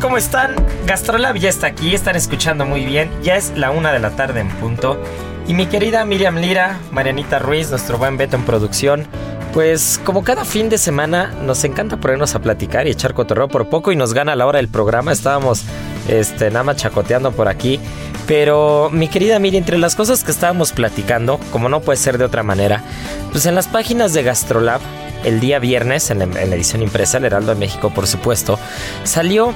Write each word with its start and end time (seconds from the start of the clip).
¿cómo 0.00 0.16
están? 0.16 0.56
Gastrolab 0.84 1.36
ya 1.36 1.48
está 1.48 1.68
aquí, 1.68 1.94
están 1.94 2.16
escuchando 2.16 2.66
muy 2.66 2.84
bien. 2.84 3.08
Ya 3.22 3.36
es 3.36 3.52
la 3.56 3.70
una 3.70 3.92
de 3.92 4.00
la 4.00 4.10
tarde 4.10 4.40
en 4.40 4.48
punto. 4.48 5.00
Y 5.46 5.54
mi 5.54 5.66
querida 5.66 6.04
Miriam 6.04 6.38
Lira, 6.38 6.80
Marianita 6.90 7.38
Ruiz, 7.38 7.70
nuestro 7.70 7.96
buen 7.96 8.16
Beto 8.16 8.34
en 8.34 8.42
producción, 8.42 9.06
pues 9.54 10.00
como 10.02 10.24
cada 10.24 10.44
fin 10.44 10.68
de 10.68 10.78
semana 10.78 11.32
nos 11.40 11.62
encanta 11.62 11.98
ponernos 11.98 12.34
a 12.34 12.40
platicar 12.40 12.88
y 12.88 12.90
echar 12.90 13.14
cotorreo 13.14 13.46
por 13.46 13.68
poco 13.68 13.92
y 13.92 13.96
nos 13.96 14.12
gana 14.12 14.34
la 14.34 14.46
hora 14.46 14.56
del 14.56 14.66
programa. 14.66 15.12
Estábamos 15.12 15.62
este, 16.08 16.50
nada 16.50 16.64
más 16.64 16.76
chacoteando 16.76 17.32
por 17.32 17.48
aquí. 17.48 17.80
Pero 18.26 18.90
mi 18.92 19.08
querida 19.08 19.38
Miriam, 19.38 19.62
entre 19.62 19.78
las 19.78 19.94
cosas 19.94 20.24
que 20.24 20.32
estábamos 20.32 20.72
platicando, 20.72 21.38
como 21.52 21.68
no 21.68 21.80
puede 21.80 21.96
ser 21.96 22.18
de 22.18 22.24
otra 22.24 22.42
manera, 22.42 22.82
pues 23.30 23.46
en 23.46 23.54
las 23.54 23.68
páginas 23.68 24.12
de 24.12 24.22
Gastrolab 24.24 24.80
el 25.24 25.40
día 25.40 25.58
viernes, 25.58 26.10
en 26.10 26.18
la, 26.18 26.24
edición 26.42 26.82
impresa, 26.82 27.18
el 27.18 27.24
Heraldo 27.24 27.52
de 27.52 27.58
México, 27.58 27.90
por 27.90 28.06
supuesto, 28.06 28.58
salió 29.04 29.54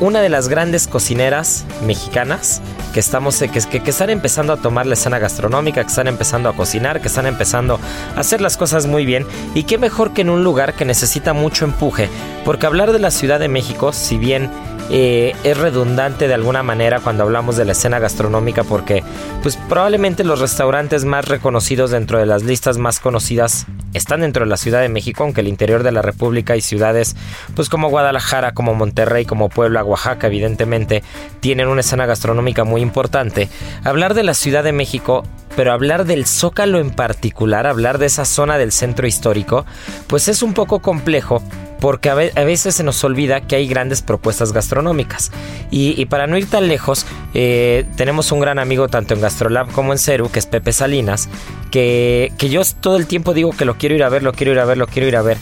una 0.00 0.20
de 0.20 0.28
las 0.28 0.48
grandes 0.48 0.86
cocineras 0.86 1.64
mexicanas 1.84 2.60
que 2.94 3.00
estamos 3.00 3.38
que, 3.38 3.48
que, 3.48 3.80
que, 3.80 3.90
están 3.90 4.10
empezando 4.10 4.52
a 4.52 4.56
tomar 4.56 4.86
la 4.86 4.94
escena 4.94 5.18
gastronómica, 5.18 5.82
que 5.82 5.88
están 5.88 6.06
empezando 6.06 6.48
a 6.48 6.54
cocinar, 6.54 7.00
que 7.00 7.08
están 7.08 7.26
empezando 7.26 7.80
a 8.16 8.20
hacer 8.20 8.40
las 8.40 8.56
cosas 8.56 8.86
muy 8.86 9.04
bien 9.04 9.26
y 9.54 9.64
qué 9.64 9.76
mejor 9.76 10.12
que 10.12 10.22
en 10.22 10.30
un 10.30 10.44
lugar 10.44 10.74
que 10.74 10.84
necesita 10.84 11.32
mucho 11.32 11.64
empuje, 11.64 12.08
porque 12.44 12.66
hablar 12.66 12.92
de 12.92 13.00
la 13.00 13.10
Ciudad 13.10 13.40
de 13.40 13.48
México, 13.48 13.92
si 13.92 14.18
bien 14.18 14.50
eh, 14.90 15.34
es 15.44 15.58
redundante 15.58 16.28
de 16.28 16.34
alguna 16.34 16.62
manera 16.62 17.00
cuando 17.00 17.24
hablamos 17.24 17.56
de 17.56 17.66
la 17.66 17.72
escena 17.72 17.98
gastronómica 17.98 18.64
porque 18.64 19.04
pues 19.42 19.58
probablemente 19.68 20.24
los 20.24 20.40
restaurantes 20.40 21.04
más 21.04 21.28
reconocidos 21.28 21.90
dentro 21.90 22.18
de 22.18 22.24
las 22.24 22.42
listas 22.42 22.78
más 22.78 22.98
conocidas 22.98 23.66
están 23.92 24.20
dentro 24.20 24.44
de 24.44 24.50
la 24.50 24.56
Ciudad 24.56 24.80
de 24.80 24.88
México, 24.88 25.24
aunque 25.24 25.42
el 25.42 25.48
interior 25.48 25.82
de 25.82 25.92
la 25.92 26.00
República 26.00 26.56
y 26.56 26.62
ciudades 26.62 27.16
pues 27.54 27.68
como 27.68 27.90
Guadalajara, 27.90 28.52
como 28.52 28.74
Monterrey, 28.74 29.26
como 29.26 29.50
Puebla, 29.50 29.84
Oaxaca, 29.84 30.26
evidentemente 30.26 31.02
tienen 31.40 31.68
una 31.68 31.80
escena 31.80 32.06
gastronómica 32.06 32.64
muy 32.64 32.80
importante. 32.80 33.48
Hablar 33.84 34.14
de 34.14 34.22
la 34.22 34.34
Ciudad 34.34 34.64
de 34.64 34.72
México 34.72 35.24
pero 35.56 35.72
hablar 35.72 36.04
del 36.04 36.24
Zócalo 36.24 36.78
en 36.78 36.90
particular, 36.90 37.66
hablar 37.66 37.98
de 37.98 38.06
esa 38.06 38.24
zona 38.24 38.58
del 38.58 38.70
centro 38.70 39.08
histórico, 39.08 39.66
pues 40.06 40.28
es 40.28 40.42
un 40.42 40.54
poco 40.54 40.78
complejo 40.78 41.42
porque 41.80 42.10
a, 42.10 42.14
veces 42.14 42.74
se 42.74 42.82
nos 42.82 43.02
olvida 43.04 43.40
que 43.40 43.56
hay 43.56 43.66
grandes 43.68 44.02
propuestas 44.02 44.52
gastronómicas. 44.52 45.30
Y, 45.70 46.04
para 46.06 46.26
no 46.26 46.36
ir 46.36 46.48
tan 46.48 46.68
lejos, 46.68 47.06
eh, 47.34 47.86
tenemos 47.96 48.32
un 48.32 48.40
gran 48.40 48.58
amigo 48.58 48.88
tanto 48.88 49.14
en 49.14 49.20
Gastrolab 49.20 49.70
como 49.72 49.92
en 49.92 49.98
Ceru, 49.98 50.30
que 50.30 50.38
es 50.38 50.46
Pepe 50.46 50.72
Salinas, 50.72 51.28
que, 51.70 52.32
que 52.38 52.48
yo 52.48 52.62
todo 52.80 52.96
el 52.96 53.06
tiempo 53.06 53.34
digo 53.34 53.52
que 53.52 53.64
lo 53.64 53.76
quiero 53.76 53.94
ir 53.94 54.02
a 54.02 54.08
ver, 54.08 54.22
lo 54.22 54.32
quiero 54.32 54.52
ir 54.52 54.58
a 54.58 54.64
ver, 54.64 54.78
lo 54.78 54.86
quiero 54.86 55.08
ir 55.08 55.16
a 55.16 55.22
ver 55.22 55.38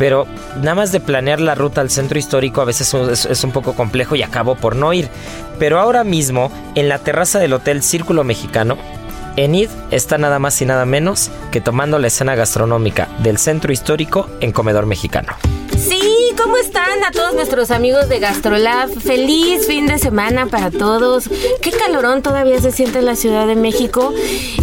pero 0.00 0.26
nada 0.56 0.76
más 0.76 0.92
de 0.92 1.00
planear 1.00 1.42
la 1.42 1.54
ruta 1.54 1.82
al 1.82 1.90
centro 1.90 2.18
histórico 2.18 2.62
a 2.62 2.64
veces 2.64 2.94
es, 2.94 3.44
un 3.44 3.50
poco 3.50 3.74
complejo 3.74 4.16
y 4.16 4.22
acabo 4.22 4.54
por 4.54 4.74
no 4.74 4.94
ir. 4.94 5.10
Pero 5.58 5.78
ahora 5.78 6.04
mismo, 6.04 6.50
en 6.74 6.88
la 6.88 7.00
terraza 7.00 7.38
del 7.38 7.52
Hotel 7.52 7.82
Círculo 7.82 8.24
Mexicano, 8.24 8.78
Enid 9.36 9.68
está 9.90 10.16
nada 10.16 10.38
más 10.38 10.58
y 10.62 10.64
nada 10.64 10.86
menos 10.86 11.30
que 11.52 11.60
tomando 11.60 11.98
la 11.98 12.06
escena 12.06 12.34
gastronómica 12.34 13.08
del 13.18 13.36
centro 13.36 13.74
histórico 13.74 14.26
en 14.40 14.52
Comedor 14.52 14.86
Mexicano. 14.86 15.34
¿Cómo 16.42 16.56
están 16.56 17.04
a 17.04 17.10
todos 17.10 17.34
nuestros 17.34 17.70
amigos 17.70 18.08
de 18.08 18.18
Gastrolab? 18.18 18.88
Feliz 19.00 19.66
fin 19.66 19.86
de 19.86 19.98
semana 19.98 20.46
para 20.46 20.70
todos. 20.70 21.28
Qué 21.60 21.70
calorón 21.70 22.22
todavía 22.22 22.60
se 22.60 22.72
siente 22.72 23.00
en 23.00 23.06
la 23.06 23.16
Ciudad 23.16 23.46
de 23.46 23.56
México. 23.56 24.12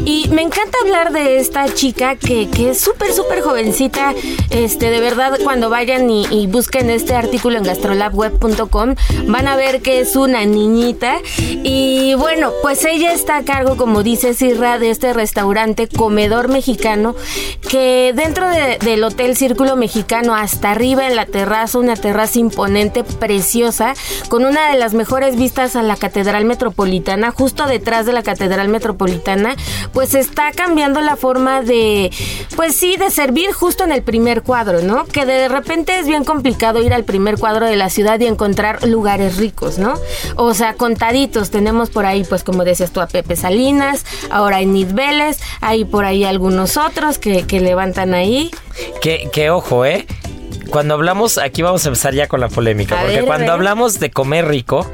Y 0.05 0.27
me 0.29 0.41
encanta 0.41 0.77
hablar 0.81 1.11
de 1.11 1.37
esta 1.37 1.71
chica 1.73 2.15
que, 2.15 2.49
es 2.57 2.79
súper, 2.79 3.13
súper 3.13 3.41
jovencita. 3.41 4.13
Este, 4.49 4.89
de 4.89 4.99
verdad, 4.99 5.37
cuando 5.43 5.69
vayan 5.69 6.09
y, 6.09 6.47
busquen 6.47 6.89
este 6.89 7.13
artículo 7.13 7.57
en 7.57 7.63
gastrolabweb.com, 7.63 8.95
van 9.27 9.47
a 9.47 9.55
ver 9.55 9.81
que 9.81 9.99
es 9.99 10.15
una 10.15 10.45
niñita. 10.45 11.17
Y 11.37 12.15
bueno, 12.15 12.51
pues 12.61 12.85
ella 12.85 13.13
está 13.13 13.37
a 13.37 13.43
cargo, 13.43 13.77
como 13.77 14.03
dice 14.03 14.33
Sirra, 14.33 14.79
de 14.79 14.89
este 14.89 15.13
restaurante 15.13 15.87
comedor 15.87 16.47
mexicano 16.47 17.15
que 17.69 18.13
dentro 18.15 18.47
del 18.47 19.03
Hotel 19.03 19.35
Círculo 19.35 19.75
Mexicano, 19.75 20.33
hasta 20.33 20.71
arriba 20.71 21.07
en 21.07 21.15
la 21.15 21.25
terraza, 21.25 21.66
una 21.75 21.95
terraza 21.95 22.39
imponente, 22.39 23.03
preciosa, 23.03 23.93
con 24.29 24.45
una 24.45 24.71
de 24.71 24.77
las 24.77 24.93
mejores 24.93 25.35
vistas 25.35 25.75
a 25.75 25.83
la 25.83 25.95
Catedral 25.95 26.45
Metropolitana, 26.45 27.31
justo 27.31 27.65
detrás 27.65 28.05
de 28.05 28.13
la 28.13 28.23
Catedral 28.23 28.69
Metropolitana, 28.69 29.55
pues 29.93 30.15
está 30.15 30.51
cambiando 30.51 31.01
la 31.01 31.15
forma 31.15 31.61
de, 31.61 32.11
pues 32.55 32.75
sí, 32.75 32.97
de 32.97 33.09
servir 33.11 33.51
justo 33.51 33.83
en 33.83 33.91
el 33.91 34.03
primer 34.03 34.43
cuadro, 34.43 34.81
¿no? 34.81 35.05
Que 35.05 35.25
de 35.25 35.47
repente 35.47 35.99
es 35.99 36.07
bien 36.07 36.23
complicado 36.23 36.81
ir 36.81 36.93
al 36.93 37.03
primer 37.03 37.37
cuadro 37.37 37.65
de 37.65 37.75
la 37.75 37.89
ciudad 37.89 38.19
y 38.19 38.25
encontrar 38.25 38.85
lugares 38.87 39.37
ricos, 39.37 39.77
¿no? 39.77 39.93
O 40.35 40.53
sea, 40.53 40.73
contaditos, 40.73 41.49
tenemos 41.49 41.89
por 41.89 42.05
ahí, 42.05 42.23
pues 42.23 42.43
como 42.43 42.63
decías 42.63 42.91
tú, 42.91 43.01
a 43.01 43.07
Pepe 43.07 43.35
Salinas, 43.35 44.05
ahora 44.29 44.57
hay 44.57 44.65
Nid 44.65 44.93
Vélez, 44.93 45.39
hay 45.61 45.85
por 45.85 46.05
ahí 46.05 46.23
algunos 46.23 46.77
otros 46.77 47.17
que, 47.17 47.45
que 47.45 47.59
levantan 47.59 48.13
ahí. 48.13 48.51
Que, 49.01 49.29
que 49.31 49.49
ojo, 49.49 49.85
¿eh? 49.85 50.05
Cuando 50.69 50.93
hablamos, 50.93 51.37
aquí 51.37 51.61
vamos 51.61 51.85
a 51.85 51.89
empezar 51.89 52.13
ya 52.13 52.27
con 52.27 52.39
la 52.39 52.49
polémica, 52.49 52.97
porque 53.01 53.21
cuando 53.23 53.51
hablamos 53.51 53.99
de 53.99 54.11
comer 54.11 54.47
rico, 54.47 54.89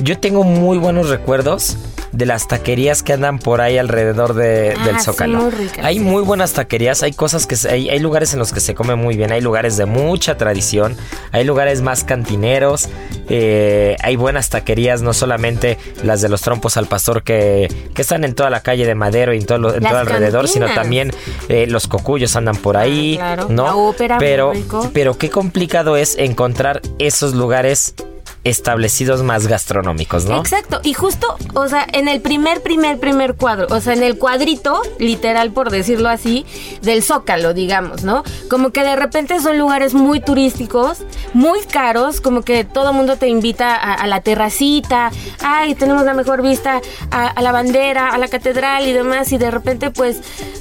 yo 0.00 0.18
tengo 0.18 0.44
muy 0.44 0.78
buenos 0.78 1.08
recuerdos 1.08 1.76
de 2.12 2.26
las 2.26 2.48
taquerías 2.48 3.02
que 3.02 3.12
andan 3.12 3.38
por 3.38 3.60
ahí 3.60 3.78
alrededor 3.78 4.34
de, 4.34 4.74
del 4.84 4.96
ah, 4.96 5.00
Zócalo. 5.00 5.50
hay 5.82 6.00
muy 6.00 6.22
buenas 6.22 6.52
taquerías, 6.52 7.02
hay 7.02 7.12
cosas 7.12 7.46
que 7.46 7.56
hay, 7.68 7.88
hay 7.90 7.98
lugares 7.98 8.32
en 8.32 8.38
los 8.38 8.52
que 8.52 8.60
se 8.60 8.74
come 8.74 8.94
muy 8.94 9.16
bien, 9.16 9.32
hay 9.32 9.40
lugares 9.40 9.76
de 9.76 9.86
mucha 9.86 10.36
tradición, 10.36 10.96
hay 11.32 11.44
lugares 11.44 11.82
más 11.82 12.04
cantineros, 12.04 12.88
eh, 13.28 13.96
hay 14.00 14.16
buenas 14.16 14.50
taquerías, 14.50 15.02
no 15.02 15.12
solamente 15.12 15.78
las 16.02 16.20
de 16.20 16.28
los 16.28 16.40
trompos 16.40 16.76
al 16.76 16.86
pastor 16.86 17.22
que, 17.22 17.68
que 17.94 18.02
están 18.02 18.24
en 18.24 18.34
toda 18.34 18.50
la 18.50 18.60
calle 18.60 18.86
de 18.86 18.94
Madero 18.94 19.34
y 19.34 19.38
en 19.38 19.46
todo, 19.46 19.74
en 19.74 19.82
todo 19.82 19.98
alrededor, 19.98 20.48
sino 20.48 20.66
también 20.74 21.12
eh, 21.48 21.66
los 21.66 21.86
cocuyos 21.86 22.34
andan 22.36 22.56
por 22.56 22.76
ah, 22.76 22.80
ahí, 22.80 23.18
¿no? 23.48 23.94
pero, 24.18 24.52
pero 24.92 25.18
qué 25.18 25.30
complicado 25.30 25.96
es 25.96 26.16
encontrar 26.18 26.80
esos 26.98 27.34
lugares 27.34 27.94
establecidos 28.48 29.22
más 29.22 29.46
gastronómicos, 29.46 30.24
¿no? 30.26 30.38
Exacto, 30.38 30.80
y 30.82 30.94
justo, 30.94 31.36
o 31.54 31.68
sea, 31.68 31.86
en 31.92 32.08
el 32.08 32.20
primer, 32.20 32.62
primer, 32.62 32.98
primer 32.98 33.34
cuadro, 33.34 33.66
o 33.70 33.80
sea, 33.80 33.92
en 33.92 34.02
el 34.02 34.18
cuadrito, 34.18 34.82
literal 34.98 35.52
por 35.52 35.70
decirlo 35.70 36.08
así, 36.08 36.46
del 36.82 37.02
Zócalo, 37.02 37.54
digamos, 37.54 38.04
¿no? 38.04 38.22
Como 38.48 38.70
que 38.70 38.82
de 38.82 38.96
repente 38.96 39.40
son 39.40 39.58
lugares 39.58 39.94
muy 39.94 40.20
turísticos, 40.20 40.98
muy 41.32 41.60
caros, 41.60 42.20
como 42.20 42.42
que 42.42 42.64
todo 42.64 42.90
el 42.90 42.96
mundo 42.96 43.16
te 43.16 43.28
invita 43.28 43.74
a, 43.74 44.06
la 44.06 44.20
terracita, 44.20 45.10
ay, 45.42 45.74
tenemos 45.74 46.04
la 46.04 46.14
mejor 46.14 46.42
vista 46.42 46.80
a, 47.10 47.40
la 47.40 47.52
bandera, 47.52 48.08
a 48.08 48.18
la 48.18 48.28
catedral 48.28 48.86
y 48.86 48.92
demás, 48.92 49.32
y 49.32 49.38
de 49.38 49.50
repente 49.50 49.90
pues 49.90 50.20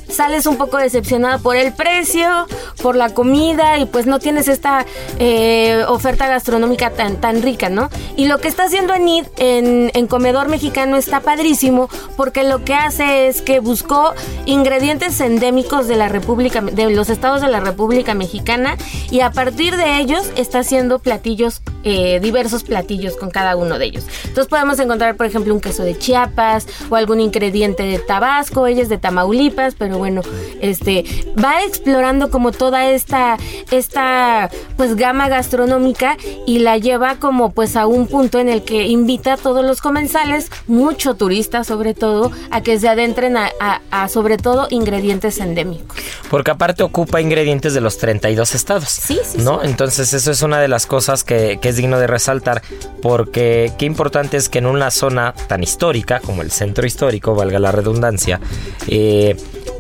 sales 0.10 0.46
un 0.46 0.58
poco 0.58 0.78
decepcionado 0.78 1.40
por 1.40 1.56
el 1.56 1.74
precio, 1.74 2.48
por 2.82 2.96
la 2.96 3.14
comida, 3.14 3.78
y 3.78 3.86
pues 3.86 4.06
no 4.06 4.20
tienes 4.20 4.48
esta 4.48 4.86
eh, 5.20 5.84
oferta 5.88 6.28
gastronómica 6.28 6.92
tan, 6.92 7.18
tan 7.18 7.42
rica, 7.42 7.70
¿no? 7.70 7.90
Y 8.16 8.26
lo 8.26 8.40
que 8.40 8.48
está 8.48 8.64
haciendo 8.64 8.94
Anid 8.94 9.26
en, 9.38 9.92
en 9.94 10.08
Comedor 10.08 10.50
Mexicano 10.50 10.98
está 10.98 11.20
padrísimo 11.20 11.90
porque 12.16 12.44
lo 12.44 12.64
que 12.64 12.74
hace 12.74 13.28
es 13.28 13.42
que 13.42 13.60
buscó 13.60 14.14
ingredientes 14.46 15.20
endémicos 15.22 15.88
de 15.88 15.96
la 15.96 16.10
República, 16.10 16.62
de 16.62 16.90
los 16.90 17.10
estados 17.10 17.42
de 17.42 17.48
la 17.48 17.60
República 17.60 18.14
Mexicana 18.14 18.78
y 19.12 19.22
a 19.22 19.32
partir 19.32 19.76
de 19.76 20.00
ellos 20.00 20.32
está 20.48 20.60
haciendo 20.60 21.00
platillos, 21.00 21.62
eh, 21.84 22.20
diversos 22.22 22.64
platillos 22.64 23.18
con 23.18 23.30
cada 23.30 23.56
uno 23.56 23.78
de 23.78 23.86
ellos. 23.86 24.06
Entonces 24.24 24.48
podemos 24.48 24.80
encontrar, 24.80 25.16
por 25.16 25.26
ejemplo, 25.26 25.54
un 25.54 25.60
queso 25.60 25.84
de 25.84 25.98
Chiapas 25.98 26.68
o 26.90 26.96
algún 26.96 27.20
ingrediente 27.20 27.84
de 27.84 28.00
Tabasco, 28.00 28.66
ella 28.66 28.82
es 28.82 28.90
de 28.90 28.98
Tamaulipas, 28.98 29.76
pero 29.76 29.98
bueno, 29.98 30.22
este 30.62 31.04
va 31.44 31.64
explorando 31.64 32.30
como 32.32 32.52
toda 32.52 32.90
esta, 32.90 33.38
esta 33.72 34.50
pues 34.78 34.96
gama 34.96 35.28
gastronómica 35.28 36.16
y 36.46 36.60
la 36.60 36.78
lleva 36.78 37.16
como 37.16 37.52
pues 37.52 37.76
a 37.76 37.86
un 37.86 38.08
punto 38.08 38.40
en 38.40 38.48
el 38.48 38.64
que 38.64 38.88
invita 38.88 39.34
a 39.34 39.38
todos 39.38 39.66
los 39.66 39.82
comensales, 39.82 40.50
mucho 40.68 41.16
turista 41.16 41.66
sobre 41.66 41.94
todo, 41.94 42.32
a 42.52 42.62
que 42.62 42.80
se 42.80 42.88
adentren 42.88 43.36
a, 43.38 44.08
sobre 44.08 44.38
todo 44.38 44.68
ingredientes 44.70 45.40
endémicos. 45.40 45.98
Porque 46.30 46.52
aparte 46.52 46.84
ocupa 46.84 47.20
ingredientes 47.20 47.74
de 47.74 47.82
los 47.82 47.98
32 47.98 48.56
estados. 48.56 48.90
Sí, 48.90 49.20
sí. 49.24 49.40
¿No? 49.40 49.62
Entonces 49.64 50.14
eso 50.14 50.32
es 50.32 50.37
una 50.42 50.60
de 50.60 50.68
las 50.68 50.86
cosas 50.86 51.24
que, 51.24 51.60
es 51.62 51.76
digno 51.76 52.00
de 52.00 52.08
resaltar 52.08 52.62
porque 53.02 53.74
qué 53.78 53.86
importante 53.86 54.38
es 54.38 54.48
que 54.48 54.60
en 54.60 54.66
una 54.66 54.90
zona 54.90 55.34
tan 55.48 55.64
histórica 55.64 56.20
como 56.20 56.42
el 56.42 56.52
centro 56.52 56.88
histórico, 56.88 57.36
valga 57.36 57.60
la 57.60 57.72
redundancia, 57.72 58.40
eh, 58.88 59.36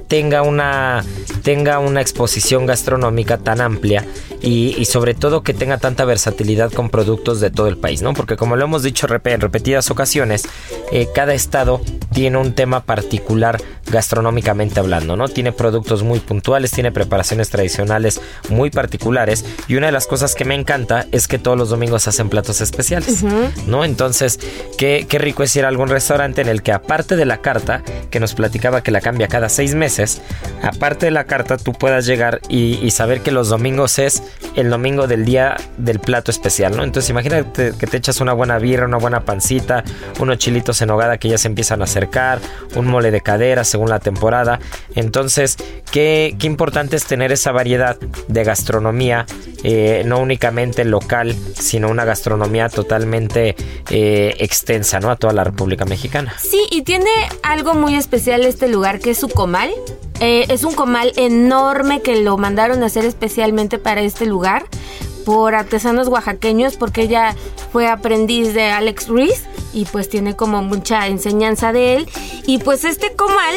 tenga 0.07 0.41
una, 0.41 1.03
tenga 1.43 1.79
una 1.79 2.01
exposición 2.01 2.65
gastronómica 2.65 3.37
tan 3.37 3.61
amplia 3.61 4.05
y, 4.41 4.85
sobre 4.85 5.13
todo 5.15 5.41
que 5.43 5.53
tenga 5.53 5.77
tanta 5.77 6.05
versatilidad 6.05 6.71
con 6.71 6.89
productos 6.89 7.39
de 7.39 7.49
todo 7.49 7.67
el 7.67 7.77
país, 7.77 8.01
¿no? 8.01 8.13
Porque 8.13 8.37
como 8.37 8.55
lo 8.55 8.63
hemos 8.63 8.83
dicho 8.83 9.07
en 9.07 9.41
repetidas 9.41 9.89
ocasiones, 9.89 10.47
eh, 10.91 11.07
cada 11.13 11.33
estado 11.33 11.81
tiene 12.13 12.37
un 12.37 12.53
tema 12.53 12.83
particular 12.83 13.61
gastronómicamente 13.91 14.79
hablando, 14.79 15.15
¿no? 15.15 15.27
Tiene 15.27 15.51
productos 15.51 16.03
muy 16.03 16.19
puntuales, 16.19 16.71
tiene 16.71 16.91
preparaciones 16.91 17.49
tradicionales 17.49 18.21
muy 18.49 18.69
particulares 18.69 19.45
y 19.67 19.75
una 19.75 19.87
de 19.87 19.91
las 19.91 20.07
cosas 20.07 20.35
que 20.35 20.45
me 20.45 20.55
encanta 20.55 21.05
es 21.11 21.27
que 21.27 21.39
todos 21.39 21.57
los 21.57 21.69
domingos 21.69 22.07
hacen 22.07 22.29
platos 22.29 22.61
especiales, 22.61 23.23
¿no? 23.65 23.85
Entonces, 23.85 24.39
qué, 24.77 25.05
qué 25.07 25.17
rico 25.19 25.43
es 25.43 25.55
ir 25.55 25.65
a 25.65 25.67
algún 25.67 25.89
restaurante 25.89 26.41
en 26.41 26.49
el 26.49 26.61
que 26.63 26.71
aparte 26.71 27.15
de 27.15 27.25
la 27.25 27.37
carta, 27.37 27.83
que 28.09 28.19
nos 28.19 28.33
platicaba 28.33 28.81
que 28.81 28.91
la 28.91 29.01
cambia 29.01 29.27
cada 29.27 29.49
seis 29.49 29.75
meses, 29.75 30.21
aparte 30.61 31.05
de 31.07 31.11
la 31.11 31.25
carta 31.25 31.57
tú 31.57 31.73
puedas 31.73 32.05
llegar 32.05 32.41
y, 32.49 32.79
y 32.81 32.91
saber 32.91 33.21
que 33.21 33.31
los 33.31 33.49
domingos 33.49 33.99
es 33.99 34.23
el 34.55 34.69
domingo 34.69 35.07
del 35.07 35.25
día 35.25 35.55
del 35.77 35.99
plato 35.99 36.31
especial, 36.31 36.75
¿no? 36.75 36.83
Entonces 36.83 37.09
imagínate 37.09 37.73
que 37.77 37.87
te 37.87 37.97
echas 37.97 38.21
una 38.21 38.33
buena 38.33 38.57
birra, 38.59 38.85
una 38.85 38.97
buena 38.97 39.21
pancita, 39.21 39.83
unos 40.19 40.37
chilitos 40.37 40.81
en 40.81 40.89
hogada 40.89 41.17
que 41.17 41.29
ya 41.29 41.37
se 41.37 41.47
empiezan 41.47 41.81
a 41.81 41.85
acercar, 41.85 42.39
un 42.75 42.87
mole 42.87 43.11
de 43.11 43.21
cadera 43.21 43.63
según 43.77 43.89
la 43.91 43.99
temporada. 43.99 44.59
Entonces, 44.95 45.55
qué, 45.91 46.35
qué 46.39 46.47
importante 46.47 46.95
es 46.95 47.05
tener 47.05 47.31
esa 47.31 47.51
variedad 47.51 47.95
de 48.27 48.43
gastronomía, 48.43 49.27
eh, 49.63 50.01
no 50.03 50.19
únicamente 50.19 50.83
local, 50.83 51.35
sino 51.53 51.87
una 51.89 52.03
gastronomía 52.03 52.69
totalmente 52.69 53.55
eh, 53.91 54.35
extensa, 54.39 54.99
¿no? 54.99 55.11
A 55.11 55.15
toda 55.15 55.31
la 55.33 55.43
República 55.43 55.85
Mexicana. 55.85 56.33
Sí, 56.39 56.59
y 56.71 56.81
tiene 56.81 57.11
algo 57.43 57.75
muy 57.75 57.93
especial 57.93 58.45
este 58.45 58.67
lugar 58.67 58.99
que 58.99 59.11
es 59.11 59.19
su 59.19 59.29
comal. 59.29 59.69
Eh, 60.19 60.45
es 60.49 60.63
un 60.63 60.73
comal 60.73 61.13
enorme 61.15 62.01
que 62.01 62.23
lo 62.23 62.35
mandaron 62.39 62.81
a 62.81 62.87
hacer 62.87 63.05
especialmente 63.05 63.77
para 63.77 64.01
este 64.01 64.25
lugar 64.25 64.65
por 65.27 65.55
artesanos 65.55 66.07
oaxaqueños 66.07 66.77
porque 66.77 67.01
ella 67.01 67.35
fue 67.73 67.89
aprendiz 67.89 68.53
de 68.53 68.71
Alex 68.71 69.09
Ruiz 69.09 69.43
y 69.73 69.83
pues 69.83 70.07
tiene 70.07 70.37
como 70.37 70.61
mucha 70.63 71.05
enseñanza 71.07 71.73
de 71.73 71.97
él. 71.97 72.09
Y 72.45 72.59
pues 72.59 72.85
este 72.85 73.13
comal 73.13 73.55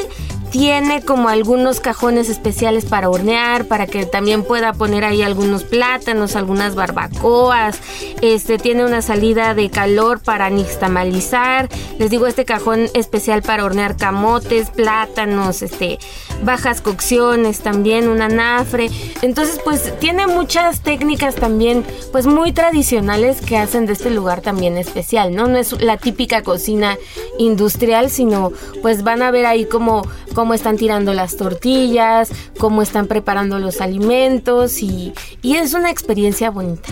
tiene 0.51 1.03
como 1.03 1.29
algunos 1.29 1.81
cajones 1.81 2.29
especiales 2.29 2.85
para 2.85 3.09
hornear, 3.09 3.67
para 3.67 3.87
que 3.87 4.05
también 4.07 4.43
pueda 4.43 4.73
poner 4.73 5.05
ahí 5.05 5.23
algunos 5.23 5.65
plátanos, 5.65 6.37
algunas 6.37 6.75
barbacoas. 6.75 7.79
Este 8.21 8.59
tiene 8.59 8.85
una 8.85 9.03
salida 9.03 9.55
de 9.55 9.71
calor 9.71 10.21
para 10.21 10.51
nixtamalizar. 10.51 11.69
Les 11.99 12.11
digo, 12.11 12.27
este 12.27 12.45
cajón 12.45 12.89
especial 12.95 13.43
para 13.43 13.65
hornear 13.65 13.97
camotes, 13.97 14.71
plátanos, 14.71 15.63
este 15.63 15.99
bajas 16.43 16.81
cocciones 16.81 17.61
también, 17.61 18.09
un 18.09 18.23
anafre. 18.23 18.91
Entonces, 19.23 19.61
pues 19.65 19.99
tiene 19.99 20.27
muchas 20.27 20.81
técnicas 20.81 21.35
también 21.35 21.85
pues 22.13 22.27
muy 22.27 22.53
tradicionales 22.53 23.41
que 23.41 23.57
hacen 23.57 23.87
de 23.87 23.93
este 23.93 24.11
lugar 24.11 24.41
también 24.41 24.79
especial, 24.79 25.35
¿no? 25.35 25.47
No 25.47 25.59
es 25.59 25.81
la 25.81 25.97
típica 25.97 26.43
cocina 26.43 26.97
industrial, 27.39 28.11
sino 28.11 28.53
pues 28.83 29.03
van 29.03 29.23
a 29.23 29.31
ver 29.31 29.47
ahí 29.47 29.65
como 29.65 30.03
cómo 30.41 30.55
están 30.55 30.79
tirando 30.79 31.13
las 31.13 31.37
tortillas, 31.37 32.33
cómo 32.57 32.81
están 32.81 33.07
preparando 33.09 33.59
los 33.59 33.83
alimentos 33.83 34.83
y, 34.83 35.13
es 35.43 35.75
una 35.75 35.91
experiencia 35.91 36.49
bonita. 36.49 36.89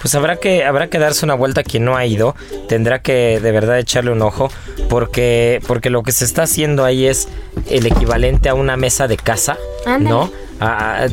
Pues 0.00 0.14
habrá 0.14 0.36
que, 0.36 0.64
habrá 0.64 0.88
que 0.88 0.98
darse 0.98 1.26
una 1.26 1.34
vuelta 1.34 1.62
quien 1.62 1.84
no 1.84 1.98
ha 1.98 2.06
ido, 2.06 2.34
tendrá 2.66 3.02
que 3.02 3.40
de 3.42 3.52
verdad 3.52 3.78
echarle 3.78 4.10
un 4.10 4.22
ojo, 4.22 4.50
porque, 4.88 5.60
porque 5.66 5.90
lo 5.90 6.02
que 6.02 6.12
se 6.12 6.24
está 6.24 6.44
haciendo 6.44 6.86
ahí 6.86 7.04
es 7.04 7.28
el 7.68 7.84
equivalente 7.84 8.48
a 8.48 8.54
una 8.54 8.78
mesa 8.78 9.06
de 9.06 9.18
casa, 9.18 9.58
¿no? 10.00 10.30
Ah, 10.60 11.06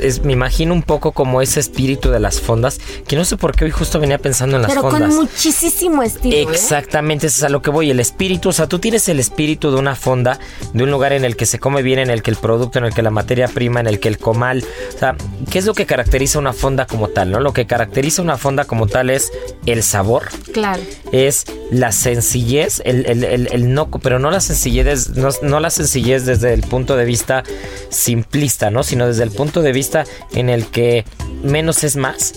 es, 0.00 0.24
me 0.24 0.32
imagino 0.32 0.74
un 0.74 0.82
poco 0.82 1.12
como 1.12 1.40
ese 1.40 1.60
espíritu 1.60 2.10
de 2.10 2.20
las 2.20 2.40
fondas, 2.40 2.80
que 3.06 3.16
no 3.16 3.24
sé 3.24 3.36
por 3.36 3.54
qué 3.54 3.64
hoy 3.64 3.70
justo 3.70 4.00
venía 4.00 4.18
pensando 4.18 4.56
en 4.56 4.62
las 4.62 4.74
fondas. 4.74 4.92
Pero 4.92 5.08
con 5.08 5.16
muchísimo 5.16 6.02
estilo. 6.02 6.36
¿eh? 6.36 6.46
Exactamente, 6.50 7.28
eso 7.28 7.38
es 7.38 7.44
a 7.44 7.48
lo 7.48 7.62
que 7.62 7.70
voy, 7.70 7.90
el 7.90 8.00
espíritu, 8.00 8.48
o 8.48 8.52
sea, 8.52 8.66
tú 8.66 8.78
tienes 8.78 9.08
el 9.08 9.20
espíritu 9.20 9.70
de 9.70 9.76
una 9.76 9.94
fonda, 9.94 10.38
de 10.72 10.82
un 10.82 10.90
lugar 10.90 11.12
en 11.12 11.24
el 11.24 11.36
que 11.36 11.46
se 11.46 11.58
come 11.58 11.82
bien, 11.82 11.98
en 11.98 12.10
el 12.10 12.22
que 12.22 12.30
el 12.30 12.36
producto, 12.36 12.78
en 12.78 12.86
el 12.86 12.94
que 12.94 13.02
la 13.02 13.10
materia 13.10 13.48
prima, 13.48 13.80
en 13.80 13.86
el 13.86 14.00
que 14.00 14.08
el 14.08 14.18
comal, 14.18 14.64
o 14.94 14.98
sea, 14.98 15.16
¿qué 15.50 15.58
es 15.58 15.66
lo 15.66 15.74
que 15.74 15.86
caracteriza 15.86 16.38
una 16.38 16.52
fonda 16.52 16.86
como 16.86 17.08
tal, 17.08 17.30
no? 17.30 17.40
Lo 17.40 17.52
que 17.52 17.66
caracteriza 17.66 18.22
una 18.22 18.36
fonda 18.36 18.64
como 18.64 18.86
tal 18.86 19.10
es 19.10 19.30
el 19.66 19.82
sabor. 19.82 20.28
Claro. 20.52 20.82
Es 21.12 21.44
la 21.70 21.92
sencillez, 21.92 22.82
el, 22.84 23.06
el, 23.06 23.74
no, 23.74 23.90
pero 23.90 24.18
no 24.18 24.30
la 24.30 24.40
sencillez, 24.40 25.10
no, 25.10 25.28
no 25.42 25.60
la 25.60 25.70
sencillez 25.70 26.24
desde 26.24 26.54
el 26.54 26.62
punto 26.62 26.96
de 26.96 27.04
vista 27.04 27.44
simplista, 27.90 28.70
¿no? 28.70 28.82
Sino 28.88 29.06
desde 29.06 29.22
el 29.22 29.30
punto 29.30 29.62
de 29.62 29.72
vista 29.72 30.04
en 30.32 30.48
el 30.48 30.66
que 30.66 31.04
menos 31.42 31.84
es 31.84 31.96
más. 31.96 32.34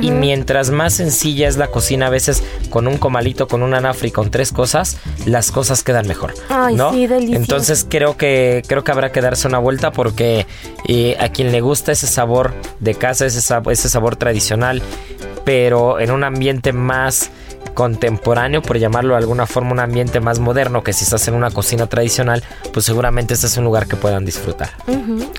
Y 0.00 0.10
mientras 0.10 0.70
más 0.70 0.94
sencilla 0.94 1.48
es 1.48 1.56
la 1.56 1.68
cocina, 1.68 2.06
a 2.06 2.10
veces 2.10 2.42
con 2.70 2.86
un 2.86 2.98
comalito, 2.98 3.48
con 3.48 3.62
un 3.62 3.74
anafre 3.74 4.08
y 4.08 4.10
con 4.10 4.30
tres 4.30 4.52
cosas, 4.52 4.98
las 5.26 5.50
cosas 5.50 5.82
quedan 5.82 6.06
mejor. 6.06 6.34
¿no? 6.74 6.92
Entonces 6.94 7.86
creo 7.88 8.16
que 8.16 8.62
creo 8.66 8.84
que 8.84 8.92
habrá 8.92 9.12
que 9.12 9.20
darse 9.20 9.48
una 9.48 9.58
vuelta 9.58 9.92
porque 9.92 10.46
eh, 10.86 11.16
a 11.18 11.28
quien 11.30 11.52
le 11.52 11.60
gusta 11.60 11.92
ese 11.92 12.06
sabor 12.06 12.54
de 12.80 12.94
casa, 12.94 13.26
ese, 13.26 13.40
ese 13.70 13.88
sabor 13.88 14.16
tradicional, 14.16 14.82
pero 15.44 16.00
en 16.00 16.10
un 16.10 16.24
ambiente 16.24 16.72
más 16.72 17.30
contemporáneo, 17.74 18.62
por 18.62 18.78
llamarlo 18.78 19.14
de 19.14 19.18
alguna 19.18 19.46
forma, 19.46 19.72
un 19.72 19.80
ambiente 19.80 20.20
más 20.20 20.38
moderno 20.38 20.82
que 20.82 20.92
si 20.92 21.04
estás 21.04 21.26
en 21.28 21.34
una 21.34 21.50
cocina 21.50 21.86
tradicional, 21.86 22.42
pues 22.72 22.86
seguramente 22.86 23.34
este 23.34 23.46
es 23.46 23.56
un 23.56 23.64
lugar 23.64 23.86
que 23.86 23.96
puedan 23.96 24.24
disfrutar. 24.24 24.70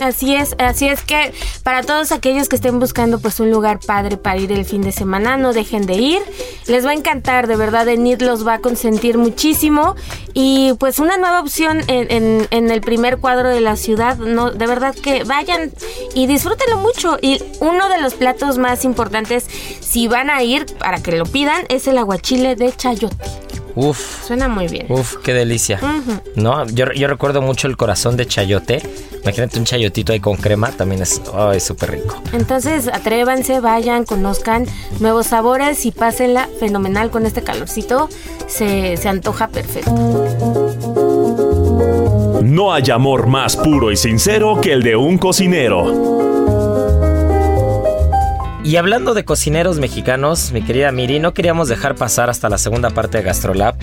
Así 0.01 0.35
es, 0.35 0.55
así 0.59 0.87
es 0.87 1.01
que 1.01 1.33
para 1.63 1.83
todos 1.83 2.11
aquellos 2.11 2.49
que 2.49 2.57
estén 2.57 2.79
buscando 2.79 3.19
pues 3.19 3.39
un 3.39 3.49
lugar 3.49 3.79
padre 3.79 4.17
para 4.17 4.37
ir 4.37 4.51
el 4.51 4.65
fin 4.65 4.81
de 4.81 4.91
semana, 4.91 5.37
no 5.37 5.53
dejen 5.53 5.85
de 5.85 5.95
ir, 5.95 6.21
les 6.67 6.85
va 6.85 6.91
a 6.91 6.93
encantar, 6.93 7.47
de 7.47 7.55
verdad, 7.55 7.87
Enid 7.87 8.21
los 8.21 8.45
va 8.45 8.55
a 8.55 8.59
consentir 8.59 9.17
muchísimo. 9.17 9.95
Y 10.37 10.73
pues 10.79 10.99
una 10.99 11.15
nueva 11.15 11.39
opción 11.39 11.81
en, 11.87 12.47
el 12.51 12.81
primer 12.81 13.19
cuadro 13.19 13.47
de 13.47 13.61
la 13.61 13.77
ciudad, 13.77 14.17
no, 14.17 14.51
de 14.51 14.67
verdad 14.67 14.93
que 14.93 15.23
vayan 15.23 15.71
y 16.13 16.27
disfrútenlo 16.27 16.77
mucho. 16.77 17.17
Y 17.21 17.41
uno 17.61 17.87
de 17.87 18.01
los 18.01 18.15
platos 18.15 18.57
más 18.57 18.83
importantes 18.83 19.45
si 19.79 20.09
van 20.09 20.29
a 20.29 20.43
ir 20.43 20.65
para 20.77 21.01
que 21.01 21.13
lo 21.13 21.25
pidan 21.25 21.63
es 21.69 21.87
el 21.87 21.97
aguachile 21.97 22.24
de 22.33 22.73
chayote. 22.75 23.23
Uf. 23.75 24.25
Suena 24.25 24.47
muy 24.47 24.67
bien. 24.67 24.87
Uf, 24.89 25.17
qué 25.23 25.33
delicia. 25.33 25.79
No, 26.35 26.65
yo, 26.67 26.91
yo, 26.93 27.07
recuerdo 27.07 27.41
mucho 27.41 27.67
el 27.67 27.77
corazón 27.77 28.17
de 28.17 28.25
chayote. 28.25 28.81
Imagínate 29.21 29.59
un 29.59 29.65
chayotito 29.65 30.11
ahí 30.11 30.19
con 30.19 30.37
crema, 30.37 30.71
también 30.71 31.03
es 31.03 31.21
súper 31.59 31.91
rico. 31.91 32.21
Entonces, 32.33 32.87
atrévanse, 32.87 33.59
vayan, 33.59 34.05
conozcan 34.05 34.65
nuevos 34.99 35.27
sabores 35.27 35.85
y 35.85 35.91
pásenla 35.91 36.49
fenomenal 36.59 37.11
con 37.11 37.25
este 37.25 37.43
calorcito. 37.43 38.09
Se, 38.47 38.97
se 38.97 39.09
antoja 39.09 39.49
perfecto. 39.49 39.91
No 42.43 42.73
hay 42.73 42.89
amor 42.91 43.27
más 43.27 43.55
puro 43.55 43.91
y 43.91 43.97
sincero 43.97 44.59
que 44.61 44.73
el 44.73 44.81
de 44.81 44.95
un 44.95 45.17
cocinero. 45.17 46.44
Y 48.65 48.77
hablando 48.77 49.13
de 49.13 49.23
cocineros 49.25 49.77
mexicanos, 49.77 50.51
mi 50.51 50.63
querida 50.63 50.91
Miri, 50.91 51.19
no 51.19 51.35
queríamos 51.35 51.67
dejar 51.67 51.93
pasar 51.93 52.31
hasta 52.31 52.49
la 52.49 52.57
segunda 52.57 52.89
parte 52.89 53.19
de 53.19 53.23
Gastrolab, 53.23 53.75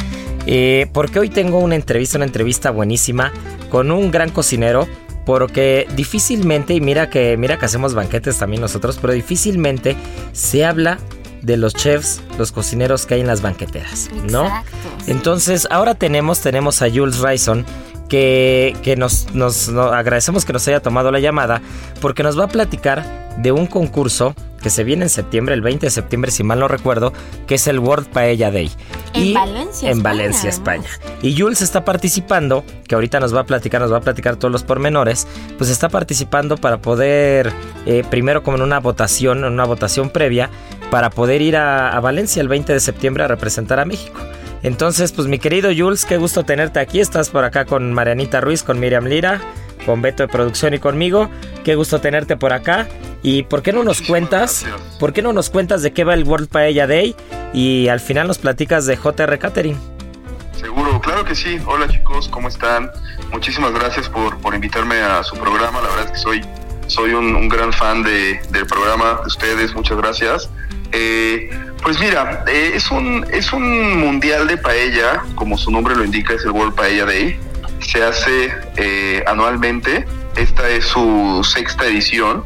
eh, 0.46 0.88
porque 0.92 1.20
hoy 1.20 1.28
tengo 1.28 1.60
una 1.60 1.76
entrevista, 1.76 2.18
una 2.18 2.24
entrevista 2.24 2.72
buenísima 2.72 3.32
con 3.70 3.92
un 3.92 4.10
gran 4.10 4.30
cocinero, 4.30 4.88
porque 5.24 5.86
difícilmente, 5.94 6.74
y 6.74 6.80
mira 6.80 7.10
que, 7.10 7.36
mira 7.36 7.60
que 7.60 7.66
hacemos 7.66 7.94
banquetes 7.94 8.38
también 8.38 8.60
nosotros, 8.60 8.98
pero 9.00 9.12
difícilmente 9.12 9.96
se 10.32 10.64
habla 10.64 10.98
de 11.42 11.56
los 11.58 11.74
chefs, 11.74 12.20
los 12.36 12.50
cocineros 12.50 13.06
que 13.06 13.14
hay 13.14 13.20
en 13.20 13.28
las 13.28 13.40
banqueteras, 13.40 14.10
¿no? 14.32 14.50
Entonces, 15.06 15.68
ahora 15.70 15.94
tenemos, 15.94 16.40
tenemos 16.40 16.82
a 16.82 16.90
Jules 16.90 17.20
Raison, 17.20 17.64
que, 18.08 18.76
que 18.82 18.96
nos, 18.96 19.32
nos, 19.32 19.68
agradecemos 19.68 20.44
que 20.44 20.52
nos 20.52 20.66
haya 20.66 20.80
tomado 20.80 21.12
la 21.12 21.20
llamada, 21.20 21.62
porque 22.00 22.24
nos 22.24 22.36
va 22.36 22.46
a 22.46 22.48
platicar 22.48 23.30
de 23.38 23.52
un 23.52 23.66
concurso 23.66 24.34
que 24.62 24.70
se 24.70 24.84
viene 24.84 25.04
en 25.04 25.10
septiembre, 25.10 25.54
el 25.54 25.60
20 25.60 25.86
de 25.86 25.90
septiembre, 25.90 26.30
si 26.30 26.42
mal 26.44 26.60
no 26.60 26.68
recuerdo, 26.68 27.12
que 27.46 27.56
es 27.56 27.66
el 27.66 27.78
World 27.78 28.08
Paella 28.08 28.50
Day. 28.50 28.70
En 29.14 29.34
Valencia, 29.34 29.90
En 29.90 30.02
Valencia, 30.02 30.48
España. 30.48 30.88
Y 31.20 31.38
Jules 31.38 31.60
está 31.60 31.84
participando, 31.84 32.64
que 32.86 32.94
ahorita 32.94 33.20
nos 33.20 33.34
va 33.34 33.40
a 33.40 33.44
platicar, 33.44 33.80
nos 33.80 33.92
va 33.92 33.98
a 33.98 34.00
platicar 34.00 34.36
todos 34.36 34.50
los 34.50 34.62
pormenores, 34.62 35.26
pues 35.58 35.68
está 35.68 35.88
participando 35.88 36.56
para 36.56 36.78
poder, 36.78 37.52
eh, 37.86 38.04
primero 38.08 38.42
como 38.42 38.56
en 38.56 38.62
una 38.62 38.80
votación, 38.80 39.38
en 39.44 39.52
una 39.52 39.64
votación 39.64 40.10
previa, 40.10 40.48
para 40.90 41.10
poder 41.10 41.42
ir 41.42 41.56
a, 41.56 41.90
a 41.90 42.00
Valencia 42.00 42.40
el 42.40 42.48
20 42.48 42.72
de 42.72 42.80
septiembre 42.80 43.24
a 43.24 43.28
representar 43.28 43.80
a 43.80 43.84
México. 43.84 44.20
Entonces, 44.62 45.10
pues 45.12 45.26
mi 45.26 45.38
querido 45.38 45.70
Jules, 45.76 46.04
qué 46.04 46.16
gusto 46.16 46.44
tenerte 46.44 46.78
aquí. 46.78 47.00
Estás 47.00 47.30
por 47.30 47.44
acá 47.44 47.64
con 47.64 47.92
Marianita 47.92 48.40
Ruiz, 48.40 48.62
con 48.62 48.78
Miriam 48.78 49.06
Lira, 49.06 49.40
con 49.84 50.02
Beto 50.02 50.22
de 50.22 50.28
Producción 50.28 50.74
y 50.74 50.78
conmigo. 50.78 51.30
Qué 51.64 51.74
gusto 51.74 52.00
tenerte 52.00 52.36
por 52.36 52.52
acá. 52.52 52.88
¿Y 53.22 53.44
por 53.44 53.62
qué 53.62 53.72
no 53.72 53.84
nos 53.84 54.02
cuentas? 54.02 54.66
¿Por 54.98 55.12
qué 55.12 55.22
no 55.22 55.32
nos 55.32 55.50
cuentas 55.50 55.82
de 55.82 55.92
qué 55.92 56.04
va 56.04 56.14
el 56.14 56.24
World 56.24 56.48
Paella 56.48 56.86
Day? 56.86 57.14
Y 57.52 57.88
al 57.88 58.00
final 58.00 58.26
nos 58.26 58.38
platicas 58.38 58.86
de 58.86 58.96
JR 58.96 59.38
Catering. 59.38 59.78
Seguro, 60.52 61.00
claro 61.00 61.24
que 61.24 61.34
sí. 61.34 61.58
Hola 61.66 61.88
chicos, 61.88 62.28
¿cómo 62.28 62.48
están? 62.48 62.90
Muchísimas 63.32 63.72
gracias 63.72 64.08
por, 64.08 64.38
por 64.38 64.54
invitarme 64.54 64.96
a 64.96 65.22
su 65.22 65.36
programa. 65.36 65.80
La 65.80 65.88
verdad 65.88 66.04
es 66.06 66.12
que 66.12 66.18
soy, 66.18 66.40
soy 66.86 67.12
un, 67.12 67.48
gran 67.48 67.72
fan 67.72 68.02
de, 68.02 68.40
del 68.50 68.66
programa 68.66 69.20
de 69.22 69.26
ustedes. 69.26 69.74
Muchas 69.74 69.96
gracias. 69.96 70.50
Eh, 70.92 71.50
pues 71.82 71.98
mira, 71.98 72.44
eh, 72.46 72.72
es, 72.74 72.90
un, 72.90 73.26
es 73.32 73.52
un 73.52 73.98
mundial 73.98 74.46
de 74.46 74.56
paella, 74.56 75.24
como 75.34 75.58
su 75.58 75.70
nombre 75.70 75.96
lo 75.96 76.04
indica, 76.04 76.34
es 76.34 76.44
el 76.44 76.50
World 76.52 76.74
Paella 76.74 77.06
Day. 77.06 77.40
Se 77.82 78.02
hace 78.02 78.54
eh, 78.76 79.24
anualmente. 79.26 80.06
Esta 80.36 80.68
es 80.70 80.86
su 80.86 81.42
sexta 81.44 81.86
edición 81.86 82.44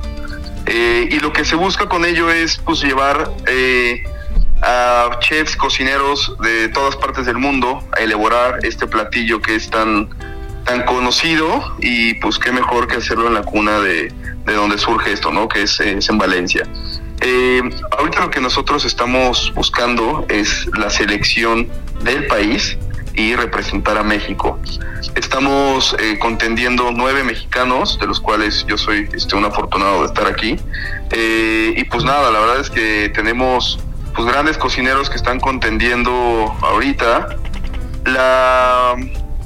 eh, 0.67 1.09
y 1.11 1.21
lo 1.21 1.33
que 1.33 1.45
se 1.45 1.55
busca 1.55 1.89
con 1.89 2.05
ello 2.05 2.29
es 2.31 2.59
pues 2.59 2.83
llevar 2.83 3.31
eh, 3.47 4.03
a 4.63 5.19
chefs, 5.21 5.57
cocineros 5.57 6.37
de 6.41 6.69
todas 6.71 6.97
partes 6.97 7.27
del 7.27 7.39
mundo 7.39 7.85
a 7.97 8.01
elaborar 8.01 8.59
este 8.65 8.89
platillo 8.89 9.41
que 9.41 9.55
es 9.55 9.71
tan, 9.71 10.09
tan 10.65 10.85
conocido 10.85 11.77
y 11.79 12.15
pues 12.15 12.39
qué 12.39 12.51
mejor 12.51 12.89
que 12.89 12.97
hacerlo 12.97 13.29
en 13.29 13.35
la 13.35 13.43
cuna 13.43 13.79
de, 13.79 14.13
de 14.45 14.55
donde 14.55 14.77
surge 14.79 15.13
esto, 15.13 15.31
¿no? 15.31 15.49
Que 15.49 15.63
es, 15.63 15.79
en 15.81 16.19
Valencia. 16.19 16.65
Eh, 17.21 17.63
ahorita 17.99 18.21
lo 18.21 18.31
que 18.31 18.41
nosotros 18.41 18.85
estamos 18.85 19.53
buscando 19.55 20.27
es 20.29 20.69
la 20.77 20.91
selección 20.91 21.69
del 22.03 22.27
país 22.27 22.77
y 23.17 23.35
representar 23.35 23.97
a 23.99 24.03
México. 24.03 24.59
Estamos 25.15 25.97
eh, 25.99 26.19
contendiendo 26.19 26.91
nueve 26.93 27.25
mexicanos, 27.25 27.99
de 27.99 28.07
los 28.07 28.21
cuales 28.21 28.65
yo 28.69 28.77
soy 28.77 29.09
este, 29.13 29.35
un 29.35 29.45
afortunado 29.45 30.03
de 30.03 30.07
estar 30.07 30.27
aquí. 30.27 30.57
Eh, 31.11 31.75
y 31.77 31.85
pues 31.85 32.05
nada, 32.05 32.31
la 32.31 32.39
verdad 32.39 32.61
es 32.61 32.71
que 32.71 33.11
tenemos 33.15 33.81
pues 34.15 34.27
grandes 34.29 34.59
cocineros 34.59 35.09
que 35.11 35.17
están 35.17 35.41
contendiendo 35.41 36.55
ahorita. 36.63 37.29
La, 38.05 38.95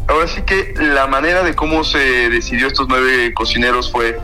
ahora 0.09 0.27
sí 0.27 0.43
que 0.43 0.75
la 0.77 1.07
manera 1.07 1.43
de 1.43 1.55
cómo 1.55 1.85
se 1.85 2.29
decidió 2.29 2.67
estos 2.67 2.89
nueve 2.89 3.33
cocineros 3.35 3.91
fue 3.91 4.19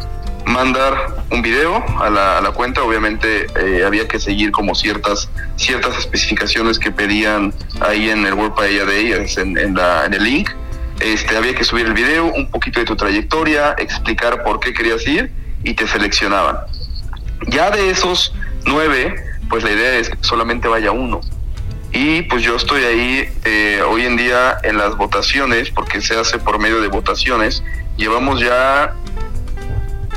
mandar 0.47 0.95
un 1.31 1.43
video 1.43 1.85
a 2.01 2.09
la, 2.09 2.39
a 2.39 2.51
cuenta. 2.53 2.83
Obviamente 2.83 3.47
eh, 3.61 3.85
había 3.85 4.09
que 4.09 4.19
seguir 4.19 4.51
como 4.53 4.75
ciertas, 4.75 5.29
ciertas 5.57 5.99
especificaciones 5.99 6.79
que 6.79 6.91
pedían 6.91 7.53
ahí 7.81 8.09
en 8.11 8.25
el 8.25 8.35
World 8.35 8.55
Paella 8.55 8.85
Day, 8.85 9.13
en, 9.13 9.59
en, 9.59 9.79
en 9.79 10.15
el 10.15 10.25
link. 10.25 10.51
Este, 11.01 11.37
había 11.37 11.55
que 11.55 11.63
subir 11.63 11.87
el 11.87 11.93
video, 11.93 12.25
un 12.33 12.51
poquito 12.51 12.81
de 12.81 12.87
tu 12.87 12.97
trayectoria, 12.97 13.75
explicar 13.77 14.43
por 14.43 14.61
qué 14.61 14.73
querías 14.73 15.07
ir 15.07 15.31
y 15.63 15.75
te 15.75 15.87
seleccionaban. 15.87 16.57
Ya 17.49 17.71
de 17.71 17.91
esos 17.91 18.33
nueve, 18.65 19.15
pues 19.51 19.63
la 19.63 19.73
idea 19.73 19.99
es 19.99 20.09
que 20.09 20.17
solamente 20.23 20.69
vaya 20.69 20.93
uno. 20.93 21.21
Y 21.93 22.23
pues 22.23 22.43
yo 22.43 22.57
estoy 22.57 22.83
ahí 22.85 23.29
eh, 23.45 23.83
hoy 23.87 24.07
en 24.07 24.17
día 24.17 24.59
en 24.63 24.79
las 24.79 24.97
votaciones, 24.97 25.71
porque 25.71 26.01
se 26.01 26.17
hace 26.19 26.39
por 26.39 26.59
medio 26.59 26.81
de 26.81 26.89
votaciones. 26.89 27.63
Llevamos 27.97 28.41
ya 28.41 28.95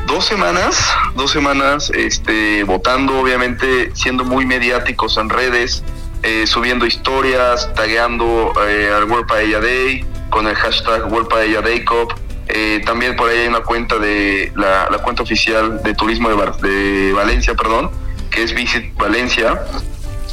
dos 0.10 0.26
semanas, 0.26 0.92
dos 1.14 1.30
semanas 1.30 1.92
este, 1.94 2.64
votando, 2.64 3.20
obviamente 3.20 3.92
siendo 3.94 4.26
muy 4.26 4.44
mediáticos 4.44 5.18
en 5.18 5.30
redes, 5.30 5.84
eh, 6.24 6.48
subiendo 6.48 6.88
historias, 6.88 7.72
tagueando 7.76 8.52
eh, 8.68 8.92
al 8.94 9.04
World 9.04 9.28
Paella 9.28 9.60
Day 9.60 10.04
con 10.32 10.48
el 10.48 10.56
hashtag 10.56 11.12
World 11.12 11.30
Paella 11.30 11.62
Day 11.62 11.86
Cup. 11.86 12.16
Eh, 12.48 12.82
también 12.86 13.16
por 13.16 13.30
ahí 13.30 13.38
hay 13.38 13.48
una 13.48 13.62
cuenta 13.62 14.00
de 14.00 14.52
la, 14.56 14.88
cuenta 15.04 15.22
oficial 15.22 15.82
de 15.84 15.94
turismo 15.94 16.30
de, 16.30 16.68
de 16.68 17.14
Valencia, 17.14 17.54
perdón, 17.54 17.92
que 18.32 18.42
es 18.42 18.54
Visit 18.54 18.96
Valencia. 18.96 19.62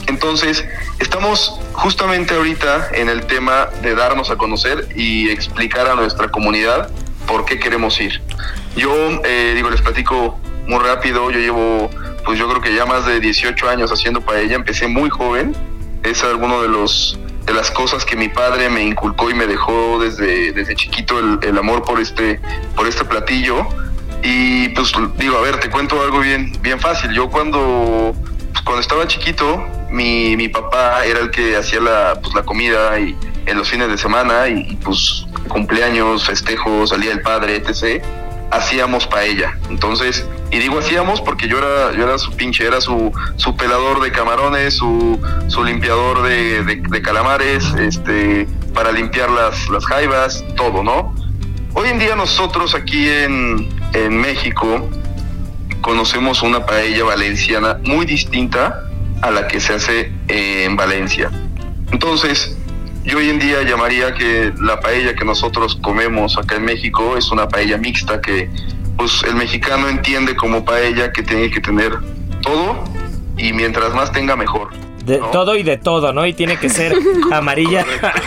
Entonces, 0.07 0.65
estamos 1.01 1.61
justamente 1.75 2.35
ahorita 2.35 2.89
en 2.95 3.11
el 3.11 3.27
tema 3.27 3.69
de 3.83 3.95
darnos 3.95 4.31
a 4.31 4.37
conocer 4.37 4.89
y 4.97 5.29
explicar 5.29 5.87
a 5.87 5.95
nuestra 5.95 6.29
comunidad 6.31 6.91
por 7.27 7.45
qué 7.45 7.59
queremos 7.59 8.01
ir. 8.01 8.23
Yo, 8.77 8.93
eh, 9.25 9.53
digo, 9.55 9.71
les 9.71 9.81
platico 9.81 10.39
muy 10.67 10.79
rápido, 10.81 11.31
yo 11.31 11.39
llevo, 11.39 11.91
pues 12.25 12.39
yo 12.39 12.49
creo 12.49 12.61
que 12.61 12.75
ya 12.75 12.85
más 12.85 13.07
de 13.07 13.21
18 13.21 13.69
años 13.69 13.91
haciendo 13.91 14.21
paella, 14.21 14.55
empecé 14.55 14.87
muy 14.87 15.09
joven, 15.09 15.57
es 16.03 16.23
alguno 16.23 16.61
de 16.63 16.69
los 16.69 17.19
de 17.47 17.55
las 17.55 17.71
cosas 17.71 18.05
que 18.05 18.17
mi 18.17 18.29
padre 18.29 18.69
me 18.69 18.83
inculcó 18.83 19.31
y 19.31 19.35
me 19.35 19.47
dejó 19.47 20.01
desde, 20.01 20.51
desde 20.53 20.75
chiquito 20.75 21.19
el, 21.21 21.39
el 21.43 21.57
amor 21.57 21.85
por 21.85 22.01
este, 22.01 22.41
por 22.75 22.89
este 22.89 23.05
platillo. 23.05 23.65
Y 24.25 24.71
pues 24.71 24.93
digo, 25.17 25.37
a 25.39 25.43
ver, 25.43 25.61
te 25.61 25.71
cuento 25.71 26.03
algo 26.03 26.19
bien, 26.19 26.53
bien 26.61 26.81
fácil. 26.81 27.13
Yo 27.13 27.31
cuando, 27.31 28.17
pues, 28.53 28.65
cuando 28.65 28.81
estaba 28.81 29.07
chiquito, 29.07 29.65
mi, 29.91 30.37
mi 30.37 30.49
papá 30.49 31.05
era 31.07 31.21
el 31.21 31.31
que 31.31 31.57
hacía 31.57 31.81
la, 31.81 32.19
pues, 32.21 32.35
la 32.35 32.43
comida 32.43 32.99
y 32.99 33.17
en 33.47 33.57
los 33.57 33.71
fines 33.71 33.89
de 33.89 33.97
semana 33.97 34.49
y, 34.49 34.73
y 34.73 34.77
pues 34.77 35.25
cumpleaños, 35.47 36.27
festejos, 36.27 36.91
salía 36.91 37.13
el 37.13 37.21
padre, 37.21 37.63
etc 37.65 38.03
hacíamos 38.51 39.07
paella. 39.07 39.59
Entonces, 39.69 40.27
y 40.51 40.59
digo 40.59 40.79
hacíamos 40.79 41.21
porque 41.21 41.49
yo 41.49 41.59
era, 41.59 41.93
yo 41.97 42.05
era 42.05 42.19
su 42.19 42.33
pinche, 42.33 42.67
era 42.67 42.81
su, 42.81 43.13
su 43.37 43.57
pelador 43.57 44.01
de 44.01 44.13
camarones, 44.13 44.75
su, 44.75 45.21
su 45.49 45.65
limpiador 45.65 46.23
de, 46.23 46.63
de, 46.65 47.03
calamares, 47.03 47.65
este, 47.75 48.47
para 48.75 48.93
limpiar 48.93 49.31
las, 49.31 49.69
las 49.69 49.85
jaivas, 49.87 50.45
todo, 50.57 50.83
¿no? 50.83 51.15
Hoy 51.75 51.89
en 51.89 51.99
día 51.99 52.17
nosotros 52.17 52.75
aquí 52.75 53.09
en, 53.09 53.69
en 53.93 54.19
México 54.21 54.89
conocemos 55.81 56.43
una 56.43 56.65
paella 56.65 57.05
valenciana 57.05 57.79
muy 57.85 58.07
distinta 58.07 58.83
a 59.23 59.31
la 59.31 59.47
que 59.47 59.61
se 59.61 59.75
hace 59.75 60.13
en 60.29 60.77
Valencia. 60.77 61.31
Entonces, 61.93 62.57
yo 63.07 63.19
hoy 63.19 63.31
en 63.31 63.39
día 63.39 63.63
llamaría 63.63 64.13
que 64.15 64.53
la 64.61 64.81
paella 64.81 65.15
que 65.15 65.25
nosotros 65.25 65.79
comemos 65.81 66.37
acá 66.37 66.57
en 66.57 66.65
México 66.65 67.17
es 67.17 67.31
una 67.31 67.49
paella 67.49 67.79
mixta 67.79 68.21
que 68.21 68.51
pues 68.97 69.23
el 69.23 69.37
mexicano 69.37 69.89
entiende 69.89 70.35
como 70.35 70.65
paella 70.65 71.13
que 71.13 71.23
tiene 71.23 71.51
que 71.51 71.61
tener 71.61 71.99
todo 72.43 72.83
y 73.37 73.53
mientras 73.53 73.95
más 73.95 74.11
tenga 74.13 74.35
mejor. 74.35 74.71
De 75.05 75.19
todo 75.31 75.55
y 75.55 75.63
de 75.63 75.77
todo, 75.77 76.13
¿no? 76.13 76.27
Y 76.27 76.33
tiene 76.33 76.59
que 76.59 76.69
ser 76.69 76.97
amarilla, 77.33 77.87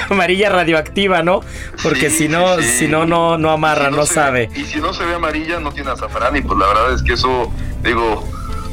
amarilla 0.09 0.49
radioactiva, 0.49 1.23
¿no? 1.23 1.41
Porque 1.83 2.09
si 2.09 2.29
no, 2.29 2.61
si 2.61 2.87
no, 2.87 3.05
no, 3.05 3.37
no 3.37 3.51
amarra, 3.51 3.91
no, 3.91 4.05
sabe. 4.05 4.49
y 4.55 4.63
si 4.63 4.79
no 4.79 4.93
se 4.93 5.03
ve 5.05 5.15
amarilla, 5.15 5.59
no 5.59 5.73
tiene 5.73 5.91
azafrán. 5.91 6.37
Y 6.37 6.41
pues 6.41 6.57
la 6.57 6.67
verdad 6.67 6.93
es 6.93 7.03
que 7.03 7.13
eso, 7.13 7.51
digo, 7.83 8.25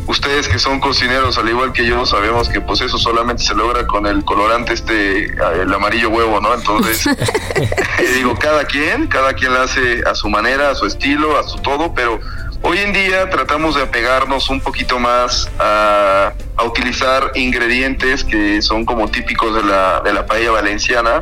ustedes 0.06 0.48
que 0.48 0.58
son 0.58 0.80
cocineros, 0.80 1.38
al 1.38 1.48
igual 1.48 1.72
que 1.72 1.84
yo, 1.84 2.06
sabemos 2.06 2.48
que 2.48 2.60
pues 2.60 2.80
eso 2.80 2.98
solamente 2.98 3.42
se 3.42 3.54
logra 3.54 3.86
con 3.86 4.06
el 4.06 4.24
colorante 4.24 4.72
este, 4.72 5.24
el 5.24 5.72
amarillo 5.72 6.10
huevo, 6.10 6.40
¿no? 6.40 6.54
Entonces, 6.54 7.08
digo, 8.14 8.36
cada 8.38 8.64
quien, 8.64 9.06
cada 9.08 9.34
quien 9.34 9.52
lo 9.52 9.62
hace 9.62 10.02
a 10.06 10.14
su 10.14 10.28
manera, 10.28 10.70
a 10.70 10.74
su 10.74 10.86
estilo, 10.86 11.38
a 11.38 11.42
su 11.42 11.58
todo, 11.58 11.92
pero 11.94 12.20
hoy 12.62 12.78
en 12.78 12.92
día 12.92 13.28
tratamos 13.30 13.74
de 13.74 13.82
apegarnos 13.82 14.48
un 14.48 14.60
poquito 14.60 14.98
más 14.98 15.50
a, 15.58 16.32
utilizar 16.64 17.32
ingredientes 17.34 18.24
que 18.24 18.62
son 18.62 18.84
como 18.84 19.08
típicos 19.08 19.54
de 19.54 19.62
la, 19.62 20.00
de 20.00 20.12
la 20.12 20.26
paella 20.26 20.52
valenciana. 20.52 21.20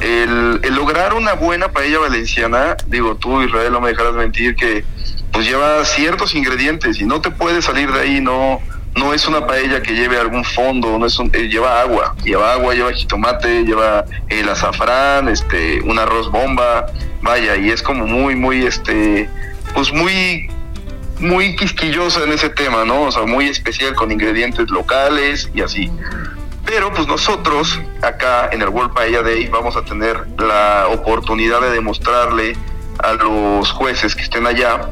El, 0.00 0.60
el 0.62 0.74
lograr 0.74 1.12
una 1.12 1.34
buena 1.34 1.68
paella 1.68 1.98
valenciana, 1.98 2.76
digo, 2.86 3.16
tú 3.16 3.42
Israel 3.42 3.72
no 3.72 3.80
me 3.82 3.90
dejarás 3.90 4.14
mentir 4.14 4.56
que 4.56 4.82
pues 5.32 5.46
lleva 5.46 5.84
ciertos 5.84 6.34
ingredientes 6.34 7.00
y 7.00 7.04
no 7.04 7.20
te 7.20 7.30
puedes 7.30 7.64
salir 7.64 7.92
de 7.92 8.00
ahí, 8.00 8.20
no 8.20 8.60
no 8.96 9.14
es 9.14 9.26
una 9.28 9.46
paella 9.46 9.82
que 9.82 9.94
lleve 9.94 10.18
algún 10.18 10.44
fondo, 10.44 10.98
no 10.98 11.06
es 11.06 11.18
eh, 11.32 11.48
lleva 11.48 11.80
agua, 11.80 12.14
lleva 12.24 12.52
agua, 12.52 12.74
lleva 12.74 12.92
jitomate, 12.92 13.64
lleva 13.64 14.04
el 14.28 14.48
azafrán, 14.48 15.28
este, 15.28 15.80
un 15.82 15.98
arroz 15.98 16.30
bomba, 16.30 16.86
vaya, 17.22 17.56
y 17.56 17.70
es 17.70 17.82
como 17.82 18.06
muy, 18.06 18.34
muy, 18.34 18.66
este, 18.66 19.28
pues 19.74 19.92
muy, 19.92 20.50
muy 21.20 21.54
quisquillosa 21.56 22.24
en 22.24 22.32
ese 22.32 22.50
tema, 22.50 22.84
¿no? 22.84 23.02
O 23.02 23.12
sea, 23.12 23.22
muy 23.26 23.46
especial 23.46 23.94
con 23.94 24.10
ingredientes 24.10 24.68
locales 24.70 25.50
y 25.54 25.62
así. 25.62 25.90
Pero 26.64 26.92
pues 26.92 27.06
nosotros 27.06 27.80
acá 28.02 28.50
en 28.52 28.62
el 28.62 28.68
World 28.68 28.92
Paella 28.92 29.22
Day 29.22 29.46
vamos 29.48 29.76
a 29.76 29.84
tener 29.84 30.26
la 30.38 30.88
oportunidad 30.88 31.60
de 31.60 31.70
demostrarle 31.70 32.56
a 32.98 33.12
los 33.14 33.70
jueces 33.70 34.14
que 34.14 34.22
estén 34.22 34.46
allá 34.46 34.90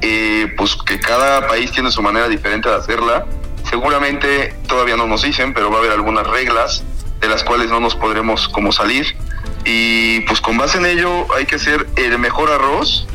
eh, 0.00 0.52
pues 0.56 0.76
que 0.76 1.00
cada 1.00 1.46
país 1.46 1.72
tiene 1.72 1.90
su 1.90 2.02
manera 2.02 2.28
diferente 2.28 2.68
de 2.68 2.76
hacerla. 2.76 3.26
Seguramente 3.68 4.54
todavía 4.68 4.96
no 4.96 5.06
nos 5.06 5.22
dicen, 5.22 5.52
pero 5.52 5.70
va 5.70 5.76
a 5.76 5.78
haber 5.80 5.92
algunas 5.92 6.26
reglas 6.26 6.84
de 7.20 7.28
las 7.28 7.42
cuales 7.44 7.70
no 7.70 7.80
nos 7.80 7.94
podremos 7.94 8.48
como 8.48 8.72
salir. 8.72 9.16
Y 9.64 10.20
pues 10.20 10.40
con 10.40 10.56
base 10.56 10.78
en 10.78 10.86
ello 10.86 11.26
hay 11.34 11.46
que 11.46 11.56
hacer 11.56 11.86
el 11.96 12.18
mejor 12.18 12.50
arroz. 12.50 13.06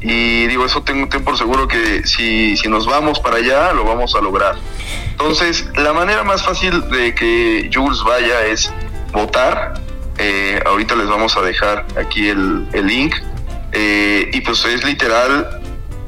Y 0.00 0.46
digo, 0.48 0.66
eso 0.66 0.82
tengo, 0.82 1.08
tengo 1.08 1.24
por 1.24 1.38
seguro 1.38 1.68
que 1.68 2.04
si, 2.04 2.56
si 2.56 2.68
nos 2.68 2.86
vamos 2.86 3.20
para 3.20 3.36
allá, 3.36 3.72
lo 3.72 3.84
vamos 3.84 4.16
a 4.16 4.20
lograr. 4.20 4.56
Entonces, 5.12 5.68
la 5.76 5.92
manera 5.92 6.24
más 6.24 6.42
fácil 6.42 6.88
de 6.90 7.14
que 7.14 7.70
Jules 7.72 8.02
vaya 8.02 8.46
es 8.46 8.72
votar. 9.12 9.74
Eh, 10.18 10.60
ahorita 10.66 10.96
les 10.96 11.06
vamos 11.06 11.36
a 11.36 11.42
dejar 11.42 11.86
aquí 11.96 12.28
el, 12.28 12.66
el 12.72 12.86
link. 12.86 13.14
Eh, 13.70 14.28
y 14.32 14.40
pues 14.40 14.64
es 14.64 14.84
literal 14.84 15.60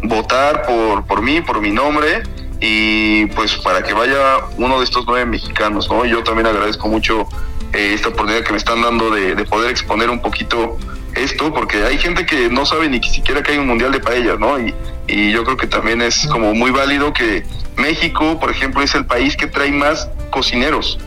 votar 0.09 0.63
por, 0.63 1.05
por 1.07 1.23
mí, 1.23 1.41
por 1.41 1.61
mi 1.61 1.71
nombre 1.71 2.23
y 2.61 3.27
pues 3.27 3.57
para 3.57 3.83
que 3.83 3.93
vaya 3.93 4.39
uno 4.57 4.79
de 4.79 4.85
estos 4.85 5.05
nueve 5.07 5.27
mexicanos, 5.27 5.89
¿no? 5.91 6.05
Yo 6.05 6.23
también 6.23 6.47
agradezco 6.47 6.89
mucho 6.89 7.29
eh, 7.73 7.93
esta 7.95 8.09
oportunidad 8.09 8.45
que 8.45 8.53
me 8.53 8.59
están 8.59 8.81
dando 8.81 9.11
de, 9.11 9.45
poder 9.45 9.71
exponer 9.71 10.09
un 10.09 10.23
poquito 10.23 10.79
esto, 11.15 11.53
porque 11.53 11.85
hay 11.85 11.99
gente 11.99 12.25
que 12.25 12.49
no 12.49 12.65
sabe 12.65 12.89
ni 12.89 13.03
siquiera 13.03 13.43
que 13.43 13.53
hay 13.53 13.59
un 13.59 13.67
mundial 13.67 13.93
de 13.93 14.01
paellas, 14.01 14.39
¿no? 14.39 14.59
Y, 14.59 14.75
y 15.07 15.33
yo 15.33 15.45
creo 15.45 15.57
que 15.57 15.67
también 15.67 16.01
es 16.01 16.27
como 16.27 16.55
muy 16.55 16.71
válido 16.71 17.13
que 17.13 17.45
México, 17.77 18.39
por 18.41 18.51
ejemplo, 18.51 18.83
es 18.83 18.95
el 18.95 19.05
país 19.07 19.37
que 19.37 19.47
trae 19.47 19.71
más 19.71 20.09
cocineros. 20.31 20.99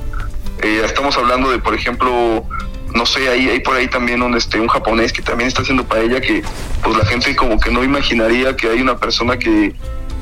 Eh, 0.62 0.82
estamos 0.84 1.18
hablando 1.18 1.50
de, 1.50 1.60
por 1.60 1.74
ejemplo, 1.74 2.46
no 2.94 3.06
sé, 3.06 3.30
hay, 3.30 3.50
hay 3.50 3.60
por 3.60 3.76
ahí 3.76 3.88
también 3.88 4.22
un, 4.22 4.36
este, 4.36 4.60
un 4.60 4.68
japonés 4.68 5.14
que 5.14 5.22
también 5.22 5.48
está 5.48 5.62
haciendo 5.62 5.86
paella 5.86 6.22
que 6.22 6.44
pues 6.84 6.98
la 6.98 7.06
gente 7.06 7.36
como 7.36 7.60
que 7.60 7.72
no 7.72 7.84
imaginaría 7.84 8.56
que 8.56 8.70
hay 8.70 8.82
una 8.82 8.98
persona 8.98 9.38
que, 9.38 9.74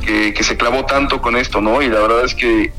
que, 0.06 0.44
se 0.44 0.58
clavó 0.58 0.86
tanto 0.86 1.22
con 1.22 1.36
esto, 1.36 1.62
¿no? 1.62 1.82
Y 1.82 1.90
la 1.90 2.00
verdad 2.00 2.26
es 2.26 2.36
que 2.36 2.72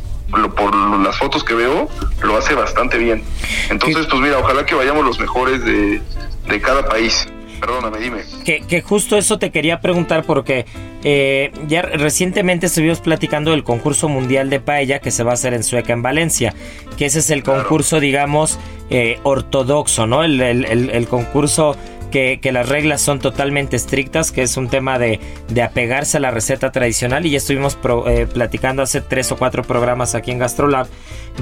por 0.56 0.74
las 1.00 1.18
fotos 1.18 1.44
que 1.44 1.54
veo, 1.54 1.88
lo 2.22 2.36
hace 2.36 2.54
bastante 2.54 2.98
bien. 2.98 3.22
Entonces, 3.70 4.06
pues 4.06 4.20
mira, 4.20 4.38
ojalá 4.38 4.66
que 4.66 4.74
vayamos 4.74 5.04
los 5.04 5.18
mejores 5.20 5.64
de, 5.64 6.02
de 6.48 6.60
cada 6.60 6.88
país. 6.88 7.28
Perdóname, 7.60 7.98
dime. 7.98 8.22
Que, 8.44 8.60
que, 8.60 8.82
justo 8.82 9.16
eso 9.16 9.38
te 9.38 9.50
quería 9.50 9.80
preguntar 9.80 10.24
porque 10.24 10.66
eh, 11.04 11.52
ya 11.68 11.82
recientemente 11.82 12.66
estuvimos 12.66 13.00
platicando 13.00 13.52
del 13.52 13.64
concurso 13.64 14.08
mundial 14.08 14.50
de 14.50 14.60
paella 14.60 14.98
que 15.00 15.10
se 15.10 15.22
va 15.22 15.32
a 15.32 15.34
hacer 15.34 15.54
en 15.54 15.62
Sueca, 15.62 15.92
en 15.92 16.02
Valencia, 16.02 16.54
que 16.96 17.06
ese 17.06 17.20
es 17.20 17.30
el 17.30 17.42
concurso, 17.42 18.00
digamos, 18.00 18.58
eh, 18.90 19.18
ortodoxo, 19.22 20.06
¿no? 20.06 20.22
El, 20.22 20.40
el, 20.40 21.08
concurso 21.08 21.76
que, 22.16 22.38
que, 22.40 22.50
las 22.50 22.70
reglas 22.70 23.02
son 23.02 23.18
totalmente 23.18 23.76
estrictas, 23.76 24.32
que 24.32 24.40
es 24.40 24.56
un 24.56 24.70
tema 24.70 24.98
de, 24.98 25.20
de 25.48 25.60
apegarse 25.60 26.16
a 26.16 26.20
la 26.20 26.30
receta 26.30 26.72
tradicional 26.72 27.26
y 27.26 27.30
ya 27.32 27.36
estuvimos 27.36 27.76
eh, 28.06 28.26
platicando 28.32 28.82
hace 28.82 29.02
tres 29.02 29.30
o 29.32 29.36
cuatro 29.36 29.62
programas 29.62 30.14
aquí 30.14 30.30
en 30.30 30.38
Gastrolab 30.38 30.86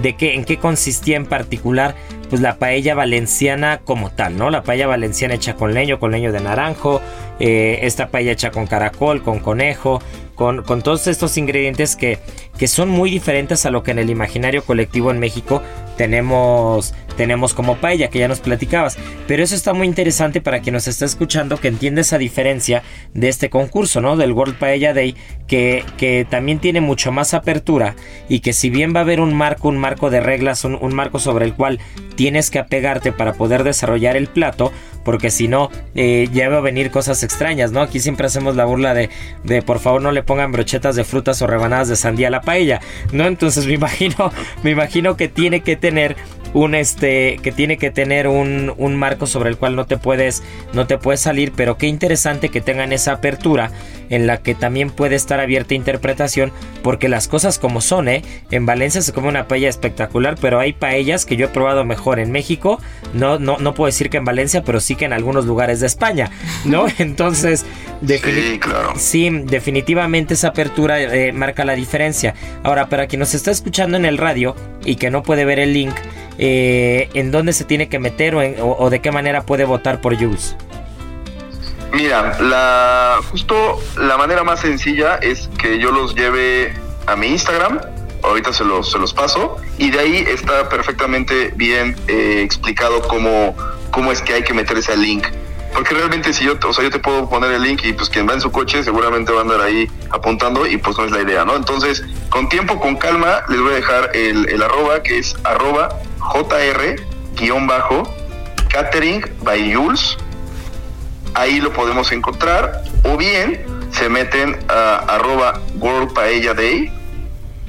de 0.03 0.17
qué, 0.17 0.35
en 0.35 0.45
qué 0.45 0.59
consistía 0.59 1.17
en 1.17 1.27
particular 1.27 1.95
pues 2.29 2.43
la 2.43 2.57
paella 2.57 2.97
valenciana 2.97 3.83
como 3.85 4.11
tal, 4.11 4.37
¿no? 4.37 4.51
La 4.51 4.65
paella 4.65 4.89
valenciana 4.89 5.35
hecha 5.35 5.55
con 5.55 5.75
leño, 5.75 6.01
con 6.01 6.11
leño 6.11 6.33
de 6.33 6.41
naranjo, 6.41 7.01
eh, 7.39 7.79
esta 7.83 8.09
paella 8.09 8.33
hecha 8.33 8.51
con 8.51 8.67
caracol, 8.67 9.23
con 9.23 9.39
conejo, 9.39 10.03
con, 10.35 10.65
todos 10.83 11.07
estos 11.07 11.37
ingredientes 11.39 11.97
que, 11.97 12.19
que 12.59 12.69
son 12.69 12.89
muy 12.89 13.11
diferentes 13.11 13.67
a 13.67 13.71
lo 13.71 13.83
que 13.83 13.93
en 13.93 13.99
el 13.99 14.11
imaginario 14.11 14.65
colectivo 14.65 15.11
en 15.11 15.19
México 15.19 15.63
tenemos 15.97 16.95
tenemos 17.17 17.55
como 17.55 17.77
paella 17.77 18.09
que 18.09 18.19
ya 18.19 18.29
nos 18.29 18.41
platicabas. 18.41 18.97
Pero 19.27 19.43
eso 19.43 19.55
está 19.55 19.73
muy 19.73 19.87
interesante 19.87 20.41
para 20.41 20.61
quien 20.61 20.75
nos 20.75 20.89
está 20.89 21.05
escuchando 21.05 21.59
que 21.59 21.69
entiende 21.69 22.01
esa 22.01 22.19
diferencia 22.19 22.83
de 23.13 23.29
este 23.29 23.51
concurso, 23.51 24.01
¿no? 24.01 24.17
Del 24.17 24.33
World 24.33 24.59
Paella 24.59 24.93
Day, 24.93 25.15
que, 25.47 25.85
que 25.97 26.27
también 26.29 26.59
tiene 26.59 26.81
mucho 26.81 27.13
más 27.13 27.35
apertura 27.35 27.95
y 28.29 28.41
que 28.41 28.53
si 28.53 28.71
bien 28.71 28.95
va 28.95 29.01
a 29.01 29.03
haber 29.03 29.21
un 29.21 29.35
marco, 29.35 29.69
un 29.69 29.79
marco 29.79 30.11
de 30.11 30.21
reglas, 30.21 30.65
un 30.65 30.95
marco 30.95 31.19
sobre 31.19 31.45
el 31.45 31.55
cual 31.55 31.79
tienes 32.17 32.51
que 32.51 32.59
apegarte 32.59 33.13
para 33.13 33.35
poder 33.35 33.65
desarrollar 33.65 34.17
el 34.17 34.27
plato, 34.29 34.73
porque 35.05 35.31
si 35.31 35.49
no, 35.49 35.71
eh, 35.95 36.29
ya 36.33 36.49
va 36.49 36.59
a 36.59 36.61
venir 36.61 36.91
cosas 36.91 37.23
extrañas, 37.23 37.73
¿no? 37.73 37.81
Aquí 37.81 38.01
siempre 38.01 38.27
hacemos 38.27 38.57
la 38.57 38.65
burla 38.65 38.95
de, 38.95 39.11
de 39.45 39.63
por 39.63 39.79
favor 39.79 40.03
no 40.03 40.13
le 40.13 40.23
pongan 40.23 40.53
brochetas 40.53 40.97
de 40.97 41.05
frutas 41.05 41.41
o 41.43 41.47
rebanadas 41.47 41.89
de 41.89 41.97
sandía 41.97 42.29
a 42.29 42.31
la 42.31 42.41
paella, 42.41 42.81
¿no? 43.13 43.27
Entonces 43.27 43.67
me 43.69 43.75
imagino, 43.75 44.33
me 44.63 44.71
imagino 44.71 45.17
que 45.17 45.29
tiene 45.29 45.61
que 45.61 45.77
tener 45.77 46.17
un 46.55 46.77
este 46.77 47.39
que 47.43 47.51
tiene 47.51 47.77
que 47.77 47.91
tener 47.91 48.29
un, 48.29 48.73
un, 48.79 48.95
marco 48.95 49.27
sobre 49.27 49.51
el 49.51 49.59
cual 49.59 49.75
no 49.75 49.87
te 49.87 49.99
puedes 49.99 50.45
no 50.73 50.87
te 50.87 50.99
puedes 50.99 51.21
salir 51.21 51.53
pero 51.55 51.77
qué 51.77 51.89
interesante 51.89 52.49
que 52.49 52.61
tengan 52.61 52.93
esa 52.93 53.15
apertura 53.15 53.73
en 54.15 54.27
la 54.27 54.39
que 54.39 54.55
también 54.55 54.91
puede 54.91 55.17
estar 55.17 55.41
abierta 55.41 55.75
interpretación 55.75 56.53
porque 56.83 57.09
las 57.09 57.29
cosas 57.29 57.59
como 57.59 57.81
son 57.81 58.09
¿eh? 58.09 58.23
en 58.51 58.67
Valencia 58.67 59.03
se 59.03 59.13
come 59.13 59.29
una 59.29 59.49
paella 59.49 59.69
espectacular 59.69 60.37
pero 60.41 60.61
hay 60.61 60.73
paellas 60.73 61.27
que 61.27 61.37
yo 61.37 61.47
he 61.47 61.49
probado 61.49 61.85
mejor 61.85 62.19
en 62.19 62.31
México 62.31 62.81
no 63.13 63.39
no 63.39 63.59
no 63.59 63.75
puedo 63.75 63.87
decir 63.87 64.11
que 64.11 64.19
en 64.19 64.25
Valencia 64.25 64.63
pero 64.63 64.81
sí 64.81 64.97
que 64.97 65.05
en 65.05 65.13
algunos 65.13 65.47
lugares 65.47 65.81
de 65.81 65.87
España 65.87 66.31
no 66.65 66.87
entonces 66.99 67.65
sí, 68.07 68.59
claro. 68.59 68.93
sí 68.97 69.31
definitivamente 69.31 70.35
esa 70.35 70.49
apertura 70.49 71.01
eh, 71.01 71.33
marca 71.33 71.65
la 71.65 71.75
diferencia 71.75 72.35
ahora 72.63 72.89
para 72.89 73.07
quien 73.07 73.21
nos 73.21 73.35
está 73.35 73.51
escuchando 73.51 73.97
en 73.97 74.05
el 74.05 74.19
radio 74.19 74.55
y 74.85 74.97
que 74.97 75.11
no 75.11 75.23
puede 75.23 75.45
ver 75.45 75.59
el 75.59 75.73
link 75.73 75.95
eh, 76.39 77.09
en 77.15 77.31
dónde 77.31 77.53
se 77.53 77.65
tiene 77.65 77.89
que 77.89 77.99
meter 77.99 78.35
o, 78.35 78.91
de 78.91 79.01
qué 79.01 79.13
manera 79.13 79.43
puede 79.43 79.65
votar 79.65 80.01
por 80.01 80.17
Jules. 80.17 80.57
Mira, 81.95 82.37
la, 82.41 83.21
justo 83.31 83.81
la 83.97 84.17
manera 84.17 84.43
más 84.43 84.61
sencilla 84.61 85.15
es 85.17 85.49
que 85.59 85.79
yo 85.79 85.93
los 85.93 86.17
lleve 86.17 86.75
a 87.07 87.15
mi 87.15 87.29
Instagram, 87.29 87.81
ahorita 88.25 88.53
se 88.53 88.65
los, 88.65 88.91
se 88.91 88.99
los 88.99 89.15
paso, 89.15 89.59
y 89.79 89.93
de 89.93 90.01
ahí 90.01 90.25
está 90.27 90.69
perfectamente 90.69 91.53
bien 91.55 91.95
eh, 92.09 92.43
explicado 92.43 93.01
cómo, 93.03 93.55
cómo 93.93 94.11
es 94.11 94.21
que 94.23 94.35
hay 94.35 94.43
que 94.43 94.53
meterse 94.53 94.91
al 94.93 95.03
link. 95.03 95.25
Porque 95.73 95.95
realmente 95.95 96.33
si 96.33 96.45
yo, 96.45 96.57
o 96.67 96.73
sea, 96.73 96.83
yo 96.83 96.91
te 96.91 96.99
puedo 96.99 97.29
poner 97.29 97.53
el 97.53 97.63
link 97.63 97.85
y 97.85 97.93
pues 97.93 98.11
quien 98.11 98.29
va 98.29 98.33
en 98.35 98.41
su 98.41 98.51
coche 98.51 98.83
seguramente 98.83 99.31
va 99.31 99.39
a 99.39 99.43
andar 99.43 99.61
ahí 99.61 99.89
apuntando 100.11 100.67
y 100.67 100.77
pues 100.79 100.99
no 100.99 101.05
es 101.05 101.13
la 101.13 101.23
idea, 101.23 101.45
¿no? 101.45 101.55
Entonces, 101.55 102.03
con 102.29 102.49
tiempo, 102.49 102.81
con 102.81 102.97
calma, 102.97 103.45
les 103.49 103.61
voy 103.61 103.71
a 103.73 103.77
dejar 103.77 104.11
el, 104.15 104.49
el 104.49 104.63
arroba 104.65 105.01
que 105.05 105.19
es 105.19 105.37
arroba 105.45 105.91
JR-Catering 106.19 107.05
by 109.43 109.75
Jules. 109.75 110.17
Ahí 111.35 111.61
lo 111.61 111.73
podemos 111.73 112.11
encontrar. 112.13 112.83
O 113.05 113.17
bien 113.17 113.65
se 113.91 114.09
meten 114.09 114.59
a 114.69 114.97
arroba 115.09 115.61
World 115.79 116.13
Paella 116.13 116.55
Day, 116.55 116.93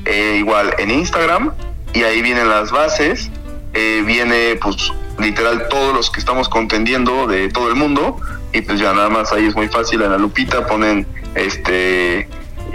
eh, 0.06 0.36
igual 0.40 0.74
en 0.78 0.92
Instagram, 0.92 1.54
y 1.94 2.04
ahí 2.04 2.22
vienen 2.22 2.50
las 2.50 2.72
bases. 2.72 3.30
Eh, 3.74 4.04
viene 4.06 4.58
pues 4.62 4.92
literal 5.20 5.68
todos 5.70 5.94
los 5.94 6.10
que 6.10 6.20
estamos 6.20 6.48
contendiendo 6.50 7.28
de 7.28 7.50
todo 7.50 7.70
el 7.70 7.76
mundo. 7.76 8.18
Y 8.54 8.62
pues 8.62 8.80
ya 8.80 8.94
nada 8.94 9.10
más 9.10 9.34
ahí 9.34 9.46
es 9.46 9.56
muy 9.56 9.68
fácil 9.68 10.02
en 10.02 10.12
la 10.12 10.18
lupita 10.18 10.66
ponen 10.66 11.06
este 11.36 12.28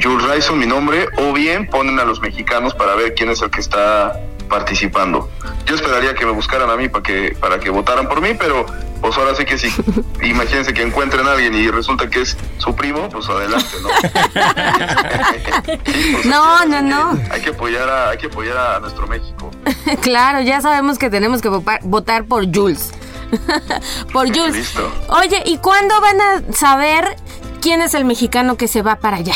Jules 0.03 0.27
Ryson, 0.27 0.59
mi 0.59 0.67
nombre, 0.67 1.09
o 1.17 1.33
bien 1.33 1.67
ponen 1.67 1.99
a 1.99 2.05
los 2.05 2.21
mexicanos 2.21 2.75
para 2.75 2.95
ver 2.95 3.15
quién 3.15 3.31
es 3.31 3.43
el 3.43 3.51
que 3.51 3.61
está 3.61 4.19
participando. 4.49 5.31
Yo 5.67 5.75
esperaría 5.75 6.15
que 6.15 6.25
me 6.25 6.33
buscaran 6.33 6.71
a 6.71 6.77
mí 6.77 6.89
para 6.89 7.03
que, 7.03 7.37
para 7.39 7.61
que 7.61 7.71
votaran 7.71 8.09
por 8.09 8.21
mí, 8.21 8.31
pero 8.39 8.67
pues 9.01 9.17
ahora 9.17 9.35
sí 9.35 9.45
que 9.45 9.59
sí. 9.59 9.73
Imagínense 10.23 10.73
que 10.75 10.83
encuentren 10.83 11.27
a 11.27 11.33
alguien 11.33 11.55
y 11.55 11.71
resulta 11.71 12.09
que 12.09 12.23
es 12.23 12.37
su 12.59 12.75
primo, 12.75 13.09
pues 13.09 13.29
adelante, 13.29 13.77
¿no? 13.83 13.89
Pues 16.13 16.27
no, 16.27 16.65
no, 16.67 16.83
no. 16.83 17.19
Hay 17.31 17.41
que 17.41 17.51
apoyar 17.51 17.89
a, 17.89 18.11
hay 18.11 18.19
que 18.19 18.27
apoyar 18.27 18.57
a 18.57 18.81
nuestro 18.81 19.07
México. 19.07 19.51
claro, 20.03 20.41
ya 20.41 20.61
sabemos 20.61 20.99
que 20.99 21.11
tenemos 21.11 21.41
que 21.41 21.49
votar 21.49 22.25
por 22.25 22.45
Jules. 22.55 22.93
por 24.13 24.29
Jules. 24.29 24.55
Listo. 24.55 24.93
Oye, 25.09 25.43
¿y 25.45 25.59
cuándo 25.59 26.01
van 26.01 26.21
a 26.21 26.53
saber 26.53 27.17
quién 27.61 27.83
es 27.83 27.95
el 27.95 28.05
mexicano 28.05 28.57
que 28.57 28.69
se 28.69 28.83
va 28.83 28.97
para 28.97 29.19
allá? 29.19 29.35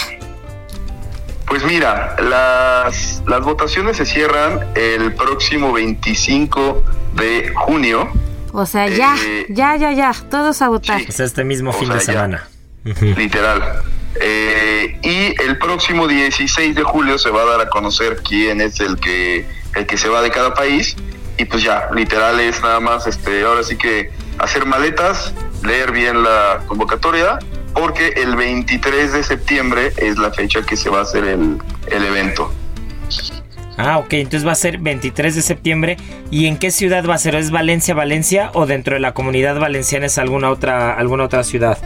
Pues 1.46 1.62
mira, 1.64 2.16
las, 2.20 3.22
las 3.26 3.40
votaciones 3.42 3.96
se 3.96 4.06
cierran 4.06 4.66
el 4.74 5.14
próximo 5.14 5.72
25 5.72 6.82
de 7.14 7.52
junio. 7.54 8.10
O 8.56 8.66
sea, 8.66 8.88
ya, 8.88 9.16
eh, 9.16 9.46
ya, 9.48 9.76
ya, 9.76 9.92
ya, 9.92 10.12
todos 10.30 10.62
a 10.62 10.68
votar. 10.68 11.00
Sí. 11.00 11.22
este 11.22 11.42
mismo 11.42 11.72
fin 11.72 11.88
de 11.88 12.00
semana. 12.00 12.48
literal. 12.84 13.82
Eh, 14.20 14.96
y 15.02 15.42
el 15.42 15.58
próximo 15.58 16.06
16 16.06 16.76
de 16.76 16.82
julio 16.84 17.18
se 17.18 17.30
va 17.30 17.42
a 17.42 17.46
dar 17.46 17.60
a 17.62 17.68
conocer 17.68 18.18
quién 18.22 18.60
es 18.60 18.78
el 18.78 18.96
que, 19.00 19.44
el 19.74 19.86
que 19.86 19.96
se 19.96 20.08
va 20.08 20.22
de 20.22 20.30
cada 20.30 20.54
país. 20.54 20.96
Y 21.36 21.46
pues 21.46 21.64
ya, 21.64 21.88
literal 21.92 22.38
es 22.38 22.62
nada 22.62 22.78
más, 22.78 23.08
este, 23.08 23.42
ahora 23.42 23.64
sí 23.64 23.76
que 23.76 24.12
hacer 24.38 24.66
maletas, 24.66 25.34
leer 25.64 25.90
bien 25.90 26.22
la 26.22 26.62
convocatoria 26.68 27.40
porque 27.74 28.14
el 28.16 28.36
23 28.36 29.12
de 29.12 29.22
septiembre 29.24 29.92
es 29.96 30.16
la 30.16 30.30
fecha 30.30 30.62
que 30.62 30.76
se 30.76 30.88
va 30.88 31.00
a 31.00 31.02
hacer 31.02 31.24
el, 31.24 31.58
evento. 31.90 32.52
Ah, 33.76 33.98
ok, 33.98 34.12
entonces 34.14 34.46
va 34.46 34.52
a 34.52 34.56
ser 34.56 34.78
23 34.78 35.34
de 35.34 35.42
septiembre. 35.42 35.96
¿Y 36.30 36.46
en 36.46 36.58
qué 36.58 36.70
ciudad 36.70 37.04
va 37.08 37.14
a 37.14 37.18
ser? 37.18 37.34
¿Es 37.34 37.50
Valencia, 37.50 37.94
Valencia 37.94 38.50
o 38.54 38.66
dentro 38.66 38.94
de 38.94 39.00
la 39.00 39.12
comunidad 39.12 39.58
valenciana 39.58 40.06
es 40.06 40.18
alguna 40.18 40.50
otra, 40.50 40.94
alguna 40.94 41.24
otra 41.24 41.44
ciudad? 41.44 41.78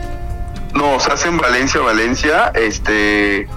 No, 0.73 0.99
se 0.99 1.11
hace 1.11 1.29
en 1.29 1.37
Valencia, 1.37 1.81
Valencia, 1.81 2.51
este... 2.55 3.47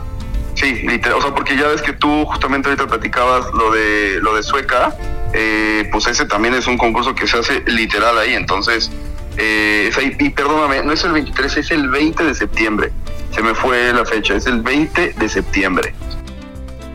Sí, 0.55 0.87
o 0.87 1.23
sea, 1.23 1.35
porque 1.35 1.57
ya 1.57 1.68
ves 1.68 1.81
que 1.81 1.95
tú 1.95 2.27
justamente 2.27 2.68
ahorita 2.68 2.87
platicabas 2.87 3.47
lo 3.55 3.73
de, 3.73 4.18
lo 4.21 4.35
de 4.35 4.42
Sueca, 4.42 4.95
eh, 5.33 5.88
pues 5.90 6.07
ese 6.07 6.27
también 6.27 6.53
es 6.53 6.66
un 6.66 6.77
concurso 6.77 7.14
que 7.14 7.27
se 7.27 7.38
hace 7.38 7.62
literal 7.66 8.18
ahí, 8.18 8.35
entonces 8.35 8.90
eh, 9.37 9.90
y 10.18 10.31
perdóname, 10.31 10.83
no 10.83 10.92
es 10.92 11.05
el 11.05 11.12
23, 11.12 11.57
es 11.57 11.71
el 11.71 11.88
20 11.88 12.25
de 12.25 12.35
septiembre. 12.35 12.92
Se 13.35 13.42
me 13.42 13.55
fue 13.55 13.92
la 13.92 14.05
fecha, 14.05 14.35
es 14.35 14.47
el 14.47 14.61
20 14.61 15.14
de 15.14 15.29
septiembre. 15.29 15.95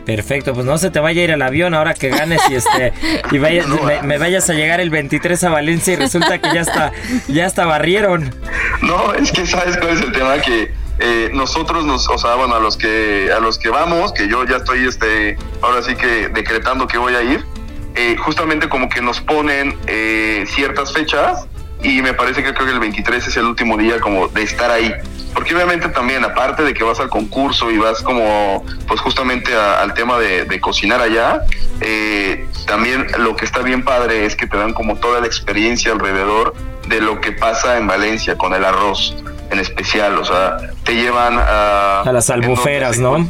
Perfecto, 0.08 0.54
pues 0.54 0.64
no 0.64 0.78
se 0.78 0.90
te 0.90 1.00
vaya 1.00 1.20
a 1.20 1.24
ir 1.24 1.32
al 1.32 1.42
avión 1.42 1.74
ahora 1.74 1.92
que 1.92 2.08
ganes 2.08 2.40
y 2.48 2.54
este 2.54 2.94
y 3.30 3.36
vayas, 3.38 3.66
me, 4.04 4.16
vayas 4.16 4.48
a 4.48 4.54
llegar 4.54 4.80
el 4.80 4.88
23 4.88 5.44
a 5.44 5.50
Valencia 5.50 5.92
y 5.92 5.96
resulta 5.96 6.38
que 6.38 6.48
ya 6.54 6.62
está 6.62 6.92
ya 7.28 7.44
está 7.44 7.66
barrieron. 7.66 8.34
No, 8.80 9.12
es 9.12 9.30
que 9.30 9.44
sabes 9.44 9.76
cuál 9.76 9.98
es 9.98 10.00
el 10.00 10.12
tema 10.12 10.40
que 10.40 10.72
eh, 10.98 11.28
nosotros 11.34 11.84
nos, 11.84 12.08
o 12.08 12.16
sea, 12.16 12.36
bueno, 12.36 12.54
a 12.54 12.58
los 12.58 12.78
que 12.78 13.30
a 13.36 13.38
los 13.38 13.58
que 13.58 13.68
vamos, 13.68 14.14
que 14.14 14.28
yo 14.28 14.46
ya 14.46 14.56
estoy 14.56 14.86
este 14.86 15.36
ahora 15.60 15.82
sí 15.82 15.94
que 15.94 16.30
decretando 16.30 16.86
que 16.86 16.96
voy 16.96 17.12
a 17.14 17.20
ir, 17.20 17.44
eh, 17.94 18.16
justamente 18.16 18.66
como 18.70 18.88
que 18.88 19.02
nos 19.02 19.20
ponen 19.20 19.76
eh, 19.88 20.46
ciertas 20.46 20.90
fechas 20.90 21.46
y 21.82 22.00
me 22.00 22.14
parece 22.14 22.42
que 22.42 22.54
creo 22.54 22.66
que 22.66 22.72
el 22.72 22.80
23 22.80 23.26
es 23.26 23.36
el 23.36 23.44
último 23.44 23.76
día 23.76 24.00
como 24.00 24.28
de 24.28 24.42
estar 24.42 24.70
ahí. 24.70 24.90
Porque 25.34 25.54
obviamente 25.54 25.88
también, 25.88 26.24
aparte 26.24 26.62
de 26.62 26.74
que 26.74 26.84
vas 26.84 27.00
al 27.00 27.08
concurso 27.08 27.70
y 27.70 27.78
vas 27.78 28.02
como, 28.02 28.64
pues 28.86 29.00
justamente 29.00 29.54
al 29.54 29.94
tema 29.94 30.18
de, 30.18 30.60
cocinar 30.60 31.00
allá, 31.00 31.42
eh, 31.80 32.46
también 32.66 33.06
lo 33.18 33.36
que 33.36 33.44
está 33.44 33.60
bien 33.60 33.84
padre 33.84 34.26
es 34.26 34.34
que 34.34 34.46
te 34.46 34.56
dan 34.56 34.72
como 34.72 34.96
toda 34.96 35.20
la 35.20 35.26
experiencia 35.26 35.92
alrededor 35.92 36.54
de 36.88 37.00
lo 37.00 37.20
que 37.20 37.32
pasa 37.32 37.78
en 37.78 37.86
Valencia 37.86 38.36
con 38.36 38.54
el 38.54 38.64
arroz 38.64 39.14
en 39.50 39.58
especial, 39.60 40.18
o 40.18 40.24
sea, 40.24 40.58
te 40.84 40.94
llevan 40.94 41.38
a... 41.38 42.02
A 42.02 42.12
las 42.12 42.28
albuferas, 42.28 42.98
¿no? 42.98 43.26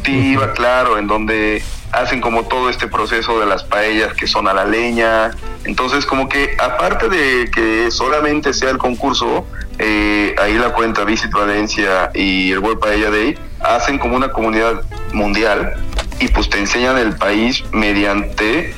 claro, 0.54 0.98
en 0.98 1.06
donde 1.06 1.62
hacen 1.92 2.20
como 2.20 2.44
todo 2.44 2.68
este 2.70 2.86
proceso 2.86 3.40
de 3.40 3.46
las 3.46 3.64
paellas 3.64 4.14
que 4.14 4.26
son 4.26 4.48
a 4.48 4.54
la 4.54 4.64
leña. 4.64 5.30
Entonces, 5.64 6.06
como 6.06 6.28
que 6.28 6.56
aparte 6.58 7.08
de 7.08 7.50
que 7.50 7.90
solamente 7.90 8.52
sea 8.52 8.70
el 8.70 8.78
concurso, 8.78 9.46
eh, 9.78 10.34
ahí 10.40 10.54
la 10.54 10.72
cuenta 10.72 11.04
Visit 11.04 11.30
Valencia 11.30 12.10
y 12.14 12.52
el 12.52 12.58
World 12.58 12.80
Paella 12.80 13.10
Day 13.10 13.38
hacen 13.60 13.98
como 13.98 14.16
una 14.16 14.30
comunidad 14.30 14.82
mundial 15.12 15.74
y 16.20 16.28
pues 16.28 16.48
te 16.50 16.58
enseñan 16.58 16.98
el 16.98 17.14
país 17.16 17.64
mediante 17.72 18.74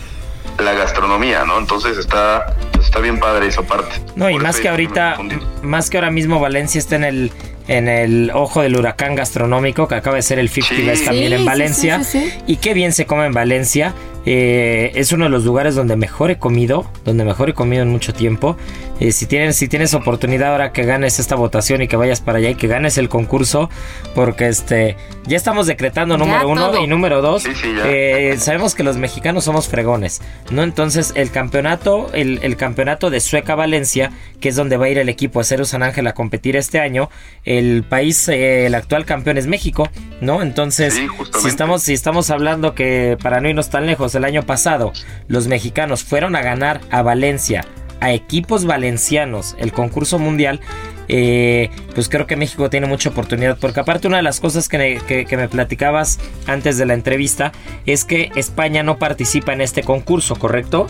la 0.59 0.75
gastronomía, 0.75 1.45
¿no? 1.45 1.59
Entonces 1.59 1.97
está 1.97 2.55
está 2.79 3.01
bien 3.01 3.19
padre 3.19 3.47
esa 3.47 3.63
parte. 3.63 4.01
No, 4.17 4.29
y 4.29 4.39
más 4.39 4.59
que 4.59 4.69
ahorita, 4.69 5.17
más 5.63 5.91
que 5.91 5.97
ahora 5.97 6.11
mismo 6.11 6.41
Valencia 6.41 6.79
está 6.79 6.97
en 6.97 7.05
el 7.05 7.33
en 7.69 7.89
el 7.89 8.31
ojo 8.35 8.63
del 8.63 8.77
huracán 8.77 9.15
gastronómico 9.15 9.89
que 9.89 9.95
acaba 9.95 10.17
de 10.17 10.23
ser 10.23 10.39
el 10.39 10.49
50 10.49 11.05
también 11.05 11.33
en 11.33 11.45
Valencia. 11.45 12.03
y 12.47 12.57
qué 12.57 12.75
bien 12.75 12.93
se 12.93 13.07
come 13.07 13.27
en 13.27 13.33
Valencia. 13.33 13.95
Eh, 14.27 14.93
es 14.95 15.13
uno 15.13 15.25
de 15.25 15.31
los 15.31 15.45
lugares 15.45 15.75
donde 15.75 15.97
mejor 15.97 16.31
he 16.31 16.39
comido, 16.39 16.87
donde 17.05 17.25
mejor 17.25 17.51
he 17.51 17.55
comido 17.55 17.83
en 17.83 17.89
mucho 17.89 18.13
tiempo. 18.13 18.57
Eh, 19.01 19.13
si, 19.13 19.27
tienes, 19.27 19.57
si 19.57 19.67
tienes 19.67 19.95
oportunidad 19.95 20.53
ahora 20.53 20.73
que 20.73 20.85
ganes 20.85 21.19
esta 21.19 21.35
votación 21.35 21.81
y 21.81 21.89
que 21.89 21.97
vayas 21.97 22.21
para 22.21 22.39
allá 22.39 22.51
y 22.51 22.55
que 22.55 22.67
ganes 22.67 22.99
el 22.99 23.09
concurso, 23.09 23.71
porque 24.15 24.49
este 24.49 24.97
ya 25.27 25.37
estamos 25.37 25.67
decretando 25.67 26.19
número 26.19 26.49
uno 26.49 26.79
y 26.83 26.87
número 26.87 27.23
dos. 27.23 27.45
Eh, 27.87 28.37
sabemos 28.39 28.75
que 28.75 28.83
los 28.83 28.99
mexicanos 28.99 29.45
somos 29.45 29.69
fregones, 29.69 30.21
¿no? 30.51 30.63
Entonces 30.63 31.13
el 31.15 31.31
campeonato, 31.31 32.11
el, 32.13 32.41
el, 32.43 32.57
campeonato 32.57 33.09
de 33.09 33.21
Sueca 33.21 33.55
Valencia, 33.55 34.11
que 34.41 34.51
es 34.51 34.57
donde 34.57 34.77
va 34.77 34.87
a 34.87 34.89
ir 34.91 34.99
el 34.99 35.09
equipo 35.09 35.41
Acero 35.41 35.65
San 35.65 35.83
Ángel 35.83 36.07
a 36.07 36.13
competir 36.13 36.57
este 36.57 36.79
año, 36.79 37.09
el 37.45 37.85
país, 37.85 38.29
el 38.29 38.75
actual 38.75 39.07
campeón 39.07 39.39
es 39.39 39.47
México, 39.47 39.89
¿no? 40.21 40.43
Entonces, 40.43 41.01
si 41.41 41.49
estamos, 41.49 41.83
si 41.83 41.95
estamos 41.95 42.31
hablando 42.31 42.75
que 42.75 43.17
para 43.23 43.41
no 43.41 43.49
irnos 43.49 43.71
tan 43.71 43.87
lejos, 43.87 44.10
el 44.15 44.25
año 44.25 44.43
pasado 44.45 44.93
los 45.29 45.47
mexicanos 45.49 46.05
fueron 46.05 46.37
a 46.37 46.43
ganar 46.43 46.81
a 46.91 47.03
Valencia 47.03 47.65
a 48.01 48.13
equipos 48.13 48.65
valencianos 48.65 49.55
el 49.59 49.73
concurso 49.73 50.19
mundial, 50.19 50.61
eh, 51.09 51.71
pues 51.95 52.09
creo 52.09 52.27
que 52.27 52.37
México 52.37 52.71
tiene 52.71 52.87
mucha 52.87 53.11
oportunidad. 53.11 53.59
Porque 53.59 53.81
aparte 53.81 54.09
una 54.09 54.17
de 54.17 54.23
las 54.23 54.41
cosas 54.41 54.69
que, 54.69 55.27
me 55.31 55.49
platicabas 55.49 56.19
antes 56.47 56.79
de 56.79 56.87
la 56.87 56.95
entrevista 56.95 57.53
es 57.87 58.05
que 58.05 58.31
España 58.35 58.83
no 58.83 58.99
participa 58.99 59.53
en 59.53 59.61
este 59.61 59.83
concurso, 59.83 60.37
¿correcto? 60.37 60.87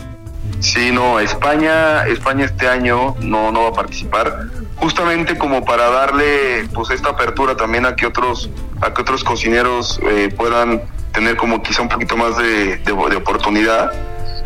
Sí, 0.59 0.91
no, 0.91 1.19
España, 1.19 2.05
España 2.07 2.45
este 2.45 2.67
año 2.67 3.15
no, 3.19 3.51
no 3.51 3.63
va 3.63 3.69
a 3.69 3.73
participar, 3.73 4.47
justamente 4.75 5.37
como 5.37 5.63
para 5.63 5.89
darle 5.89 6.67
pues 6.73 6.89
esta 6.89 7.09
apertura 7.09 7.55
también 7.55 7.85
a 7.85 7.95
que 7.95 8.07
otros, 8.07 8.49
a 8.81 8.93
que 8.93 9.01
otros 9.01 9.23
cocineros 9.23 9.99
eh, 10.03 10.33
puedan 10.35 10.81
tener 11.11 11.35
como 11.37 11.61
quizá 11.61 11.81
un 11.81 11.89
poquito 11.89 12.17
más 12.17 12.37
de, 12.37 12.77
de, 12.77 12.91
oportunidad. 12.91 13.91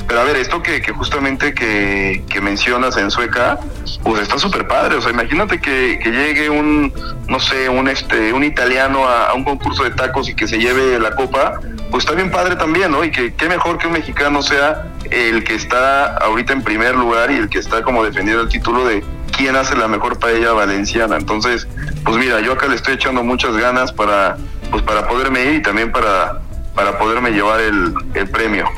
Pero 0.08 0.22
a 0.22 0.24
ver, 0.24 0.36
esto 0.36 0.62
que, 0.62 0.82
justamente 0.94 1.54
que, 1.54 2.24
mencionas 2.42 2.96
en 2.98 3.10
Sueca, 3.10 3.60
pues 4.04 4.22
está 4.22 4.38
súper 4.38 4.68
padre. 4.68 4.96
O 4.96 5.02
sea, 5.02 5.12
imagínate 5.12 5.60
que, 5.60 6.00
que, 6.02 6.12
llegue 6.12 6.50
un, 6.50 6.94
no 7.28 7.40
sé, 7.40 7.70
un 7.70 7.88
este, 7.88 8.32
un 8.32 8.44
italiano 8.44 9.08
a, 9.08 9.34
un 9.34 9.44
concurso 9.44 9.84
de 9.84 9.92
tacos 9.92 10.30
y 10.30 10.36
que 10.36 10.48
se 10.48 10.58
lleve 10.60 11.00
la 11.00 11.16
copa, 11.16 11.60
pues 11.90 12.04
está 12.04 12.16
bien 12.16 12.30
padre 12.30 12.56
también, 12.56 12.92
¿no? 12.92 13.04
Y 13.04 13.10
que 13.10 13.34
qué 13.34 13.48
mejor 13.50 13.80
que 13.80 13.88
un 13.88 13.94
mexicano 13.94 14.44
sea 14.44 14.92
el 15.10 15.44
que 15.44 15.56
está 15.56 16.18
ahorita 16.18 16.54
en 16.54 16.64
primer 16.64 16.96
lugar 16.96 17.32
y 17.32 17.36
el 17.36 17.50
que 17.50 17.58
está 17.58 17.82
como 17.82 18.04
defendiendo 18.04 18.44
el 18.44 18.50
título 18.50 18.86
de 18.86 19.04
quién 19.36 19.56
hace 19.56 19.76
la 19.76 19.88
mejor 19.88 20.20
paella 20.20 20.54
valenciana. 20.54 21.18
Entonces, 21.18 21.68
pues 22.04 22.18
mira, 22.18 22.40
yo 22.42 22.54
acá 22.54 22.68
le 22.68 22.76
estoy 22.76 22.96
echando 22.96 23.24
muchas 23.24 23.56
ganas 23.58 23.92
para, 23.92 24.38
pues 24.70 24.84
para 24.84 25.08
poderme 25.08 25.44
ir 25.46 25.56
y 25.56 25.62
también 25.62 25.92
para 25.92 26.42
para 26.76 27.00
poderme 27.00 27.32
llevar 27.32 27.62
el, 27.62 27.94
el 28.14 28.30
premio. 28.30 28.70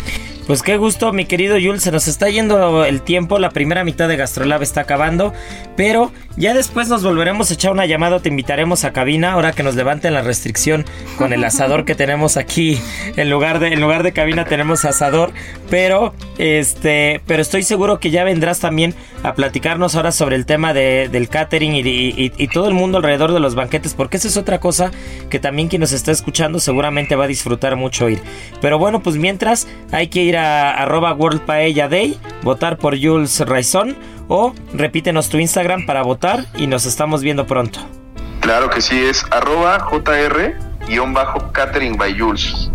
Pues 0.48 0.64
qué 0.64 0.78
gusto, 0.78 1.12
mi 1.12 1.26
querido 1.26 1.58
Jules. 1.62 1.84
Se 1.84 1.92
nos 1.92 2.08
está 2.08 2.30
yendo 2.30 2.86
el 2.86 3.02
tiempo. 3.02 3.38
La 3.38 3.50
primera 3.50 3.84
mitad 3.84 4.08
de 4.08 4.16
Gastrolab 4.16 4.64
está 4.64 4.80
acabando. 4.80 5.34
Pero 5.76 6.14
ya 6.38 6.54
después 6.54 6.88
nos 6.88 7.04
volveremos 7.04 7.52
a 7.52 7.54
echar 7.54 7.74
una 7.74 7.86
llamada. 7.86 8.22
Te 8.22 8.30
invitaremos 8.30 8.86
a 8.86 8.94
cabina. 8.94 9.34
Ahora 9.34 9.52
que 9.52 9.62
nos 9.62 9.76
levanten 9.76 10.14
la 10.14 10.22
restricción 10.22 10.86
con 11.18 11.34
el 11.34 11.44
asador 11.44 11.84
que 11.84 11.96
tenemos 11.96 12.38
aquí. 12.38 12.80
En 13.18 13.30
lugar 13.30 13.60
de, 13.60 13.74
en 13.74 13.82
lugar 13.82 14.04
de 14.04 14.14
cabina 14.14 14.46
tenemos 14.46 14.86
asador. 14.86 15.34
Pero, 15.70 16.14
este, 16.38 17.20
pero 17.28 17.42
estoy 17.42 17.64
seguro 17.64 18.00
que 18.00 18.10
ya 18.10 18.24
vendrás 18.24 18.62
también 18.62 18.96
a 19.24 19.34
platicarnos 19.34 19.96
ahora 19.96 20.14
sobre 20.14 20.38
el 20.38 20.46
tema 20.46 20.74
de, 20.74 21.10
del 21.12 21.28
catering 21.28 21.76
y, 21.76 21.82
y, 21.84 22.48
todo 22.48 22.70
el 22.70 22.74
mundo 22.74 23.00
alrededor 23.00 23.34
de 23.34 23.42
los 23.42 23.54
banquetes. 23.54 23.96
Porque 23.96 24.16
esa 24.16 24.30
es 24.30 24.38
otra 24.38 24.62
cosa 24.62 24.92
que 25.30 25.40
también 25.40 25.68
quien 25.68 25.82
nos 25.82 25.92
está 25.92 26.14
escuchando 26.14 26.62
seguramente 26.62 27.18
va 27.18 27.26
a 27.26 27.28
disfrutar 27.28 27.76
mucho 27.76 28.08
ir. 28.08 28.22
Pero 28.62 28.80
bueno, 28.80 29.04
pues 29.04 29.18
mientras 29.18 29.68
hay 29.92 30.08
que 30.08 30.22
ir 30.24 30.37
a 30.38 30.72
arroba 30.72 31.14
World 31.14 31.42
Paella 31.42 31.88
Day, 31.88 32.20
votar 32.44 32.78
por 32.78 33.00
Jules 33.00 33.40
Raizón 33.42 33.96
o 34.28 34.54
repítenos 34.74 35.30
tu 35.30 35.38
Instagram 35.38 35.86
para 35.86 36.02
votar 36.04 36.46
y 36.56 36.68
nos 36.68 36.86
estamos 36.86 37.22
viendo 37.22 37.48
pronto. 37.48 37.80
Claro 38.42 38.70
que 38.70 38.82
sí, 38.82 38.98
es 38.98 39.26
arroba 39.32 39.88
JR-catering 39.90 41.98
by 41.98 42.18
Jules. 42.18 42.70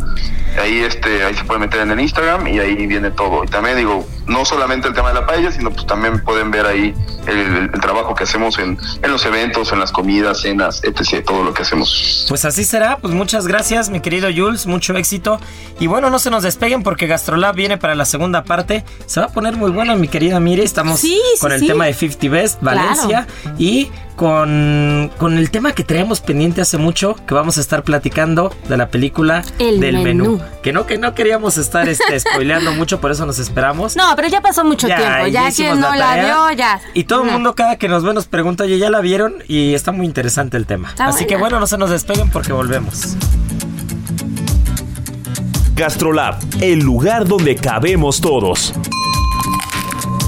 Ahí, 0.60 0.80
este, 0.80 1.24
ahí 1.24 1.32
se 1.34 1.44
puede 1.44 1.60
meter 1.60 1.80
en 1.80 1.92
el 1.92 2.00
Instagram 2.00 2.46
y 2.46 2.58
ahí 2.58 2.86
viene 2.86 3.10
todo. 3.10 3.42
Y 3.44 3.46
también 3.46 3.78
digo, 3.78 4.06
no 4.26 4.44
solamente 4.44 4.88
el 4.88 4.94
tema 4.94 5.08
de 5.08 5.14
la 5.14 5.26
paella, 5.26 5.50
sino 5.50 5.70
pues 5.70 5.86
también 5.86 6.22
pueden 6.22 6.50
ver 6.50 6.66
ahí 6.66 6.94
el, 7.26 7.70
trabajo 7.80 8.14
que 8.14 8.24
hacemos 8.24 8.58
en, 8.58 8.78
en, 9.02 9.10
los 9.10 9.24
eventos, 9.26 9.72
en 9.72 9.80
las 9.80 9.90
comidas, 9.90 10.42
cenas, 10.42 10.82
etc., 10.84 11.24
todo 11.24 11.42
lo 11.42 11.52
que 11.52 11.62
hacemos. 11.62 12.26
Pues 12.28 12.44
así 12.44 12.64
será, 12.64 12.98
pues 12.98 13.12
muchas 13.12 13.46
gracias 13.46 13.90
mi 13.90 14.00
querido 14.00 14.28
Jules, 14.34 14.66
mucho 14.66 14.94
éxito. 14.94 15.40
Y 15.80 15.86
bueno, 15.86 16.10
no 16.10 16.18
se 16.18 16.30
nos 16.30 16.42
despeguen 16.42 16.82
porque 16.82 17.06
Gastrolab 17.06 17.54
viene 17.54 17.78
para 17.78 17.94
la 17.94 18.04
segunda 18.04 18.44
parte. 18.44 18.84
Se 19.06 19.20
va 19.20 19.26
a 19.26 19.28
poner 19.30 19.56
muy 19.56 19.70
bueno 19.70 19.96
mi 19.96 20.08
querida 20.08 20.40
Miri, 20.40 20.62
estamos 20.62 21.02
con 21.40 21.52
el 21.52 21.66
tema 21.66 21.86
de 21.86 21.94
50 21.94 22.28
Best, 22.28 22.62
Valencia, 22.62 23.26
y 23.58 23.90
con, 24.16 25.10
con 25.18 25.38
el 25.38 25.50
tema 25.50 25.72
que 25.72 25.84
traemos 25.84 26.20
pendiente 26.20 26.60
hace 26.60 26.78
mucho, 26.78 27.16
que 27.26 27.34
vamos 27.34 27.58
a 27.58 27.60
estar 27.60 27.82
platicando 27.82 28.54
de 28.68 28.76
la 28.76 28.88
película 28.88 29.42
del 29.58 29.98
menú. 29.98 30.40
Que 30.62 30.72
no, 30.72 30.86
que 30.86 30.98
no 30.98 31.14
queríamos 31.14 31.58
estar 31.58 31.88
este, 31.88 32.20
spoileando 32.20 32.72
mucho, 32.72 33.00
por 33.00 33.10
eso 33.10 33.26
nos 33.26 33.38
esperamos. 33.38 33.96
No, 33.96 34.11
pero 34.16 34.28
ya 34.28 34.40
pasó 34.40 34.64
mucho 34.64 34.86
tiempo, 34.86 35.26
ya, 35.28 35.50
quien 35.50 35.80
no 35.80 35.94
la, 35.94 36.14
vio, 36.16 36.50
ya. 36.52 36.80
Y 36.94 37.04
todo 37.04 37.24
el 37.24 37.30
mundo 37.30 37.54
cada 37.54 37.76
que 37.76 37.88
nos 37.88 38.04
ve 38.04 38.14
nos 38.14 38.26
pregunta, 38.26 38.64
oye, 38.64 38.78
¿ya 38.78 38.90
la 38.90 39.00
vieron? 39.00 39.34
Y 39.48 39.74
está 39.74 39.92
muy 39.92 40.06
interesante 40.06 40.56
el 40.56 40.66
tema. 40.66 40.94
Así 40.98 41.26
que 41.26 41.36
bueno, 41.36 41.60
no 41.60 41.66
se 41.66 41.78
nos 41.78 41.90
despeguen 41.90 42.30
porque 42.30 42.52
volvemos. 42.52 43.16
Gastrolab, 45.74 46.36
el 46.60 46.80
lugar 46.80 47.26
donde 47.26 47.56
cabemos 47.56 48.20
todos. 48.20 48.74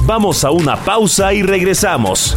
Vamos 0.04 0.44
a 0.44 0.50
una 0.50 0.76
pausa 0.76 1.32
y 1.32 1.42
regresamos. 1.42 2.36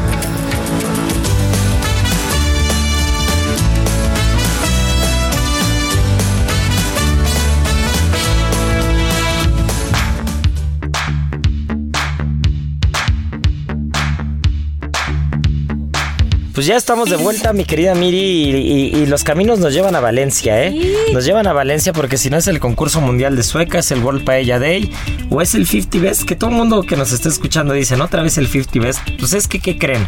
Pues 16.53 16.65
ya 16.65 16.75
estamos 16.75 17.09
de 17.09 17.15
vuelta, 17.15 17.53
mi 17.53 17.63
querida 17.63 17.95
Miri, 17.95 18.17
y, 18.17 19.05
los 19.05 19.23
caminos 19.23 19.59
nos 19.59 19.73
llevan 19.73 19.95
a 19.95 20.01
Valencia, 20.01 20.61
¿eh? 20.65 20.95
Nos 21.13 21.23
llevan 21.23 21.47
a 21.47 21.53
Valencia 21.53 21.93
porque 21.93 22.17
si 22.17 22.29
no 22.29 22.37
es 22.37 22.47
el 22.47 22.59
concurso 22.59 22.99
mundial 22.99 23.35
de 23.37 23.43
Sueca, 23.43 23.79
es 23.79 23.91
el 23.91 24.03
World 24.03 24.25
Paella 24.25 24.59
Day, 24.59 24.91
o 25.29 25.41
es 25.41 25.55
el 25.55 25.65
50 25.65 25.99
Best, 25.99 26.23
que 26.23 26.35
todo 26.35 26.49
el 26.49 26.57
mundo 26.57 26.83
que 26.83 26.97
nos 26.97 27.13
está 27.13 27.29
escuchando 27.29 27.73
dice, 27.73 27.95
¿no? 27.95 28.05
Otra 28.05 28.21
vez 28.21 28.37
el 28.37 28.47
50 28.47 28.79
Best. 28.79 28.99
Pues 29.17 29.33
es 29.33 29.47
que, 29.47 29.59
¿qué 29.59 29.77
creen? 29.77 30.05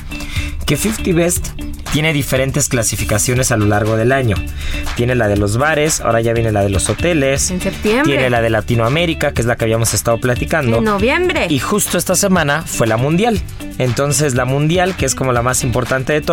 Que 0.65 0.75
50 0.75 1.13
Best 1.13 1.47
tiene 1.93 2.11
diferentes 2.11 2.69
clasificaciones 2.69 3.51
a 3.51 3.57
lo 3.57 3.65
largo 3.67 3.95
del 3.95 4.11
año. 4.11 4.35
Tiene 4.95 5.13
la 5.13 5.27
de 5.27 5.37
los 5.37 5.57
bares, 5.57 6.01
ahora 6.01 6.21
ya 6.21 6.33
viene 6.33 6.51
la 6.51 6.63
de 6.63 6.69
los 6.69 6.89
hoteles. 6.89 7.51
En 7.51 7.61
septiembre. 7.61 8.11
Tiene 8.11 8.29
la 8.31 8.41
de 8.41 8.49
Latinoamérica, 8.49 9.31
que 9.31 9.41
es 9.41 9.47
la 9.47 9.55
que 9.55 9.65
habíamos 9.65 9.93
estado 9.93 10.17
platicando. 10.17 10.79
En 10.79 10.85
noviembre. 10.85 11.45
Y 11.49 11.59
justo 11.59 11.99
esta 11.99 12.15
semana 12.15 12.63
fue 12.63 12.87
la 12.87 12.97
mundial. 12.97 13.39
Entonces 13.77 14.33
la 14.33 14.45
mundial, 14.45 14.95
que 14.95 15.05
es 15.05 15.13
como 15.13 15.33
la 15.33 15.43
más 15.43 15.63
importante 15.63 16.13
de 16.13 16.21
todas, 16.21 16.32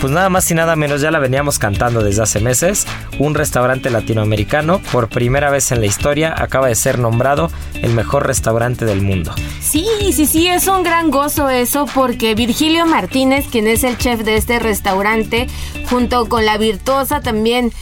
pues 0.00 0.12
nada 0.12 0.28
más 0.28 0.50
y 0.50 0.54
nada 0.54 0.76
menos 0.76 1.00
ya 1.00 1.10
la 1.10 1.18
veníamos 1.18 1.58
cantando 1.58 2.02
desde 2.02 2.22
hace 2.22 2.40
meses. 2.40 2.86
Un 3.18 3.34
restaurante 3.34 3.90
latinoamericano, 3.90 4.80
por 4.92 5.08
primera 5.08 5.50
vez 5.50 5.72
en 5.72 5.80
la 5.80 5.86
historia, 5.86 6.34
acaba 6.36 6.68
de 6.68 6.74
ser 6.74 6.98
nombrado 6.98 7.50
el 7.82 7.92
mejor 7.92 8.26
restaurante 8.26 8.84
del 8.84 9.02
mundo. 9.02 9.34
Sí, 9.60 9.86
sí, 10.12 10.26
sí, 10.26 10.48
es 10.48 10.66
un 10.68 10.82
gran 10.82 11.10
gozo 11.10 11.48
eso 11.48 11.86
porque 11.94 12.34
Virgilio 12.34 12.86
Martínez, 12.86 13.46
quien 13.50 13.66
es 13.66 13.84
el 13.84 13.98
chef 13.98 14.20
de 14.20 14.36
este 14.36 14.58
restaurante, 14.58 15.46
junto 15.90 16.28
con 16.28 16.44
la 16.44 16.58
virtuosa 16.58 17.20
también 17.20 17.72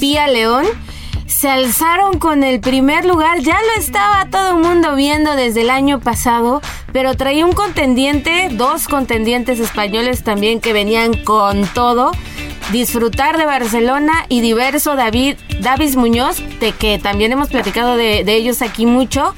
Pía 0.00 0.28
León, 0.28 0.66
se 1.30 1.48
alzaron 1.48 2.18
con 2.18 2.42
el 2.42 2.60
primer 2.60 3.04
lugar. 3.04 3.40
Ya 3.40 3.58
lo 3.60 3.80
estaba 3.80 4.26
todo 4.26 4.50
el 4.50 4.62
mundo 4.62 4.94
viendo 4.94 5.36
desde 5.36 5.62
el 5.62 5.70
año 5.70 6.00
pasado, 6.00 6.60
pero 6.92 7.14
traía 7.14 7.46
un 7.46 7.52
contendiente, 7.52 8.48
dos 8.50 8.88
contendientes 8.88 9.60
españoles 9.60 10.24
también 10.24 10.60
que 10.60 10.72
venían 10.72 11.14
con 11.24 11.66
todo 11.68 12.12
disfrutar 12.72 13.38
de 13.38 13.46
Barcelona 13.46 14.26
y 14.28 14.40
diverso 14.40 14.96
David 14.96 15.36
Davis 15.60 15.96
Muñoz, 15.96 16.42
de 16.60 16.72
que 16.72 16.98
también 16.98 17.32
hemos 17.32 17.48
platicado 17.48 17.96
de, 17.96 18.20
ellos 18.26 18.62
aquí 18.62 18.86
mucho, 18.86 19.34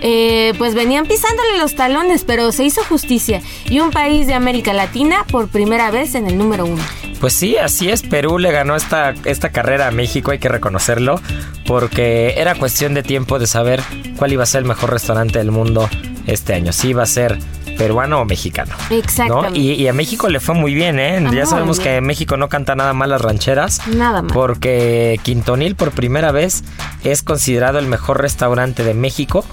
eh, 0.00 0.54
pues 0.58 0.74
venían 0.74 1.06
pisándole 1.06 1.58
los 1.58 1.74
talones, 1.74 2.24
pero 2.24 2.52
se 2.52 2.64
hizo 2.64 2.82
justicia. 2.84 3.42
Y 3.68 3.80
un 3.80 3.90
país 3.90 4.26
de 4.26 4.34
América 4.34 4.72
Latina 4.72 5.24
por 5.30 5.48
primera 5.48 5.90
vez 5.90 6.14
en 6.14 6.26
el 6.26 6.38
número 6.38 6.64
uno. 6.64 6.82
Pues 7.20 7.32
sí, 7.32 7.56
así 7.56 7.88
es. 7.88 8.02
Perú 8.02 8.38
le 8.38 8.52
ganó 8.52 8.76
esta, 8.76 9.14
esta 9.24 9.50
carrera 9.50 9.88
a 9.88 9.90
México, 9.90 10.30
hay 10.30 10.38
que 10.38 10.48
reconocerlo, 10.48 11.20
porque 11.66 12.34
era 12.36 12.54
cuestión 12.54 12.94
de 12.94 13.02
tiempo 13.02 13.38
de 13.38 13.46
saber 13.46 13.82
cuál 14.16 14.32
iba 14.32 14.42
a 14.42 14.46
ser 14.46 14.62
el 14.62 14.68
mejor 14.68 14.90
restaurante 14.90 15.38
del 15.38 15.50
mundo 15.50 15.88
este 16.26 16.54
año. 16.54 16.72
Si 16.72 16.88
iba 16.88 17.02
a 17.02 17.06
ser 17.06 17.38
peruano 17.76 18.20
o 18.20 18.24
mexicano. 18.24 18.74
Exactamente. 18.90 19.58
Y, 19.58 19.86
a 19.88 19.92
México 19.92 20.28
le 20.28 20.40
fue 20.40 20.54
muy 20.54 20.74
bien, 20.74 20.98
¿eh? 20.98 21.24
Ah, 21.24 21.30
ya 21.32 21.46
sabemos 21.46 21.80
que 21.80 22.00
México 22.00 22.36
no 22.36 22.48
canta 22.48 22.74
nada 22.74 22.92
mal 22.92 23.10
las 23.10 23.20
rancheras. 23.20 23.86
Nada 23.88 24.22
más. 24.22 24.32
Porque 24.32 25.20
Quintonil 25.22 25.76
por 25.76 25.92
primera 25.92 26.32
vez 26.32 26.64
es 27.04 27.22
considerado 27.22 27.78
el 27.78 27.86
mejor 27.86 28.20
restaurante 28.20 28.84
de 28.84 28.94
México 28.94 29.44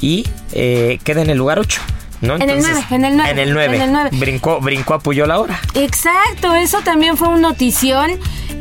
y 0.00 0.26
eh, 0.52 0.98
queda 1.04 1.22
en 1.22 1.30
el 1.30 1.38
lugar 1.38 1.58
8. 1.58 1.80
¿No? 2.22 2.36
en, 2.36 2.48
el 2.48 2.60
9, 2.60 2.84
en 2.90 3.04
el 3.04 3.16
9. 3.16 3.30
En 3.30 3.82
el 3.82 3.92
9. 3.92 4.10
Brincó, 4.12 4.60
brincó 4.60 4.94
a 4.94 5.00
Puyol 5.00 5.30
ahora. 5.30 5.60
Exacto, 5.74 6.54
eso 6.54 6.80
también 6.82 7.16
fue 7.16 7.28
una 7.28 7.48
notición 7.48 8.12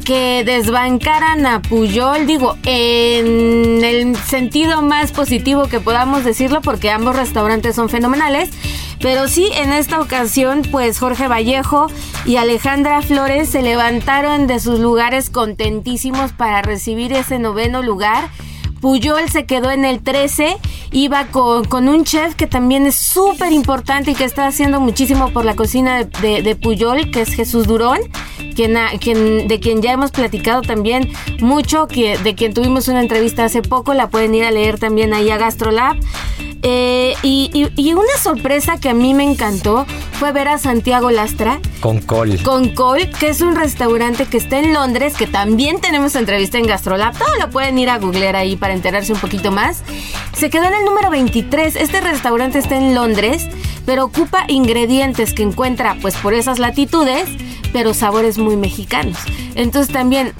que 0.03 0.43
desbancaran 0.43 1.45
a 1.45 1.61
Puyol, 1.61 2.25
digo, 2.25 2.57
en 2.65 3.83
el 3.83 4.17
sentido 4.17 4.81
más 4.81 5.11
positivo 5.11 5.67
que 5.67 5.79
podamos 5.79 6.23
decirlo, 6.23 6.61
porque 6.61 6.89
ambos 6.89 7.15
restaurantes 7.15 7.75
son 7.75 7.87
fenomenales. 7.87 8.49
Pero 8.99 9.27
sí, 9.27 9.49
en 9.55 9.71
esta 9.71 9.99
ocasión, 9.99 10.61
pues 10.69 10.99
Jorge 10.99 11.27
Vallejo 11.27 11.87
y 12.25 12.35
Alejandra 12.37 13.01
Flores 13.01 13.49
se 13.49 13.61
levantaron 13.61 14.47
de 14.47 14.59
sus 14.59 14.79
lugares 14.79 15.29
contentísimos 15.29 16.31
para 16.33 16.61
recibir 16.61 17.13
ese 17.13 17.39
noveno 17.39 17.81
lugar. 17.81 18.29
Puyol 18.81 19.29
se 19.29 19.45
quedó 19.45 19.69
en 19.71 19.85
el 19.85 20.01
13, 20.01 20.57
iba 20.91 21.27
con, 21.27 21.87
un 21.87 22.03
chef 22.03 22.35
que 22.35 22.47
también 22.47 22.87
es 22.87 22.95
súper 22.95 23.51
importante 23.53 24.11
y 24.11 24.15
que 24.15 24.25
está 24.25 24.47
haciendo 24.47 24.81
muchísimo 24.81 25.31
por 25.31 25.45
la 25.45 25.55
cocina 25.55 26.03
de, 26.03 26.57
Puyol, 26.61 27.11
que 27.11 27.21
es 27.21 27.33
Jesús 27.33 27.67
Durón, 27.67 27.99
quien, 28.55 28.73
de 29.47 29.59
quien 29.61 29.81
ya 29.81 29.91
hemos 29.91 30.11
platicado 30.11 30.63
también 30.63 31.11
mucho, 31.39 31.87
que, 31.87 32.17
de 32.17 32.33
quien 32.33 32.53
tuvimos 32.53 32.87
una 32.87 33.01
entrevista 33.01 33.45
hace 33.45 33.61
poco, 33.61 33.93
la 33.93 34.09
pueden 34.09 34.33
ir 34.33 34.43
a 34.43 34.51
leer 34.51 34.79
también 34.79 35.13
ahí 35.13 35.29
a 35.29 35.37
Gastrolab. 35.37 35.97
Eh, 36.63 37.15
y, 37.23 37.93
una 37.93 38.17
sorpresa 38.21 38.77
que 38.77 38.89
a 38.89 38.93
mí 38.93 39.13
me 39.13 39.23
encantó 39.23 39.85
fue 40.13 40.31
ver 40.31 40.47
a 40.47 40.57
Santiago 40.57 41.11
Lastra. 41.11 41.59
Con 41.79 41.99
Col. 41.99 42.41
Con 42.43 42.69
Col, 42.69 43.09
que 43.09 43.29
es 43.29 43.41
un 43.41 43.55
restaurante 43.55 44.25
que 44.25 44.37
está 44.37 44.59
en 44.59 44.73
Londres, 44.73 45.15
que 45.17 45.27
también 45.27 45.81
tenemos 45.81 46.15
entrevista 46.15 46.57
en 46.57 46.67
Gastrolab. 46.67 47.17
Todo 47.17 47.35
lo 47.39 47.49
pueden 47.49 47.77
ir 47.77 47.89
a 47.89 47.97
googlear 47.97 48.35
ahí 48.35 48.55
para 48.55 48.73
enterarse 48.73 49.13
un 49.13 49.19
poquito 49.19 49.51
más. 49.51 49.83
Se 50.33 50.49
quedó 50.49 50.65
en 50.65 50.75
el 50.75 50.85
número 50.85 51.09
23. 51.09 51.75
Este 51.75 52.01
restaurante 52.01 52.59
está 52.59 52.77
en 52.77 52.95
Londres, 52.95 53.47
pero 53.85 54.05
ocupa 54.05 54.45
ingredientes 54.47 55.33
que 55.33 55.43
encuentra 55.43 55.97
pues 56.01 56.15
por 56.15 56.33
esas 56.33 56.59
latitudes, 56.59 57.27
pero 57.73 57.93
sabores 57.93 58.37
muy 58.37 58.55
mexicanos. 58.55 59.17
Entonces 59.55 59.91
también 59.91 60.33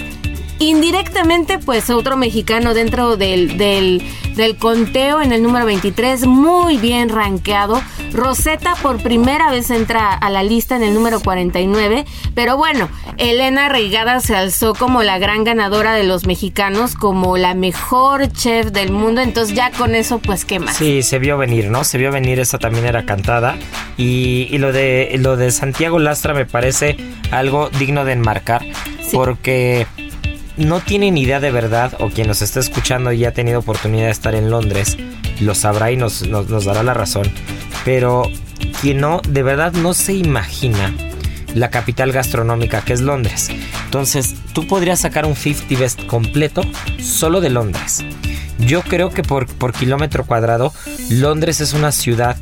indirectamente, 0.62 1.58
pues 1.58 1.90
otro 1.90 2.18
mexicano 2.18 2.76
dentro 2.76 3.18
del, 3.18 3.58
del, 3.58 4.04
del 4.36 4.56
conteo 4.58 5.20
en 5.20 5.32
el 5.32 5.42
número 5.42 5.66
23, 5.66 6.28
muy 6.28 6.78
bien 6.78 7.10
rankeado. 7.10 7.82
Rosetta 8.14 8.76
por 8.76 9.02
primera 9.02 9.50
vez 9.50 9.72
entra 9.72 10.14
a 10.14 10.30
la 10.30 10.44
lista 10.44 10.76
en 10.76 10.84
el 10.84 10.94
número 10.94 11.20
49, 11.20 12.06
pero 12.36 12.58
bueno, 12.58 12.90
Elena 13.18 13.70
Reigada 13.70 14.20
se 14.20 14.36
alzó 14.36 14.76
como 14.76 15.02
la 15.02 15.18
gran 15.18 15.44
ganadora 15.44 15.94
de 15.94 16.04
los 16.04 16.28
mexicanos, 16.28 16.96
como 16.96 17.38
la 17.38 17.56
mejor 17.56 18.32
chef 18.32 18.68
del 18.68 18.92
mundo, 18.92 19.22
entonces 19.22 19.56
ya 19.56 19.72
con 19.72 19.96
eso 19.96 20.20
pues 20.20 20.46
qué 20.46 20.60
más. 20.60 20.78
Sí, 20.78 21.02
se 21.02 21.18
vio 21.18 21.38
venir, 21.38 21.72
¿no? 21.72 21.84
Se 21.84 21.98
vio 21.98 22.12
venir, 22.12 22.40
esa 22.40 22.60
también 22.60 22.86
era 22.86 23.06
cantada 23.06 23.58
y, 23.98 24.48
y 24.52 24.58
lo, 24.60 24.72
de, 24.72 25.16
lo 25.18 25.38
de 25.38 25.50
Santiago 25.52 25.98
Lastra 25.98 26.34
me 26.34 26.46
parece 26.46 26.98
algo 27.32 27.70
digno 27.70 28.06
de 28.06 28.14
enmarcar 28.14 28.66
porque 29.12 29.88
no 30.58 30.80
tienen 30.80 31.18
idea 31.18 31.40
de 31.40 31.52
verdad, 31.52 31.94
o 32.00 32.10
quien 32.10 32.28
nos 32.28 32.42
está 32.42 32.60
escuchando 32.60 33.12
y 33.12 33.26
ha 33.26 33.34
tenido 33.34 33.60
oportunidad 33.60 34.06
de 34.06 34.12
estar 34.12 34.36
en 34.36 34.50
Londres, 34.50 34.98
lo 35.40 35.56
sabrá 35.56 35.92
y 35.92 35.98
nos, 35.98 36.28
nos, 36.28 36.66
dará 36.66 36.84
la 36.84 36.94
razón. 36.94 37.30
Pero 37.86 38.24
quien 38.82 39.00
no, 39.00 39.22
de 39.28 39.44
verdad 39.44 39.74
no 39.74 39.94
se 39.94 40.14
imagina 40.14 40.94
la 41.56 41.70
capital 41.70 42.12
gastronómica 42.12 42.82
que 42.82 42.94
es 42.94 43.02
Londres. 43.02 43.50
Entonces, 43.86 44.36
tú 44.54 44.68
podrías 44.68 45.00
sacar 45.00 45.26
un 45.26 45.36
50 45.36 45.80
Best 45.80 46.06
completo 46.06 46.62
solo 47.00 47.42
de 47.42 47.50
Londres. 47.50 48.04
Yo 48.60 48.82
creo 48.84 49.10
que 49.10 49.24
por, 49.24 49.48
por 49.48 49.74
kilómetro 49.74 50.26
cuadrado, 50.26 50.74
Londres 51.10 51.62
es 51.62 51.74
una 51.74 51.92
ciudad 51.92 52.38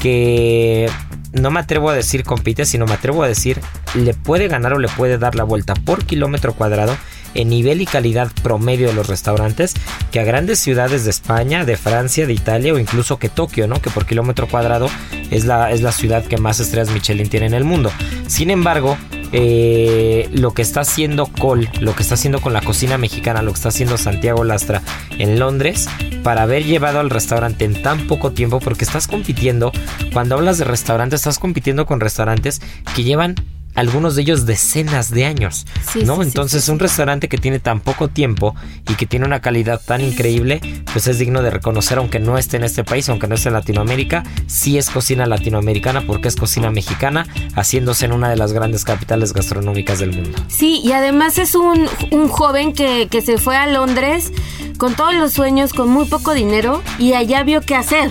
que 0.00 0.88
no 1.32 1.50
me 1.50 1.60
atrevo 1.60 1.90
a 1.90 1.94
decir 1.94 2.22
compite, 2.24 2.64
sino 2.64 2.86
me 2.86 2.94
atrevo 2.94 3.22
a 3.22 3.28
decir 3.28 3.60
le 3.94 4.14
puede 4.14 4.48
ganar 4.48 4.72
o 4.72 4.78
le 4.78 4.88
puede 4.88 5.18
dar 5.18 5.34
la 5.34 5.44
vuelta 5.44 5.74
por 5.74 6.04
kilómetro 6.04 6.54
cuadrado 6.54 6.96
en 7.34 7.48
nivel 7.48 7.80
y 7.80 7.86
calidad 7.86 8.30
promedio 8.42 8.88
de 8.88 8.94
los 8.94 9.06
restaurantes 9.06 9.74
que 10.10 10.20
a 10.20 10.24
grandes 10.24 10.58
ciudades 10.58 11.04
de 11.04 11.10
España, 11.10 11.64
de 11.64 11.76
Francia, 11.76 12.26
de 12.26 12.32
Italia 12.32 12.74
o 12.74 12.78
incluso 12.78 13.18
que 13.18 13.28
Tokio, 13.28 13.66
¿no? 13.66 13.80
Que 13.80 13.90
por 13.90 14.06
kilómetro 14.06 14.48
cuadrado 14.48 14.88
es 15.30 15.44
la, 15.44 15.70
es 15.70 15.82
la 15.82 15.92
ciudad 15.92 16.24
que 16.24 16.38
más 16.38 16.60
estrellas 16.60 16.90
Michelin 16.90 17.28
tiene 17.28 17.46
en 17.46 17.54
el 17.54 17.64
mundo. 17.64 17.90
Sin 18.26 18.50
embargo, 18.50 18.96
eh, 19.36 20.28
lo 20.32 20.54
que 20.54 20.62
está 20.62 20.82
haciendo 20.82 21.26
Col, 21.26 21.68
lo 21.80 21.96
que 21.96 22.02
está 22.02 22.14
haciendo 22.14 22.40
con 22.40 22.52
la 22.52 22.60
cocina 22.60 22.98
mexicana, 22.98 23.42
lo 23.42 23.50
que 23.50 23.56
está 23.56 23.70
haciendo 23.70 23.98
Santiago 23.98 24.44
Lastra 24.44 24.80
en 25.18 25.40
Londres, 25.40 25.88
para 26.22 26.42
haber 26.42 26.64
llevado 26.64 27.00
al 27.00 27.10
restaurante 27.10 27.64
en 27.64 27.82
tan 27.82 28.06
poco 28.06 28.30
tiempo, 28.30 28.60
porque 28.60 28.84
estás 28.84 29.08
compitiendo, 29.08 29.72
cuando 30.12 30.36
hablas 30.36 30.58
de 30.58 30.64
restaurantes, 30.64 31.20
estás 31.20 31.40
compitiendo 31.40 31.84
con 31.84 31.98
restaurantes 31.98 32.62
que 32.94 33.02
llevan 33.02 33.34
algunos 33.74 34.14
de 34.14 34.22
ellos 34.22 34.46
decenas 34.46 35.10
de 35.10 35.24
años, 35.24 35.66
¿no? 36.04 36.22
Entonces 36.22 36.68
un 36.68 36.78
restaurante 36.78 37.28
que 37.28 37.38
tiene 37.38 37.58
tan 37.58 37.80
poco 37.80 38.08
tiempo 38.08 38.54
y 38.88 38.94
que 38.94 39.06
tiene 39.06 39.26
una 39.26 39.40
calidad 39.40 39.80
tan 39.84 40.00
increíble, 40.00 40.60
pues 40.92 41.06
es 41.06 41.18
digno 41.18 41.42
de 41.42 41.50
reconocer, 41.50 41.98
aunque 41.98 42.20
no 42.20 42.38
esté 42.38 42.56
en 42.56 42.64
este 42.64 42.84
país, 42.84 43.08
aunque 43.08 43.26
no 43.26 43.34
esté 43.34 43.48
en 43.48 43.54
Latinoamérica, 43.54 44.22
sí 44.46 44.78
es 44.78 44.90
cocina 44.90 45.26
latinoamericana 45.26 46.02
porque 46.06 46.28
es 46.28 46.36
cocina 46.36 46.70
mexicana, 46.70 47.26
haciéndose 47.54 48.04
en 48.04 48.12
una 48.12 48.28
de 48.28 48.36
las 48.36 48.52
grandes 48.52 48.84
capitales 48.84 49.32
gastronómicas 49.32 49.98
del 49.98 50.12
mundo. 50.12 50.38
Sí, 50.48 50.80
y 50.84 50.92
además 50.92 51.38
es 51.38 51.54
un, 51.54 51.88
un 52.10 52.28
joven 52.28 52.72
que, 52.72 53.08
que 53.10 53.22
se 53.22 53.38
fue 53.38 53.56
a 53.56 53.66
Londres 53.66 54.32
con 54.78 54.94
todos 54.94 55.14
los 55.14 55.32
sueños, 55.32 55.72
con 55.72 55.88
muy 55.88 56.06
poco 56.06 56.34
dinero, 56.34 56.82
y 56.98 57.14
allá 57.14 57.42
vio 57.42 57.60
qué 57.60 57.74
hacer. 57.74 58.10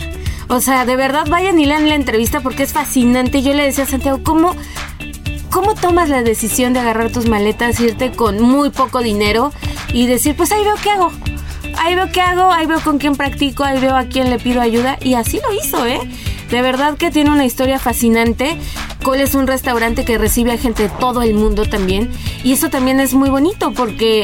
O 0.50 0.60
sea, 0.60 0.86
de 0.86 0.96
verdad 0.96 1.26
vayan 1.30 1.60
y 1.60 1.66
lean 1.66 1.90
la 1.90 1.96
entrevista 1.96 2.42
porque 2.42 2.64
es 2.64 2.74
fascinante. 2.74 3.42
Yo 3.42 3.54
le 3.54 3.64
decía 3.64 3.86
a 3.86 3.88
Santiago, 3.88 4.22
¿cómo 4.24 4.56
¿Cómo 5.54 5.76
tomas 5.76 6.10
la 6.10 6.24
decisión 6.24 6.74
de 6.74 6.80
agarrar 6.80 7.12
tus 7.12 7.28
maletas, 7.28 7.80
irte 7.80 8.12
con 8.12 8.42
muy 8.42 8.72
poco 8.72 9.04
dinero 9.04 9.54
y 9.94 10.08
decir, 10.08 10.36
pues 10.36 10.52
ahí 10.52 10.64
veo 10.64 10.74
qué 10.82 10.90
hago? 10.90 11.12
Ahí 11.78 11.94
veo 11.94 12.12
qué 12.12 12.22
hago, 12.22 12.52
ahí 12.52 12.66
veo 12.66 12.80
con 12.80 12.98
quién 12.98 13.16
practico, 13.16 13.64
ahí 13.64 13.80
veo 13.80 13.96
a 13.96 14.06
quién 14.06 14.32
le 14.32 14.40
pido 14.40 14.62
ayuda 14.62 14.98
y 15.00 15.14
así 15.14 15.40
lo 15.48 15.54
hizo, 15.54 15.86
¿eh? 15.86 16.00
De 16.50 16.64
verdad 16.64 16.98
que 16.98 17.12
tiene 17.12 17.30
una 17.30 17.46
historia 17.46 17.78
fascinante. 17.78 18.58
Cole 19.04 19.22
es 19.22 19.36
un 19.36 19.46
restaurante 19.46 20.06
que 20.06 20.18
recibe 20.18 20.54
a 20.54 20.58
gente 20.58 20.84
de 20.84 20.90
todo 20.90 21.22
el 21.22 21.36
mundo 21.36 21.66
también. 21.66 22.10
Y 22.44 22.54
eso 22.54 22.72
también 22.72 23.00
es 23.00 23.14
muy 23.14 23.30
bonito 23.30 23.74
porque 23.74 24.24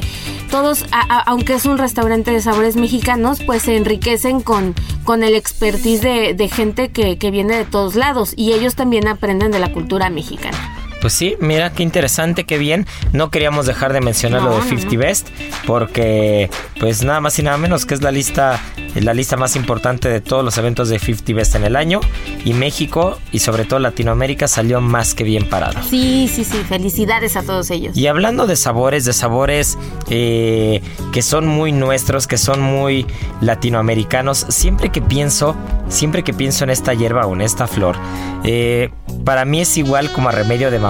todos, 0.50 0.88
aunque 1.28 1.54
es 1.54 1.65
un 1.65 1.78
restaurante 1.78 2.32
de 2.32 2.42
sabores 2.42 2.76
mexicanos, 2.76 3.44
pues 3.46 3.62
se 3.62 3.76
enriquecen 3.76 4.42
con, 4.42 4.74
con 5.04 5.22
el 5.22 5.36
expertise 5.36 6.02
de, 6.02 6.50
gente 6.52 6.89
que, 6.89 7.20
que 7.20 7.30
viene 7.30 7.56
de 7.56 7.65
todos 7.65 7.94
lados. 7.94 8.34
Y 8.36 8.54
ellos 8.54 8.74
también 8.74 9.08
aprenden 9.08 9.52
de 9.52 9.60
la 9.60 9.72
cultura 9.72 10.10
mexicana. 10.10 10.79
Pues 11.02 11.14
sí, 11.14 11.36
mira 11.40 11.72
qué 11.72 11.84
interesante, 11.84 12.44
qué 12.44 12.58
bien. 12.58 12.86
No 13.14 13.30
queríamos 13.30 13.66
dejar 13.66 13.94
de 13.94 14.02
mencionar 14.02 14.42
lo 14.42 14.56
de 14.56 14.62
50 14.64 14.98
Best 14.98 15.30
porque 15.66 16.50
pues 16.80 17.04
nada 17.04 17.22
más 17.22 17.38
y 17.40 17.44
nada 17.44 17.58
menos 17.58 17.86
que 17.86 17.94
es 17.94 18.02
la 18.02 18.12
lista 18.12 18.60
la 18.96 19.14
lista 19.14 19.38
más 19.38 19.56
importante 19.56 20.10
de 20.10 20.20
todos 20.20 20.44
los 20.44 20.58
eventos 20.58 20.90
de 20.90 21.00
50 21.00 21.34
Best 21.34 21.56
en 21.56 21.64
el 21.64 21.76
año 21.76 22.02
y 22.44 22.54
México 22.54 23.18
y 23.32 23.40
sobre 23.40 23.66
todo 23.66 23.80
Latinoamérica 23.80 24.48
salió 24.48 24.82
más 24.82 25.14
que 25.14 25.24
bien 25.24 25.48
parado. 25.48 25.80
Sí, 25.90 26.30
sí, 26.34 26.44
sí, 26.44 26.58
felicidades 26.68 27.36
a 27.36 27.44
todos 27.44 27.70
ellos. 27.72 27.96
Y 27.96 28.08
hablando 28.08 28.48
de 28.48 28.56
sabores, 28.56 29.06
de 29.06 29.14
sabores 29.14 29.78
eh, 30.10 30.82
que 31.12 31.22
son 31.22 31.48
muy 31.48 31.72
nuestros, 31.72 32.28
que 32.28 32.38
son 32.38 32.62
muy 32.62 33.06
latinoamericanos, 33.42 34.46
siempre 34.50 34.90
que 34.90 35.02
pienso, 35.02 35.56
siempre 35.88 36.24
que 36.24 36.34
pienso 36.34 36.64
en 36.64 36.72
esta 36.72 36.94
hierba 36.94 37.26
o 37.26 37.34
en 37.34 37.42
esta 37.42 37.68
flor, 37.68 37.96
eh, 38.44 38.90
para 39.24 39.46
mí 39.46 39.62
es 39.62 39.78
igual 39.78 40.12
como 40.12 40.30
a 40.30 40.32
remedio 40.32 40.72
de 40.72 40.80
mamá, 40.80 40.88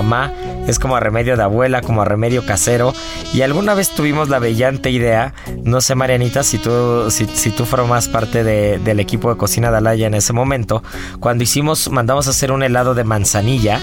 es 0.67 0.79
como 0.79 0.95
a 0.95 0.99
remedio 0.99 1.35
de 1.35 1.43
abuela, 1.43 1.81
como 1.81 2.01
a 2.01 2.05
remedio 2.05 2.45
casero. 2.45 2.93
Y 3.33 3.41
alguna 3.41 3.73
vez 3.73 3.89
tuvimos 3.89 4.29
la 4.29 4.39
brillante 4.39 4.89
idea, 4.89 5.33
no 5.63 5.81
sé 5.81 5.95
Marianita, 5.95 6.43
si 6.43 6.57
tú, 6.57 7.09
si, 7.11 7.25
si 7.25 7.51
tú 7.51 7.65
formas 7.65 8.07
parte 8.07 8.43
del 8.43 8.99
equipo 8.99 9.29
de 9.29 9.37
cocina 9.37 9.71
de 9.71 9.77
Alaya 9.77 10.07
en 10.07 10.13
ese 10.13 10.33
momento, 10.33 10.83
cuando 11.19 11.43
hicimos, 11.43 11.89
mandamos 11.89 12.27
a 12.27 12.31
hacer 12.31 12.51
un 12.51 12.63
helado 12.63 12.93
de 12.95 13.03
manzanilla 13.03 13.79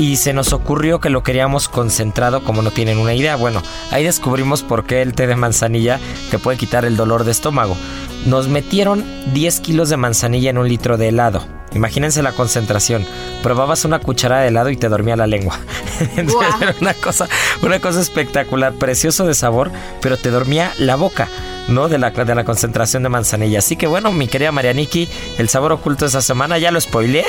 y 0.00 0.16
se 0.16 0.32
nos 0.32 0.54
ocurrió 0.54 0.98
que 0.98 1.10
lo 1.10 1.22
queríamos 1.22 1.68
concentrado 1.68 2.42
como 2.42 2.62
no 2.62 2.70
tienen 2.70 2.96
una 2.96 3.12
idea. 3.12 3.36
Bueno, 3.36 3.62
ahí 3.90 4.02
descubrimos 4.02 4.62
por 4.62 4.86
qué 4.86 5.02
el 5.02 5.12
té 5.12 5.26
de 5.26 5.36
manzanilla 5.36 6.00
te 6.30 6.38
puede 6.38 6.56
quitar 6.56 6.86
el 6.86 6.96
dolor 6.96 7.24
de 7.24 7.32
estómago. 7.32 7.76
Nos 8.24 8.48
metieron 8.48 9.04
10 9.34 9.60
kilos 9.60 9.90
de 9.90 9.98
manzanilla 9.98 10.48
en 10.48 10.56
un 10.56 10.66
litro 10.66 10.96
de 10.96 11.08
helado. 11.08 11.46
Imagínense 11.74 12.22
la 12.22 12.32
concentración. 12.32 13.06
Probabas 13.42 13.84
una 13.84 13.98
cucharada 13.98 14.40
de 14.40 14.48
helado 14.48 14.70
y 14.70 14.78
te 14.78 14.88
dormía 14.88 15.16
la 15.16 15.26
lengua. 15.26 15.60
era 16.16 16.74
una 16.80 16.94
cosa, 16.94 17.28
una 17.60 17.78
cosa 17.78 18.00
espectacular, 18.00 18.72
precioso 18.72 19.26
de 19.26 19.34
sabor, 19.34 19.70
pero 20.00 20.16
te 20.16 20.30
dormía 20.30 20.72
la 20.78 20.96
boca. 20.96 21.28
¿no? 21.68 21.88
De 21.88 21.98
la, 21.98 22.10
de 22.10 22.34
la 22.34 22.44
concentración 22.44 23.02
de 23.02 23.10
manzanilla. 23.10 23.58
Así 23.58 23.76
que 23.76 23.86
bueno, 23.86 24.10
mi 24.12 24.28
querida 24.28 24.50
Marianiki, 24.50 25.10
el 25.36 25.50
sabor 25.50 25.72
oculto 25.72 26.06
de 26.06 26.08
esa 26.08 26.22
semana, 26.22 26.56
ya 26.56 26.70
lo 26.70 26.80
spoileé, 26.80 27.26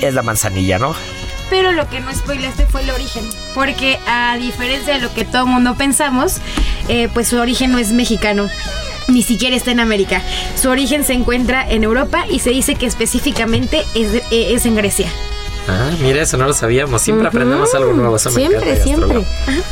es 0.00 0.12
la 0.12 0.22
manzanilla, 0.22 0.78
¿no? 0.78 0.94
Pero 1.50 1.72
lo 1.72 1.88
que 1.88 2.00
no 2.00 2.14
spoileaste 2.14 2.66
fue 2.66 2.82
el 2.82 2.90
origen. 2.90 3.24
Porque 3.54 3.98
a 4.06 4.36
diferencia 4.38 4.94
de 4.94 5.00
lo 5.00 5.12
que 5.12 5.24
todo 5.24 5.46
mundo 5.46 5.74
pensamos, 5.74 6.38
eh, 6.88 7.08
pues 7.12 7.28
su 7.28 7.38
origen 7.38 7.72
no 7.72 7.78
es 7.78 7.92
mexicano 7.92 8.48
ni 9.08 9.22
siquiera 9.22 9.56
está 9.56 9.70
en 9.72 9.80
América. 9.80 10.22
Su 10.60 10.70
origen 10.70 11.04
se 11.04 11.12
encuentra 11.12 11.68
en 11.68 11.84
Europa 11.84 12.26
y 12.30 12.38
se 12.38 12.50
dice 12.50 12.74
que 12.76 12.86
específicamente 12.86 13.84
es, 13.94 14.22
eh, 14.30 14.58
en 14.62 14.76
Grecia. 14.76 15.08
Ah, 15.68 15.90
mira, 16.02 16.22
eso 16.22 16.36
no 16.36 16.46
lo 16.46 16.52
sabíamos. 16.52 17.02
Siempre 17.02 17.28
aprendemos 17.28 17.74
algo 17.74 17.92
nuevo. 17.92 18.18
siempre, 18.18 18.82
siempre. 18.82 19.24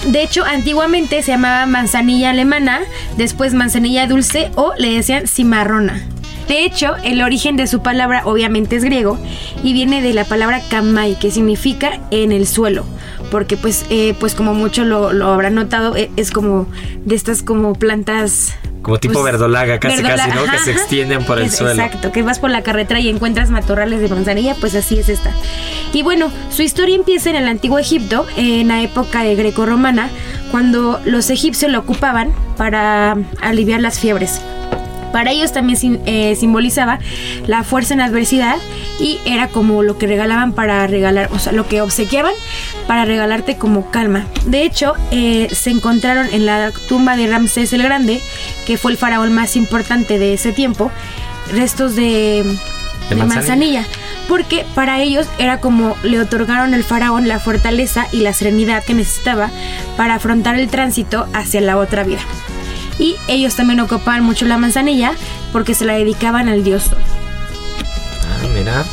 De 0.06 0.22
hecho, 0.22 0.44
antiguamente 0.44 1.22
se 1.22 1.32
llamaba 1.32 1.66
manzanilla 1.66 2.30
alemana, 2.30 2.80
después 3.16 3.54
manzanilla 3.54 4.06
dulce 4.06 4.50
o 4.54 4.74
le 4.76 4.92
decían 4.92 5.26
cimarrona. 5.26 6.06
De 6.48 6.64
hecho, 6.64 6.96
el 7.04 7.22
origen 7.22 7.56
de 7.56 7.66
su 7.66 7.82
palabra 7.82 8.22
obviamente 8.24 8.76
es 8.76 8.84
griego 8.84 9.18
y 9.62 9.72
viene 9.72 10.00
de 10.00 10.14
la 10.14 10.24
palabra 10.24 10.62
kamai, 10.70 11.18
que 11.18 11.30
significa 11.30 12.00
en 12.10 12.32
el 12.32 12.46
suelo. 12.46 12.84
Porque 13.30 13.58
pues, 13.58 13.84
eh, 13.90 14.14
pues 14.18 14.34
como 14.34 14.54
mucho 14.54 14.84
lo, 14.84 15.12
lo 15.12 15.28
habrán 15.28 15.54
notado, 15.54 15.94
e, 15.96 16.10
es 16.16 16.30
como 16.30 16.66
de 17.04 17.14
estas 17.14 17.42
como 17.42 17.74
plantas 17.74 18.54
como 18.82 18.98
tipo 18.98 19.14
pues, 19.14 19.32
verdolaga, 19.32 19.78
casi 19.80 20.02
casi, 20.02 20.30
¿no? 20.30 20.50
que 20.50 20.58
se 20.58 20.70
extienden 20.70 21.24
por 21.24 21.38
el 21.38 21.50
suelo. 21.50 21.82
Exacto, 21.82 22.12
que 22.12 22.22
vas 22.22 22.38
por 22.38 22.48
la 22.48 22.62
carretera 22.62 23.00
y 23.00 23.08
encuentras 23.08 23.50
matorrales 23.50 24.00
de 24.00 24.08
manzanilla, 24.08 24.54
pues 24.60 24.74
así 24.74 24.98
es 24.98 25.08
esta. 25.08 25.30
Y 25.92 26.02
bueno, 26.02 26.30
su 26.50 26.62
historia 26.62 26.94
empieza 26.94 27.28
en 27.30 27.36
el 27.36 27.48
antiguo 27.48 27.78
Egipto, 27.78 28.26
en 28.36 28.68
la 28.68 28.80
época 28.82 29.22
de 29.22 29.34
greco-romana, 29.34 30.08
cuando 30.50 31.00
los 31.04 31.28
egipcios 31.28 31.70
lo 31.70 31.80
ocupaban 31.80 32.32
para 32.56 33.16
aliviar 33.42 33.80
las 33.80 33.98
fiebres. 33.98 34.40
Para 35.12 35.30
ellos 35.30 35.52
también 35.52 36.00
eh, 36.06 36.36
simbolizaba 36.36 36.98
la 37.46 37.64
fuerza 37.64 37.94
en 37.94 38.00
adversidad 38.00 38.56
y 39.00 39.20
era 39.24 39.48
como 39.48 39.82
lo 39.82 39.98
que 39.98 40.06
regalaban 40.06 40.52
para 40.52 40.86
regalar, 40.86 41.30
o 41.32 41.38
sea, 41.38 41.52
lo 41.52 41.66
que 41.66 41.80
obsequiaban 41.80 42.32
para 42.86 43.04
regalarte 43.04 43.56
como 43.56 43.90
calma. 43.90 44.26
De 44.46 44.64
hecho, 44.64 44.94
eh, 45.10 45.48
se 45.52 45.70
encontraron 45.70 46.26
en 46.32 46.46
la 46.46 46.72
tumba 46.88 47.16
de 47.16 47.26
Ramsés 47.26 47.72
el 47.72 47.82
Grande, 47.82 48.20
que 48.66 48.76
fue 48.76 48.92
el 48.92 48.98
faraón 48.98 49.32
más 49.32 49.56
importante 49.56 50.18
de 50.18 50.34
ese 50.34 50.52
tiempo, 50.52 50.90
restos 51.52 51.94
de 51.96 52.44
De 53.08 53.14
de, 53.14 53.16
manzanilla. 53.16 53.24
manzanilla. 53.24 53.86
Porque 54.28 54.66
para 54.74 55.00
ellos 55.00 55.26
era 55.38 55.58
como 55.58 55.96
le 56.02 56.20
otorgaron 56.20 56.74
al 56.74 56.84
faraón 56.84 57.28
la 57.28 57.38
fortaleza 57.38 58.06
y 58.12 58.18
la 58.18 58.34
serenidad 58.34 58.84
que 58.84 58.92
necesitaba 58.92 59.50
para 59.96 60.16
afrontar 60.16 60.58
el 60.58 60.68
tránsito 60.68 61.26
hacia 61.32 61.62
la 61.62 61.78
otra 61.78 62.04
vida. 62.04 62.20
Y 62.98 63.16
ellos 63.28 63.54
también 63.54 63.80
ocupaban 63.80 64.22
mucho 64.24 64.44
la 64.46 64.58
manzanilla 64.58 65.12
porque 65.52 65.74
se 65.74 65.84
la 65.84 65.94
dedicaban 65.94 66.48
al 66.48 66.64
dios 66.64 66.84
Sol. 66.84 66.98
Ah, 68.24 68.46
mira. 68.56 68.84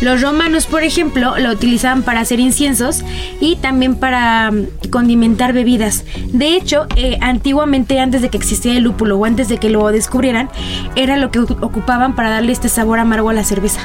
Los 0.00 0.20
romanos, 0.22 0.66
por 0.66 0.82
ejemplo, 0.82 1.38
la 1.38 1.52
utilizaban 1.52 2.02
para 2.02 2.20
hacer 2.20 2.40
inciensos 2.40 3.02
y 3.40 3.56
también 3.56 3.94
para 3.94 4.50
mm, 4.50 4.88
condimentar 4.90 5.52
bebidas. 5.52 6.04
De 6.32 6.56
hecho, 6.56 6.86
eh, 6.96 7.16
antiguamente, 7.20 8.00
antes 8.00 8.20
de 8.20 8.28
que 8.28 8.36
existiera 8.36 8.76
el 8.76 8.82
lúpulo 8.84 9.16
o 9.18 9.24
antes 9.24 9.48
de 9.48 9.58
que 9.58 9.70
lo 9.70 9.86
descubrieran, 9.92 10.50
era 10.96 11.16
lo 11.16 11.30
que 11.30 11.40
ocu- 11.40 11.58
ocupaban 11.62 12.16
para 12.16 12.28
darle 12.30 12.52
este 12.52 12.68
sabor 12.68 12.98
amargo 12.98 13.30
a 13.30 13.34
la 13.34 13.44
cerveza. 13.44 13.80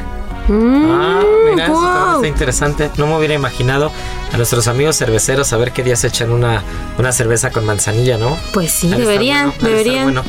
Ah, 0.49 1.21
mira, 1.49 1.65
eso 1.65 2.15
está 2.15 2.27
interesante. 2.27 2.89
No 2.97 3.07
me 3.07 3.17
hubiera 3.17 3.33
imaginado 3.33 3.91
a 4.33 4.37
nuestros 4.37 4.67
amigos 4.67 4.97
cerveceros 4.97 5.47
saber 5.47 5.71
qué 5.71 5.83
día 5.83 5.95
se 5.95 6.07
echan 6.07 6.31
una, 6.31 6.63
una 6.97 7.11
cerveza 7.11 7.51
con 7.51 7.65
manzanilla, 7.65 8.17
¿no? 8.17 8.37
Pues 8.53 8.71
sí, 8.71 8.89
deberían, 8.89 9.53
bueno, 9.59 9.67
deberían. 9.69 10.03
bueno. 10.03 10.23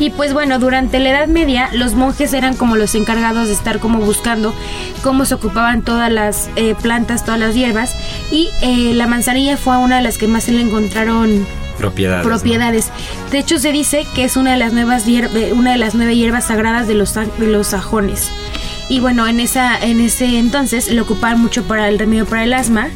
Y 0.00 0.10
pues 0.10 0.32
bueno, 0.32 0.58
durante 0.60 1.00
la 1.00 1.10
Edad 1.10 1.26
Media 1.26 1.70
los 1.72 1.94
monjes 1.94 2.32
eran 2.32 2.56
como 2.56 2.76
los 2.76 2.94
encargados 2.94 3.48
de 3.48 3.54
estar 3.54 3.80
como 3.80 3.98
buscando 3.98 4.54
cómo 5.02 5.24
se 5.24 5.34
ocupaban 5.34 5.82
todas 5.82 6.10
las 6.12 6.50
eh, 6.54 6.76
plantas, 6.80 7.24
todas 7.24 7.40
las 7.40 7.54
hierbas. 7.54 7.96
Y 8.30 8.50
eh, 8.62 8.92
la 8.94 9.06
manzanilla 9.06 9.56
fue 9.56 9.76
una 9.76 9.96
de 9.96 10.02
las 10.02 10.16
que 10.18 10.28
más 10.28 10.44
se 10.44 10.52
le 10.52 10.60
encontraron 10.60 11.46
Propiedades. 11.78 12.24
¿no? 12.24 12.30
propiedades. 12.32 12.90
De 13.30 13.38
hecho, 13.38 13.58
se 13.58 13.72
dice 13.72 14.06
que 14.14 14.24
es 14.24 14.36
una 14.36 14.52
de 14.52 14.58
las 14.58 14.72
nuevas 14.72 15.06
eh, 15.06 15.52
una 15.52 15.72
de 15.72 15.78
las 15.78 15.94
nueve 15.94 16.16
hierbas 16.16 16.46
sagradas 16.46 16.86
de 16.86 16.94
los, 16.94 17.14
de 17.14 17.46
los 17.46 17.68
sajones. 17.68 18.30
Y 18.88 19.00
bueno, 19.00 19.26
en 19.28 19.38
esa 19.40 19.78
en 19.78 20.00
ese 20.00 20.38
entonces 20.38 20.90
lo 20.90 21.02
ocupaban 21.02 21.40
mucho 21.40 21.64
para 21.64 21.88
el 21.88 21.98
remedio 21.98 22.24
para 22.26 22.44
el 22.44 22.54
asma. 22.54 22.88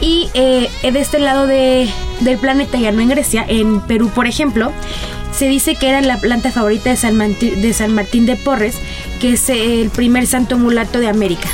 Y 0.00 0.28
eh, 0.34 0.68
de 0.82 1.00
este 1.00 1.18
lado 1.18 1.46
de- 1.48 1.88
del 2.20 2.38
planeta, 2.38 2.78
ya 2.78 2.92
no 2.92 3.00
en 3.00 3.08
Grecia, 3.08 3.44
en 3.48 3.80
Perú, 3.80 4.10
por 4.14 4.28
ejemplo, 4.28 4.70
se 5.32 5.48
dice 5.48 5.74
que 5.74 5.88
era 5.88 6.00
la 6.02 6.18
planta 6.18 6.52
favorita 6.52 6.90
de 6.90 6.96
San, 6.96 7.16
Manti- 7.16 7.50
de 7.56 7.72
San 7.72 7.92
Martín 7.94 8.24
de 8.24 8.36
Porres, 8.36 8.76
que 9.20 9.32
es 9.32 9.48
el 9.50 9.90
primer 9.90 10.26
santo 10.28 10.56
mulato 10.56 11.00
de 11.00 11.08
América. 11.08 11.48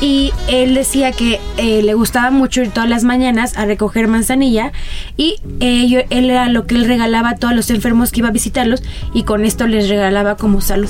Y 0.00 0.32
él 0.48 0.74
decía 0.74 1.12
que 1.12 1.40
eh, 1.58 1.82
le 1.82 1.92
gustaba 1.92 2.30
mucho 2.30 2.62
ir 2.62 2.70
todas 2.70 2.88
las 2.88 3.04
mañanas 3.04 3.56
a 3.58 3.66
recoger 3.66 4.08
manzanilla 4.08 4.72
y 5.16 5.36
eh, 5.60 6.06
él 6.08 6.30
era 6.30 6.48
lo 6.48 6.66
que 6.66 6.74
él 6.76 6.84
regalaba 6.86 7.30
a 7.30 7.36
todos 7.36 7.54
los 7.54 7.68
enfermos 7.70 8.12
que 8.12 8.20
iba 8.20 8.28
a 8.28 8.32
visitarlos 8.32 8.82
y 9.12 9.24
con 9.24 9.44
esto 9.44 9.66
les 9.66 9.88
regalaba 9.90 10.36
como 10.36 10.60
salud. 10.62 10.88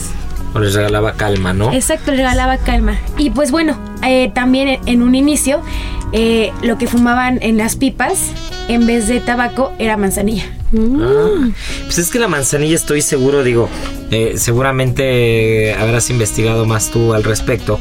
O 0.54 0.58
les 0.60 0.74
regalaba 0.74 1.12
calma, 1.12 1.52
¿no? 1.52 1.72
Exacto, 1.72 2.10
le 2.10 2.18
regalaba 2.18 2.56
calma. 2.58 2.98
Y 3.18 3.30
pues 3.30 3.50
bueno, 3.50 3.78
eh, 4.02 4.30
también 4.34 4.80
en- 4.86 5.02
un 5.02 5.14
inicio 5.14 5.60
eh, 6.12 6.52
lo 6.62 6.78
que 6.78 6.86
fumaban 6.86 7.38
en 7.42 7.58
las 7.58 7.76
pipas 7.76 8.32
en 8.68 8.86
vez 8.86 9.08
de 9.08 9.20
tabaco 9.20 9.72
era 9.78 9.96
manzanilla. 9.98 10.44
Ah, 10.74 11.48
pues 11.84 11.98
es 11.98 12.10
que 12.10 12.18
la 12.18 12.28
manzanilla 12.28 12.74
estoy 12.76 13.02
seguro, 13.02 13.42
digo, 13.42 13.68
eh, 14.10 14.34
seguramente 14.36 15.74
habrás 15.74 16.10
investigado 16.10 16.64
más 16.66 16.90
tú 16.90 17.14
al 17.14 17.24
respecto, 17.24 17.78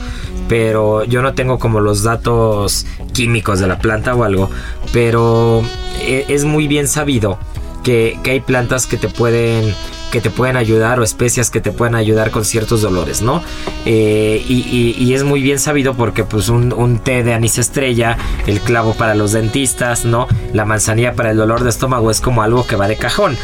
pero 0.49 1.03
yo 1.05 1.21
no 1.21 1.33
tengo 1.33 1.59
como 1.59 1.79
los 1.79 2.03
datos 2.03 2.85
químicos 3.13 3.59
de 3.59 3.67
la 3.67 3.79
planta 3.79 4.13
o 4.15 4.23
algo, 4.23 4.49
pero 4.93 5.61
eh, 6.01 6.25
es 6.27 6.45
muy 6.45 6.67
bien 6.67 6.87
sabido 6.87 7.37
que, 7.83 8.17
que 8.23 8.31
hay 8.31 8.39
plantas 8.41 8.87
que 8.87 8.97
te 8.97 9.07
pueden 9.09 9.73
que 10.11 10.21
te 10.21 10.29
pueden 10.29 10.55
ayudar 10.57 10.99
o 10.99 11.03
especias 11.03 11.49
que 11.49 11.59
te 11.61 11.71
pueden 11.71 11.95
ayudar 11.95 12.31
con 12.31 12.45
ciertos 12.45 12.81
dolores, 12.81 13.21
¿no? 13.21 13.43
Eh, 13.85 14.43
y, 14.47 14.95
y- 14.97 15.13
es 15.13 15.23
muy 15.23 15.41
bien 15.41 15.59
sabido 15.59 15.93
porque 15.95 16.23
pues 16.23 16.49
un, 16.49 16.99
té 16.99 17.23
de 17.23 17.33
anís 17.33 17.57
estrella, 17.57 18.17
el 18.45 18.59
clavo 18.59 18.93
para 18.93 19.15
los 19.15 19.31
dentistas, 19.31 20.05
¿no? 20.05 20.27
La 20.53 20.65
manzanilla 20.65 21.13
para 21.13 21.31
el 21.31 21.37
dolor 21.37 21.63
de 21.63 21.69
estómago 21.69 22.11
es 22.11 22.21
como 22.21 22.41
algo 22.43 22.65
que 22.65 22.75
va 22.75 22.87
de 22.87 22.95
cajón. 22.97 23.37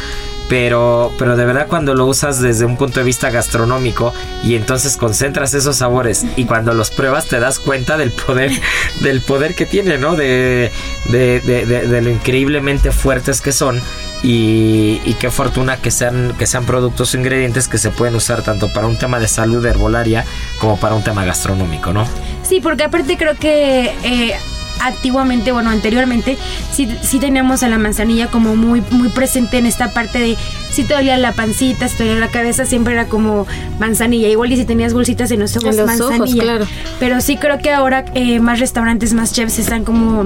Pero, 0.46 1.10
pero 1.18 1.36
de 1.38 1.44
verdad 1.46 1.68
cuando 1.68 1.94
lo 1.94 2.04
usas 2.04 2.38
desde 2.38 2.66
un 2.66 2.76
punto 2.76 3.00
de 3.00 3.06
vista 3.06 3.30
gastronómico 3.30 4.12
y 4.42 4.56
entonces 4.56 4.98
concentras 4.98 5.54
esos 5.54 5.76
sabores 5.76 6.26
y 6.36 6.44
cuando 6.44 6.74
los 6.74 6.90
pruebas 6.90 7.26
te 7.28 7.40
das 7.40 7.58
cuenta 7.58 7.96
del 7.96 8.10
poder, 8.12 8.52
del 9.00 9.22
poder 9.22 9.54
que 9.54 9.64
tiene, 9.64 9.96
¿no? 9.96 10.16
De- 10.16 10.70
de- 11.10 11.40
de 11.40 12.00
lo 12.02 12.10
increíblemente 12.10 12.92
fuertes 12.92 13.40
que 13.40 13.52
son 13.52 13.80
y, 14.24 15.00
y 15.04 15.14
qué 15.20 15.30
fortuna 15.30 15.76
que 15.76 15.90
sean, 15.90 16.34
que 16.38 16.46
sean 16.46 16.64
productos 16.64 17.12
o 17.14 17.18
ingredientes 17.18 17.68
que 17.68 17.76
se 17.78 17.90
pueden 17.90 18.14
usar 18.16 18.42
tanto 18.42 18.72
para 18.72 18.86
un 18.86 18.96
tema 18.96 19.20
de 19.20 19.28
salud 19.28 19.64
herbolaria 19.64 20.24
como 20.58 20.78
para 20.78 20.94
un 20.94 21.04
tema 21.04 21.24
gastronómico, 21.26 21.92
¿no? 21.92 22.06
Sí, 22.42 22.60
porque 22.62 22.84
aparte 22.84 23.18
creo 23.18 23.36
que 23.36 23.92
eh, 24.02 24.34
antiguamente, 24.80 25.52
bueno, 25.52 25.68
anteriormente, 25.70 26.38
sí, 26.72 26.88
sí 27.02 27.18
teníamos 27.18 27.62
a 27.62 27.68
la 27.68 27.76
manzanilla 27.78 28.28
como 28.28 28.56
muy, 28.56 28.82
muy 28.90 29.08
presente 29.10 29.58
en 29.58 29.66
esta 29.66 29.92
parte 29.92 30.18
de 30.18 30.36
si 30.72 30.84
te 30.84 30.94
dolía 30.94 31.16
la 31.18 31.32
pancita, 31.32 31.86
si 31.86 31.98
te 31.98 32.04
dolía 32.04 32.18
la 32.18 32.30
cabeza, 32.30 32.64
siempre 32.64 32.94
era 32.94 33.06
como 33.06 33.46
manzanilla. 33.78 34.28
Igual 34.28 34.52
y 34.52 34.56
si 34.56 34.64
tenías 34.64 34.92
bolsitas 34.94 35.30
en 35.30 35.40
los 35.40 35.56
ojos, 35.56 35.76
En 35.76 35.86
los 35.86 36.00
ojos, 36.00 36.10
manzanilla. 36.18 36.42
claro. 36.42 36.66
Pero 36.98 37.20
sí 37.20 37.36
creo 37.36 37.58
que 37.58 37.70
ahora 37.70 38.06
eh, 38.14 38.40
más 38.40 38.58
restaurantes, 38.58 39.12
más 39.14 39.32
chefs 39.32 39.58
están 39.58 39.84
como 39.84 40.24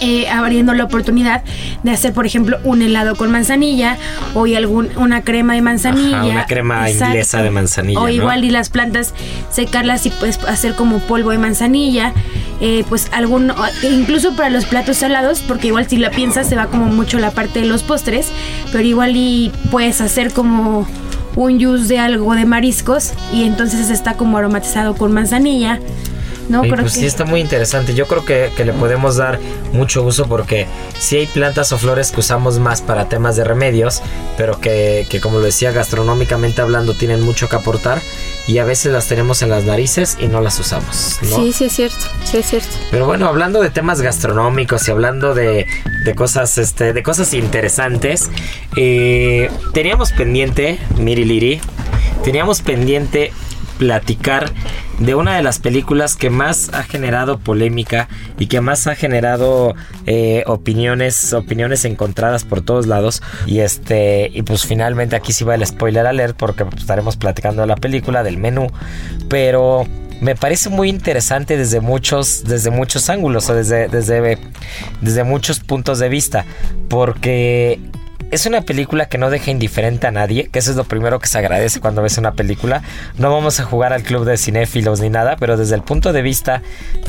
eh, 0.00 0.28
abriendo 0.28 0.74
la 0.74 0.84
oportunidad 0.84 1.42
de 1.82 1.90
hacer, 1.90 2.12
por 2.12 2.26
ejemplo, 2.26 2.58
un 2.64 2.82
helado 2.82 3.16
con 3.16 3.30
manzanilla 3.30 3.96
o 4.34 4.46
y 4.46 4.54
algún, 4.54 4.88
una 4.96 5.22
crema 5.22 5.54
de 5.54 5.62
manzanilla. 5.62 6.18
Ajá, 6.18 6.26
una 6.26 6.46
crema 6.46 6.90
inglesa 6.90 7.42
de 7.42 7.50
manzanilla, 7.50 8.00
O 8.00 8.04
¿no? 8.04 8.08
igual 8.10 8.44
y 8.44 8.50
las 8.50 8.68
plantas 8.70 9.14
secarlas 9.50 10.06
y 10.06 10.10
pues 10.10 10.38
hacer 10.48 10.74
como 10.74 10.98
polvo 11.00 11.30
de 11.30 11.38
manzanilla. 11.38 12.12
eh, 12.60 12.84
pues 12.88 13.08
algún, 13.12 13.50
o- 13.50 13.56
incluso 13.90 14.34
para 14.34 14.48
los 14.48 14.64
platos 14.64 14.96
salados, 14.96 15.40
porque 15.46 15.66
igual 15.66 15.86
si 15.88 15.98
la 15.98 16.10
piensas 16.10 16.48
se 16.48 16.56
va 16.56 16.68
como 16.68 16.86
mucho 16.86 17.18
la 17.18 17.30
parte 17.30 17.60
de 17.60 17.66
los 17.66 17.82
postres, 17.82 18.28
pero 18.72 18.82
igual 18.82 19.14
y 19.14 19.52
puedes 19.70 20.00
hacer 20.00 20.32
como 20.32 20.88
un 21.34 21.62
juice 21.62 21.86
de 21.88 21.98
algo 21.98 22.34
de 22.34 22.46
mariscos 22.46 23.12
y 23.30 23.44
entonces 23.44 23.90
está 23.90 24.14
como 24.14 24.38
aromatizado 24.38 24.94
con 24.94 25.12
manzanilla. 25.12 25.80
No, 26.48 26.62
creo 26.62 26.76
pues 26.76 26.94
que 26.94 27.00
sí, 27.00 27.06
está 27.06 27.24
muy 27.24 27.40
interesante. 27.40 27.94
Yo 27.94 28.06
creo 28.06 28.24
que, 28.24 28.52
que 28.56 28.64
le 28.64 28.72
podemos 28.72 29.16
dar 29.16 29.38
mucho 29.72 30.02
uso 30.02 30.26
porque 30.26 30.66
sí 30.98 31.16
hay 31.16 31.26
plantas 31.26 31.72
o 31.72 31.78
flores 31.78 32.12
que 32.12 32.20
usamos 32.20 32.58
más 32.58 32.82
para 32.82 33.08
temas 33.08 33.36
de 33.36 33.44
remedios, 33.44 34.02
pero 34.36 34.60
que, 34.60 35.06
que 35.10 35.20
como 35.20 35.38
lo 35.38 35.44
decía, 35.44 35.72
gastronómicamente 35.72 36.60
hablando, 36.60 36.94
tienen 36.94 37.20
mucho 37.22 37.48
que 37.48 37.56
aportar 37.56 38.00
y 38.46 38.58
a 38.58 38.64
veces 38.64 38.92
las 38.92 39.08
tenemos 39.08 39.42
en 39.42 39.50
las 39.50 39.64
narices 39.64 40.16
y 40.20 40.28
no 40.28 40.40
las 40.40 40.58
usamos. 40.60 41.18
¿no? 41.22 41.36
Sí, 41.36 41.52
sí 41.52 41.64
es 41.64 41.72
cierto, 41.72 42.06
sí 42.24 42.38
es 42.38 42.46
cierto. 42.46 42.68
Pero 42.90 43.06
bueno, 43.06 43.26
hablando 43.26 43.60
de 43.60 43.70
temas 43.70 44.00
gastronómicos 44.00 44.86
y 44.86 44.90
hablando 44.92 45.34
de, 45.34 45.66
de 46.04 46.14
cosas, 46.14 46.56
este, 46.58 46.92
de 46.92 47.02
cosas 47.02 47.34
interesantes, 47.34 48.30
eh, 48.76 49.50
teníamos 49.74 50.12
pendiente, 50.12 50.78
Miri 50.96 51.24
Liri, 51.24 51.60
teníamos 52.22 52.62
pendiente 52.62 53.32
platicar 53.78 54.52
de 54.98 55.14
una 55.14 55.36
de 55.36 55.42
las 55.42 55.58
películas 55.58 56.16
que 56.16 56.30
más 56.30 56.70
ha 56.72 56.82
generado 56.82 57.38
polémica 57.38 58.08
y 58.38 58.46
que 58.46 58.60
más 58.60 58.86
ha 58.86 58.94
generado 58.94 59.74
eh, 60.06 60.42
opiniones 60.46 61.32
opiniones 61.32 61.84
encontradas 61.84 62.44
por 62.44 62.62
todos 62.62 62.86
lados. 62.86 63.22
Y 63.46 63.60
este 63.60 64.30
y 64.32 64.42
pues 64.42 64.66
finalmente 64.66 65.16
aquí 65.16 65.32
sí 65.32 65.44
va 65.44 65.54
el 65.54 65.66
spoiler 65.66 66.06
alert 66.06 66.36
porque 66.36 66.64
estaremos 66.76 67.16
platicando 67.16 67.62
de 67.62 67.68
la 67.68 67.76
película 67.76 68.22
del 68.22 68.38
menú. 68.38 68.68
Pero 69.28 69.86
me 70.20 70.34
parece 70.34 70.70
muy 70.70 70.88
interesante 70.88 71.56
desde 71.56 71.80
muchos 71.80 72.44
desde 72.44 72.70
muchos 72.70 73.10
ángulos 73.10 73.50
o 73.50 73.54
desde 73.54 73.88
desde 73.88 74.38
desde 75.00 75.24
muchos 75.24 75.60
puntos 75.60 75.98
de 75.98 76.08
vista 76.08 76.46
porque 76.88 77.80
es 78.30 78.44
una 78.46 78.62
película 78.62 79.06
que 79.06 79.18
no 79.18 79.30
deja 79.30 79.50
indiferente 79.50 80.06
a 80.06 80.10
nadie, 80.10 80.48
que 80.48 80.58
eso 80.58 80.70
es 80.72 80.76
lo 80.76 80.84
primero 80.84 81.20
que 81.20 81.28
se 81.28 81.38
agradece 81.38 81.80
cuando 81.80 82.02
ves 82.02 82.18
una 82.18 82.32
película. 82.32 82.82
No 83.18 83.32
vamos 83.32 83.60
a 83.60 83.64
jugar 83.64 83.92
al 83.92 84.02
club 84.02 84.24
de 84.24 84.36
cinéfilos 84.36 85.00
ni 85.00 85.10
nada, 85.10 85.36
pero 85.38 85.56
desde 85.56 85.76
el 85.76 85.82
punto 85.82 86.12
de 86.12 86.22
vista 86.22 86.62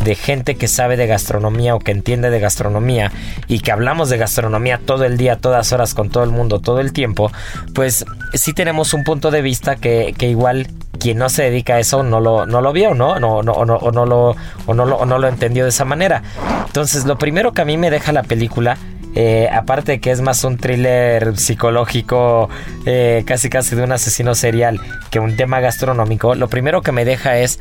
de 0.04 0.16
gente 0.16 0.56
que 0.56 0.68
sabe 0.68 0.96
de 0.96 1.08
gastronomía 1.08 1.76
o 1.76 1.80
que 1.80 1.92
entiende 1.92 2.30
de 2.30 2.40
gastronomía 2.40 3.12
y 3.48 3.60
que 3.60 3.72
hablamos 3.72 4.10
de 4.10 4.18
gastronomía 4.18 4.80
todo 4.86 5.06
el 5.06 5.18
día, 5.18 5.38
todas 5.38 5.72
horas, 5.74 5.94
con 5.94 6.10
todo 6.10 6.24
el 6.24 6.30
mundo, 6.30 6.60
todo 6.60 6.80
el 6.80 6.94
tiempo, 6.94 7.32
pues 7.74 8.06
sí 8.34 8.54
tenemos 8.54 8.94
un 8.94 9.04
punto 9.04 9.32
de 9.32 9.42
vista 9.42 9.76
que, 9.76 10.14
igual 10.20 10.68
quien 11.00 11.18
no 11.18 11.30
se 11.30 11.44
dedica 11.44 11.76
a 11.76 11.80
eso 11.80 12.04
no 12.04 12.20
lo, 12.20 12.46
no 12.46 12.62
lo 12.62 12.74
vio, 12.74 12.94
¿no? 12.94 13.20
No, 13.20 13.44
no, 13.44 13.66
no, 13.66 13.76
o 13.76 13.92
no 13.92 14.06
lo, 14.06 14.36
no 14.68 14.86
lo, 14.86 14.98
o 14.98 15.06
no 15.06 15.18
lo 15.18 15.28
entendió 15.28 15.64
de 15.64 15.70
esa 15.70 15.86
manera. 15.86 16.24
Entonces, 16.66 17.06
lo 17.06 17.18
primero 17.18 17.54
que 17.54 17.62
a 17.62 17.66
mí 17.66 17.78
me 17.78 17.90
deja 17.90 18.12
la 18.12 18.24
película 18.24 18.78
eh, 19.20 19.50
aparte 19.52 19.94
de 19.94 20.00
que 20.00 20.12
es 20.12 20.22
más 20.22 20.44
un 20.44 20.58
thriller 20.58 21.36
psicológico, 21.38 22.50
eh, 22.86 23.24
casi 23.26 23.50
casi 23.50 23.76
de 23.76 23.82
un 23.82 23.92
asesino 23.92 24.36
serial, 24.36 24.80
que 25.10 25.20
un 25.20 25.36
tema 25.36 25.60
gastronómico, 25.60 26.36
lo 26.36 26.50
primero 26.50 26.84
que 26.84 26.92
me 26.92 27.04
deja 27.04 27.40
es 27.40 27.58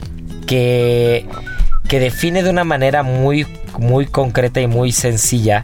que, 0.47 1.25
que 1.89 1.99
define 1.99 2.43
de 2.43 2.51
una 2.51 2.65
manera 2.65 3.03
muy, 3.03 3.47
muy 3.79 4.05
concreta 4.05 4.61
y 4.61 4.67
muy 4.67 4.93
sencilla 4.93 5.63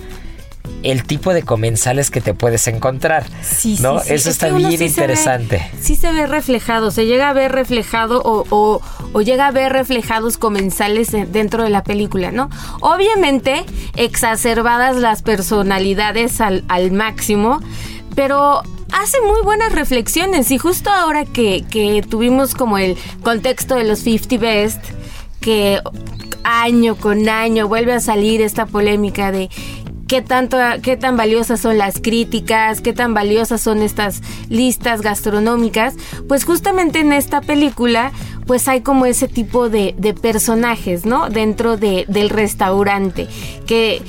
el 0.82 1.04
tipo 1.04 1.32
de 1.34 1.42
comensales 1.42 2.10
que 2.10 2.20
te 2.20 2.34
puedes 2.34 2.66
encontrar. 2.66 3.24
Sí, 3.42 3.78
¿no? 3.80 4.00
sí, 4.00 4.08
sí. 4.08 4.14
Eso 4.14 4.28
Es 4.30 4.34
está 4.36 4.48
bien 4.50 4.70
sí 4.70 4.76
se 4.76 4.84
ve- 4.84 4.86
interesante. 4.90 5.70
sí 5.80 5.96
se 5.96 6.12
ve 6.12 6.26
reflejado, 6.26 6.90
se 6.90 7.06
llega 7.06 7.28
a 7.28 7.32
ver 7.32 7.52
reflejado 7.52 8.20
o, 8.22 8.44
o- 8.50 8.80
o 9.12 9.20
llega 9.22 9.46
a 9.46 9.50
ver 9.50 9.72
reflejados 9.72 10.38
comensales 10.38 11.12
en- 11.14 11.30
dentro 11.32 11.62
de 11.64 11.70
la 11.70 11.82
película, 11.84 12.32
¿no? 12.32 12.50
Obviamente 12.80 13.64
exacerbadas 13.94 14.96
las 14.96 15.22
personalidades 15.22 16.40
al, 16.40 16.64
al 16.68 16.92
máximo, 16.92 17.60
pero 18.14 18.62
hace 18.92 19.18
muy 19.22 19.40
buenas 19.42 19.72
reflexiones 19.72 20.50
y 20.50 20.58
justo 20.58 20.90
ahora 20.90 21.24
que, 21.24 21.64
que 21.70 22.02
tuvimos 22.08 22.54
como 22.54 22.78
el 22.78 22.96
contexto 23.22 23.74
de 23.74 23.84
los 23.84 24.00
50 24.00 24.36
Best, 24.38 24.84
que 25.40 25.80
año 26.44 26.96
con 26.96 27.28
año 27.28 27.68
vuelve 27.68 27.92
a 27.94 28.00
salir 28.00 28.42
esta 28.42 28.66
polémica 28.66 29.30
de 29.32 29.48
qué 30.12 30.20
tanto 30.20 30.58
qué 30.82 30.98
tan 30.98 31.16
valiosas 31.16 31.58
son 31.58 31.78
las 31.78 31.98
críticas, 31.98 32.82
qué 32.82 32.92
tan 32.92 33.14
valiosas 33.14 33.62
son 33.62 33.80
estas 33.80 34.20
listas 34.50 35.00
gastronómicas, 35.00 35.94
pues 36.28 36.44
justamente 36.44 37.00
en 37.00 37.14
esta 37.14 37.40
película 37.40 38.12
pues 38.46 38.68
hay 38.68 38.82
como 38.82 39.06
ese 39.06 39.26
tipo 39.26 39.70
de, 39.70 39.94
de 39.96 40.12
personajes, 40.12 41.06
¿no? 41.06 41.30
Dentro 41.30 41.78
de, 41.78 42.04
del 42.08 42.28
restaurante 42.28 43.26
que 43.66 44.02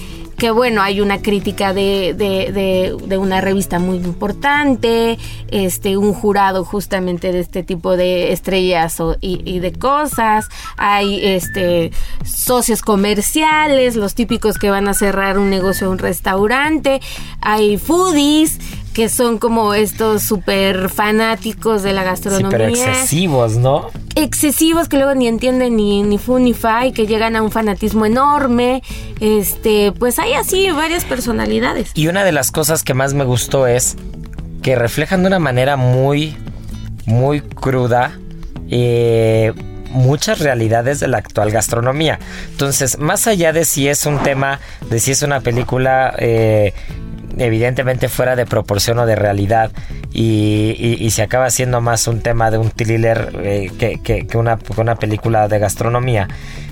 que 0.43 0.51
bueno, 0.51 0.81
hay 0.81 0.99
una 0.99 1.21
crítica 1.21 1.73
de, 1.73 2.13
de, 2.17 2.51
de- 2.51 2.97
de 3.07 3.17
una 3.17 3.39
revista 3.39 3.79
muy 3.79 3.95
importante, 3.95 5.17
este, 5.47 5.95
un 5.95 6.13
jurado 6.13 6.65
justamente 6.65 7.31
de 7.31 7.39
este 7.39 7.63
tipo 7.63 7.95
de 7.95 8.33
estrellas 8.33 8.99
o- 8.99 9.15
y, 9.21 9.59
de 9.59 9.71
cosas, 9.71 10.49
hay 10.75 11.25
este 11.25 11.91
socios 12.25 12.81
comerciales, 12.81 13.95
los 13.95 14.15
típicos 14.15 14.57
que 14.57 14.69
van 14.69 14.89
a 14.89 14.93
cerrar 14.93 15.37
un 15.39 15.49
negocio, 15.49 15.89
un 15.89 15.97
restaurante, 15.97 16.99
hay 17.39 17.77
foodies 17.77 18.59
que 18.93 19.09
son 19.09 19.39
como 19.39 19.73
estos 19.73 20.23
súper 20.23 20.89
fanáticos 20.89 21.83
de 21.83 21.93
la 21.93 22.01
Sí, 22.01 22.05
gastronomía 22.07 22.49
pero 22.49 22.65
excesivos, 22.67 23.57
¿no? 23.57 23.89
excesivos 24.15 24.87
que 24.89 24.97
luego 24.97 25.15
ni 25.15 25.27
entienden 25.27 25.75
ni, 25.75 26.03
ni 26.03 26.17
fu 26.19 26.37
ni 26.37 26.53
fa 26.53 26.85
y 26.85 26.91
que 26.91 27.07
llegan 27.07 27.35
a 27.35 27.41
un 27.41 27.51
fanatismo 27.51 28.05
enorme. 28.05 28.83
Este, 29.19 29.91
pues 29.91 30.19
hay 30.19 30.33
así 30.33 30.69
varias 30.71 31.03
personalidades. 31.05 31.91
Y 31.95 32.07
una 32.07 32.23
de 32.23 32.31
las 32.31 32.51
cosas 32.51 32.83
que 32.83 32.93
más 32.93 33.13
me 33.13 33.23
gustó 33.23 33.65
es 33.67 33.95
que 34.61 34.75
reflejan 34.75 35.21
de 35.23 35.27
una 35.27 35.39
manera 35.39 35.75
muy, 35.77 36.37
muy 37.05 37.41
cruda 37.41 38.17
eh, 38.69 39.53
muchas 39.89 40.39
realidades 40.39 40.99
de 40.99 41.07
la 41.07 41.17
actual 41.17 41.51
gastronomía. 41.51 42.19
Entonces, 42.51 42.97
más 42.99 43.27
allá 43.27 43.51
de 43.53 43.65
si 43.65 43.87
es 43.87 44.05
un 44.05 44.19
tema, 44.19 44.59
de 44.89 44.99
si 44.99 45.11
es 45.11 45.21
una 45.21 45.41
película 45.41 46.13
eh, 46.17 46.73
evidentemente 47.37 48.09
fuera 48.09 48.35
de 48.35 48.45
proporción 48.45 48.99
o 48.99 49.05
de 49.05 49.15
realidad 49.15 49.71
y, 50.11 50.75
y- 50.99 51.09
se 51.11 51.21
acaba 51.23 51.49
siendo 51.49 51.81
más 51.81 52.07
un 52.07 52.21
tema 52.21 52.51
de 52.51 52.57
un 52.57 52.69
thriller 52.71 53.31
eh, 53.43 53.71
que, 53.77 53.99
que- 54.03 54.27
que 54.27 54.37
una, 54.37 54.57
que 54.57 54.79
una 54.79 54.95
película 54.95 55.47
de 55.47 55.59
gastronomía. 55.59 56.27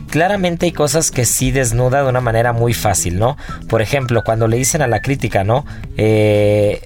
Claramente 0.09 0.65
hay 0.65 0.71
cosas 0.73 1.09
que 1.09 1.23
sí 1.25 1.51
desnuda 1.51 2.03
de 2.03 2.09
una 2.09 2.19
manera 2.21 2.51
muy 2.53 2.73
fácil, 2.73 3.17
¿no? 3.17 3.37
Por 3.69 3.81
ejemplo, 3.81 4.23
cuando 4.25 4.47
le 4.47 4.57
dicen 4.57 4.81
a 4.81 4.87
la 4.87 5.01
crítica, 5.01 5.43
¿no? 5.45 5.65
Eh, 5.95 6.81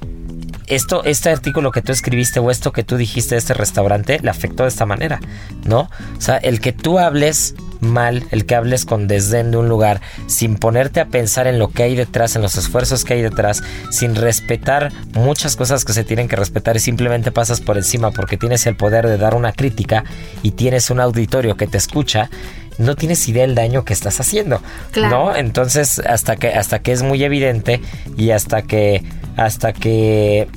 esto, 0.68 1.04
este 1.04 1.30
artículo 1.30 1.72
que 1.72 1.82
tú 1.82 1.92
escribiste 1.92 2.40
o 2.40 2.52
esto 2.52 2.72
que 2.72 2.84
tú 2.84 2.98
dijiste 2.98 3.36
de 3.36 3.40
este 3.40 3.54
restaurante 3.54 4.20
le 4.22 4.30
afectó 4.30 4.64
de 4.64 4.70
esta 4.70 4.86
manera, 4.86 5.20
¿no? 5.66 5.90
O 6.18 6.22
sea, 6.22 6.38
el 6.38 6.60
que 6.60 6.74
tú 6.74 7.00
hables 7.00 7.56
mal, 7.80 8.24
el 8.32 8.46
que 8.46 8.56
hables 8.56 8.86
con 8.86 9.08
desdén 9.08 9.52
de 9.52 9.58
un 9.58 9.70
lugar, 9.70 10.02
sin 10.28 10.56
ponerte 10.56 11.00
a 11.00 11.08
pensar 11.08 11.48
en 11.48 11.60
lo 11.60 11.70
que 11.70 11.84
hay 11.84 11.96
detrás, 11.96 12.36
en 12.36 12.42
los 12.42 12.56
esfuerzos 12.56 13.04
que 13.04 13.16
hay 13.16 13.22
detrás, 13.22 13.64
sin 13.92 14.16
respetar 14.16 14.92
muchas 15.14 15.56
cosas 15.56 15.86
que 15.86 15.94
se 15.94 16.04
tienen 16.04 16.28
que 16.28 16.36
respetar 16.36 16.76
y 16.76 16.80
simplemente 16.80 17.32
pasas 17.32 17.62
por 17.62 17.78
encima 17.78 18.12
porque 18.12 18.38
tienes 18.38 18.66
el 18.66 18.76
poder 18.76 19.08
de 19.08 19.18
dar 19.18 19.36
una 19.36 19.54
crítica 19.54 20.04
y 20.42 20.52
tienes 20.52 20.90
un 20.90 21.00
auditorio 21.00 21.58
que 21.58 21.68
te 21.68 21.78
escucha, 21.78 22.30
no 22.78 22.96
tienes 22.96 23.28
idea 23.28 23.44
del 23.44 23.56
daño 23.56 23.86
que 23.86 23.94
estás 23.94 24.20
haciendo, 24.20 24.62
Claro. 24.92 25.26
¿no? 25.26 25.36
Entonces, 25.36 26.00
hasta 26.00 26.36
que 26.36 26.50
hasta 26.50 26.80
que 26.80 26.92
es 26.92 27.04
muy 27.04 27.24
evidente 27.24 27.82
y 28.18 28.32
hasta 28.32 28.62
que 28.64 29.04
hasta 29.38 29.74
que 29.74 30.48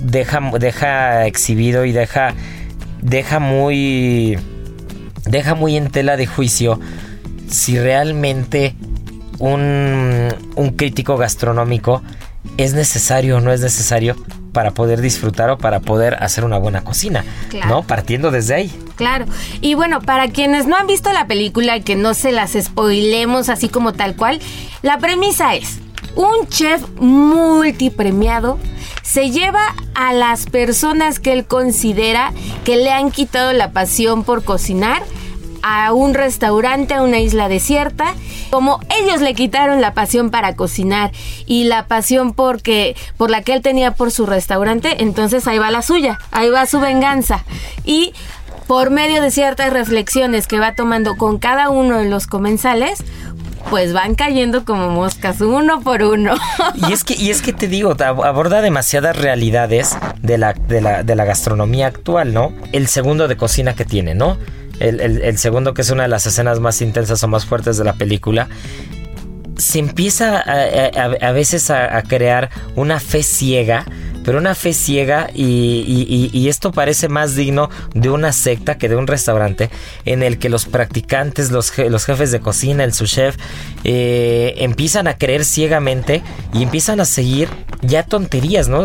deja 0.00 0.40
deja 0.58 1.26
exhibido 1.26 1.84
y 1.84 1.92
deja 1.92 2.34
deja 3.02 3.38
muy 3.38 4.38
deja 5.26 5.54
muy 5.54 5.76
en 5.76 5.90
tela 5.90 6.16
de 6.16 6.26
juicio 6.26 6.80
si 7.48 7.78
realmente 7.78 8.74
un, 9.38 10.28
un 10.56 10.70
crítico 10.70 11.16
gastronómico 11.16 12.02
es 12.56 12.74
necesario 12.74 13.38
o 13.38 13.40
no 13.40 13.52
es 13.52 13.60
necesario 13.60 14.16
para 14.54 14.70
poder 14.70 15.02
disfrutar 15.02 15.50
o 15.50 15.58
para 15.58 15.80
poder 15.80 16.14
hacer 16.22 16.44
una 16.44 16.56
buena 16.56 16.82
cocina, 16.82 17.22
Claro. 17.50 17.68
¿no? 17.68 17.82
Partiendo 17.82 18.30
desde 18.30 18.54
ahí. 18.54 18.72
Claro. 18.96 19.26
Y 19.60 19.74
bueno, 19.74 20.00
para 20.00 20.28
quienes 20.28 20.66
no 20.66 20.76
han 20.76 20.86
visto 20.86 21.12
la 21.12 21.26
película 21.26 21.76
y 21.76 21.82
que 21.82 21.96
no 21.96 22.14
se 22.14 22.32
las 22.32 22.52
spoilemos 22.58 23.50
así 23.50 23.68
como 23.68 23.92
tal 23.92 24.16
cual, 24.16 24.40
la 24.80 24.96
premisa 24.96 25.54
es, 25.54 25.80
un 26.14 26.48
chef 26.48 26.80
multipremiado 26.98 28.58
se 29.02 29.30
lleva 29.30 29.74
a 29.94 30.12
las 30.12 30.46
personas 30.46 31.20
que 31.20 31.32
él 31.32 31.44
considera 31.44 32.32
que 32.64 32.76
le 32.76 32.90
han 32.92 33.10
quitado 33.10 33.52
la 33.52 33.72
pasión 33.72 34.24
por 34.24 34.44
cocinar 34.44 35.02
a 35.66 35.94
un 35.94 36.12
restaurante, 36.12 36.92
a 36.92 37.02
una 37.02 37.18
isla 37.20 37.48
desierta, 37.48 38.14
como 38.50 38.80
ellos 39.00 39.22
le 39.22 39.32
quitaron 39.32 39.80
la 39.80 39.94
pasión 39.94 40.28
para 40.30 40.54
cocinar 40.56 41.10
y 41.46 41.64
la 41.64 41.86
pasión 41.86 42.34
porque 42.34 42.94
por 43.16 43.30
la 43.30 43.40
que 43.40 43.54
él 43.54 43.62
tenía 43.62 43.92
por 43.92 44.10
su 44.10 44.26
restaurante, 44.26 45.02
entonces 45.02 45.46
ahí 45.46 45.58
va 45.58 45.70
la 45.70 45.80
suya, 45.80 46.18
ahí 46.32 46.50
va 46.50 46.66
su 46.66 46.80
venganza. 46.80 47.44
Y 47.84 48.12
por 48.66 48.90
medio 48.90 49.22
de 49.22 49.30
ciertas 49.30 49.72
reflexiones 49.72 50.46
que 50.46 50.58
va 50.58 50.74
tomando 50.74 51.16
con 51.16 51.38
cada 51.38 51.70
uno 51.70 51.96
de 51.98 52.10
los 52.10 52.26
comensales, 52.26 53.02
pues 53.70 53.94
van 53.94 54.14
cayendo 54.14 54.66
como 54.66 54.90
moscas 54.90 55.40
uno 55.40 55.80
por 55.80 56.02
uno. 56.02 56.34
Y 56.86 56.92
es 56.92 57.04
que, 57.04 57.14
y 57.14 57.30
es 57.30 57.40
que 57.40 57.54
te 57.54 57.68
digo, 57.68 57.94
ab- 57.96 58.26
aborda 58.26 58.60
demasiadas 58.60 59.16
realidades 59.16 59.96
de 60.20 60.36
la, 60.36 60.52
de, 60.52 60.82
la, 60.82 61.02
de 61.02 61.14
la 61.14 61.24
gastronomía 61.24 61.86
actual, 61.86 62.34
¿no? 62.34 62.52
El 62.72 62.86
segundo 62.88 63.28
de 63.28 63.38
cocina 63.38 63.74
que 63.74 63.86
tiene, 63.86 64.14
¿no? 64.14 64.36
El, 64.80 65.00
segundo 65.38 65.74
que 65.74 65.82
es 65.82 65.90
una 65.90 66.02
de 66.04 66.08
las 66.08 66.26
escenas 66.26 66.60
más 66.60 66.80
intensas 66.82 67.22
o 67.22 67.28
más 67.28 67.46
fuertes 67.46 67.76
de 67.76 67.84
la 67.84 67.94
película. 67.94 68.48
Se 69.56 69.78
empieza 69.78 70.38
a, 70.38 71.22
a- 71.22 71.32
veces 71.32 71.70
a 71.70 72.02
crear 72.02 72.50
una 72.74 72.98
fe 72.98 73.22
ciega, 73.22 73.84
pero 74.24 74.38
una 74.38 74.54
fe 74.54 74.72
ciega 74.72 75.28
y, 75.34 76.48
esto 76.48 76.72
parece 76.72 77.08
más 77.08 77.34
digno 77.34 77.70
de 77.94 78.10
una 78.10 78.32
secta 78.32 78.76
que 78.78 78.88
de 78.88 78.96
un 78.96 79.06
restaurante 79.06 79.70
en 80.04 80.22
el 80.22 80.38
que 80.38 80.48
los 80.48 80.66
practicantes, 80.66 81.50
los, 81.50 81.72
je- 81.72 81.88
los 81.88 82.04
jefes 82.04 82.30
de 82.30 82.40
cocina, 82.40 82.84
el 82.84 82.92
sous 82.92 83.10
chef, 83.10 83.36
eh, 83.84 84.54
empiezan 84.58 85.06
a 85.06 85.16
creer 85.16 85.44
ciegamente 85.44 86.22
y 86.52 86.62
empiezan 86.62 87.00
a 87.00 87.04
seguir 87.04 87.48
ya 87.82 88.02
tonterías, 88.02 88.68
¿no? 88.68 88.84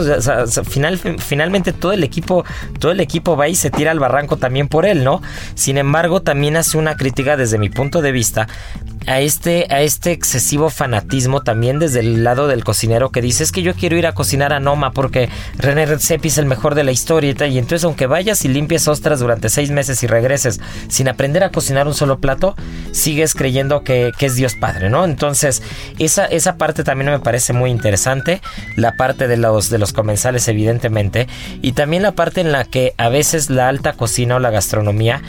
Final, 0.66 0.98
finalmente 1.20 1.74
todo 1.74 1.94
el 1.94 2.04
equipo, 2.04 2.44
todo 2.80 2.92
el 2.92 3.00
equipo 3.00 3.38
va 3.38 3.48
y 3.48 3.56
se 3.56 3.70
tira 3.70 3.92
al 3.92 4.00
barranco 4.00 4.38
también 4.38 4.68
por 4.68 4.86
él, 4.86 5.04
¿no? 5.04 5.22
Sin 5.56 5.78
embargo, 5.78 6.22
también 6.22 6.58
hace 6.58 6.78
una 6.78 6.96
crítica 6.96 7.38
desde 7.38 7.58
mi 7.58 7.70
punto 7.70 8.02
de 8.02 8.12
vista 8.12 8.48
a 9.08 9.22
este, 9.22 9.68
a 9.70 9.82
este 9.82 10.12
excesivo 10.12 10.70
fanatismo 10.70 11.42
también 11.42 11.80
desde 11.80 12.02
el 12.02 12.24
lado 12.24 12.48
del 12.48 12.64
cocinero 12.64 13.10
que 13.10 13.22
dice 13.22 13.44
es 13.44 13.52
que 13.52 13.62
yo 13.62 13.74
quiero 13.74 13.98
ir 13.98 14.06
a 14.06 14.14
cocinar 14.14 14.52
a 14.54 14.60
Noma 14.60 14.92
porque 14.92 15.29
René 15.58 15.86
Redzepi 15.86 16.28
es 16.28 16.38
el 16.38 16.46
mejor 16.46 16.76
de 16.76 16.84
la 16.84 16.92
historia 16.92 17.30
y 17.30 17.34
tal. 17.34 17.52
Y 17.52 17.58
entonces 17.58 17.84
aunque 17.84 18.08
vayas 18.08 18.46
y 18.46 18.48
limpies 18.48 18.88
ostras 18.88 19.20
durante 19.20 19.50
seis 19.50 19.72
meses 19.72 20.04
y 20.04 20.08
regreses 20.08 20.60
sin 20.88 21.08
aprender 21.08 21.44
a 21.44 21.52
cocinar 21.52 21.88
un 21.88 21.94
solo 21.94 22.20
plato, 22.20 22.56
sigues 22.92 23.34
creyendo 23.34 23.84
que, 23.84 24.12
que 24.18 24.26
es 24.28 24.36
Dios 24.36 24.56
Padre, 24.56 24.90
¿no? 24.90 25.06
Entonces 25.06 25.62
esa, 25.98 26.26
esa 26.26 26.58
parte 26.58 26.84
también 26.84 27.12
me 27.12 27.20
parece 27.20 27.54
muy 27.54 27.70
interesante, 27.72 28.42
la 28.76 28.94
parte 28.94 29.28
de 29.28 29.38
los, 29.38 29.70
de 29.70 29.78
los 29.78 29.94
comensales 29.94 30.48
evidentemente, 30.48 31.28
y 31.62 31.74
también 31.74 32.04
la 32.04 32.14
parte 32.14 32.42
en 32.42 32.52
la 32.52 32.66
que 32.66 32.94
a 32.98 33.10
veces 33.10 33.50
la 33.50 33.68
alta 33.68 33.94
cocina 33.94 34.36
o 34.36 34.40
la 34.40 34.50
gastronomía 34.50 35.22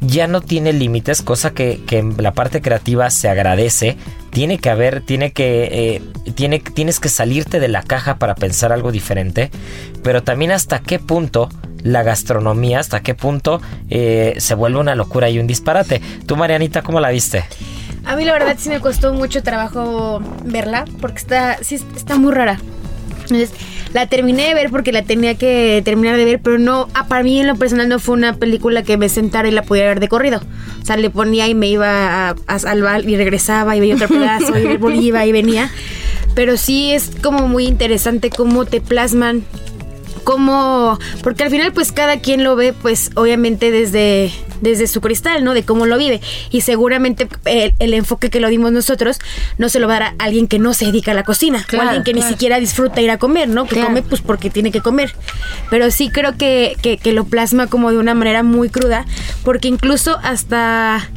ya 0.00 0.26
no 0.26 0.40
tiene 0.40 0.72
límites, 0.72 1.22
cosa 1.22 1.52
que, 1.52 1.82
que 1.86 1.98
en 1.98 2.16
la 2.18 2.32
parte 2.32 2.60
creativa 2.60 3.10
se 3.10 3.28
agradece. 3.28 3.96
Tiene 4.30 4.58
que 4.58 4.70
haber, 4.70 5.00
tiene 5.00 5.32
que, 5.32 5.68
eh, 5.72 6.02
tiene, 6.34 6.60
tienes 6.60 7.00
que 7.00 7.08
salirte 7.08 7.60
de 7.60 7.68
la 7.68 7.82
caja 7.82 8.16
para 8.16 8.34
pensar 8.34 8.72
algo 8.72 8.92
diferente, 8.92 9.50
pero 10.02 10.22
también 10.22 10.52
hasta 10.52 10.80
qué 10.80 10.98
punto 10.98 11.48
la 11.82 12.02
gastronomía, 12.02 12.78
hasta 12.78 13.02
qué 13.02 13.14
punto 13.14 13.60
eh, 13.88 14.34
se 14.38 14.54
vuelve 14.54 14.78
una 14.78 14.94
locura 14.94 15.28
y 15.30 15.38
un 15.38 15.46
disparate. 15.46 16.00
Tú, 16.26 16.36
Marianita, 16.36 16.82
¿cómo 16.82 17.00
la 17.00 17.10
viste? 17.10 17.44
A 18.04 18.16
mí 18.16 18.24
la 18.24 18.32
verdad 18.32 18.56
sí 18.58 18.68
me 18.70 18.80
costó 18.80 19.12
mucho 19.12 19.42
trabajo 19.42 20.20
verla 20.44 20.84
porque 21.00 21.18
está, 21.18 21.58
sí, 21.62 21.78
está 21.96 22.16
muy 22.16 22.32
rara. 22.32 22.58
Entonces, 23.30 23.56
la 23.92 24.06
terminé 24.06 24.48
de 24.48 24.54
ver 24.54 24.70
porque 24.70 24.92
la 24.92 25.02
tenía 25.02 25.34
que 25.34 25.82
terminar 25.84 26.16
de 26.16 26.24
ver, 26.24 26.40
pero 26.40 26.58
no, 26.58 26.88
ah, 26.94 27.06
para 27.08 27.22
mí 27.22 27.40
en 27.40 27.46
lo 27.46 27.56
personal 27.56 27.88
no 27.88 27.98
fue 27.98 28.14
una 28.14 28.34
película 28.34 28.82
que 28.82 28.96
me 28.96 29.08
sentara 29.08 29.48
y 29.48 29.50
la 29.50 29.62
pudiera 29.62 29.88
ver 29.88 30.00
de 30.00 30.08
corrido. 30.08 30.40
O 30.82 30.84
sea, 30.84 30.96
le 30.96 31.10
ponía 31.10 31.48
y 31.48 31.54
me 31.54 31.68
iba 31.68 32.30
a, 32.30 32.36
a 32.46 32.58
salvar 32.58 33.08
y 33.08 33.16
regresaba 33.16 33.76
y 33.76 33.80
veía 33.80 33.94
otro 33.94 34.08
pedazo 34.08 34.58
y 34.58 34.76
volvía 34.78 35.26
y 35.26 35.32
venía. 35.32 35.70
pero 36.34 36.56
sí 36.56 36.92
es 36.92 37.10
como 37.22 37.48
muy 37.48 37.66
interesante 37.66 38.30
cómo 38.30 38.64
te 38.64 38.80
plasman 38.80 39.44
cómo, 40.20 40.98
porque 41.22 41.44
al 41.44 41.50
final 41.50 41.72
pues 41.72 41.92
cada 41.92 42.20
quien 42.20 42.44
lo 42.44 42.56
ve 42.56 42.72
pues 42.72 43.10
obviamente 43.14 43.70
desde, 43.70 44.32
desde 44.60 44.86
su 44.86 45.00
cristal, 45.00 45.44
¿no? 45.44 45.54
De 45.54 45.64
cómo 45.64 45.86
lo 45.86 45.98
vive. 45.98 46.20
Y 46.50 46.62
seguramente 46.62 47.28
el, 47.44 47.94
enfoque 47.94 48.30
que 48.30 48.40
lo 48.40 48.48
dimos 48.48 48.72
nosotros 48.72 49.18
no 49.58 49.68
se 49.68 49.80
lo 49.80 49.88
va 49.88 49.96
a 49.96 50.00
dar 50.00 50.14
a 50.18 50.24
alguien 50.24 50.46
que 50.46 50.58
no 50.58 50.74
se 50.74 50.86
dedica 50.86 51.12
a 51.12 51.14
la 51.14 51.24
cocina, 51.24 51.66
o 51.76 51.80
alguien 51.80 52.04
que 52.04 52.14
ni 52.14 52.22
siquiera 52.22 52.58
disfruta 52.60 53.00
ir 53.00 53.10
a 53.10 53.18
comer, 53.18 53.48
¿no? 53.48 53.66
Que 53.66 53.80
come 53.80 54.02
pues 54.02 54.20
porque 54.20 54.50
tiene 54.50 54.70
que 54.70 54.80
comer. 54.80 55.14
Pero 55.70 55.90
sí 55.90 56.10
creo 56.10 56.36
que, 56.36 56.76
que, 56.80 57.12
lo 57.12 57.24
plasma 57.24 57.66
como 57.66 57.90
de 57.90 57.98
una 57.98 58.14
manera 58.14 58.42
muy 58.42 58.68
cruda, 58.68 59.06
porque 59.44 59.68
incluso 59.68 60.18
hasta... 60.22 61.08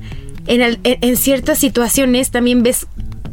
En, 0.46 0.78
en, 0.84 1.16
ciertas 1.16 1.58
situaciones 1.58 2.30
también 2.30 2.64
ves 2.64 2.86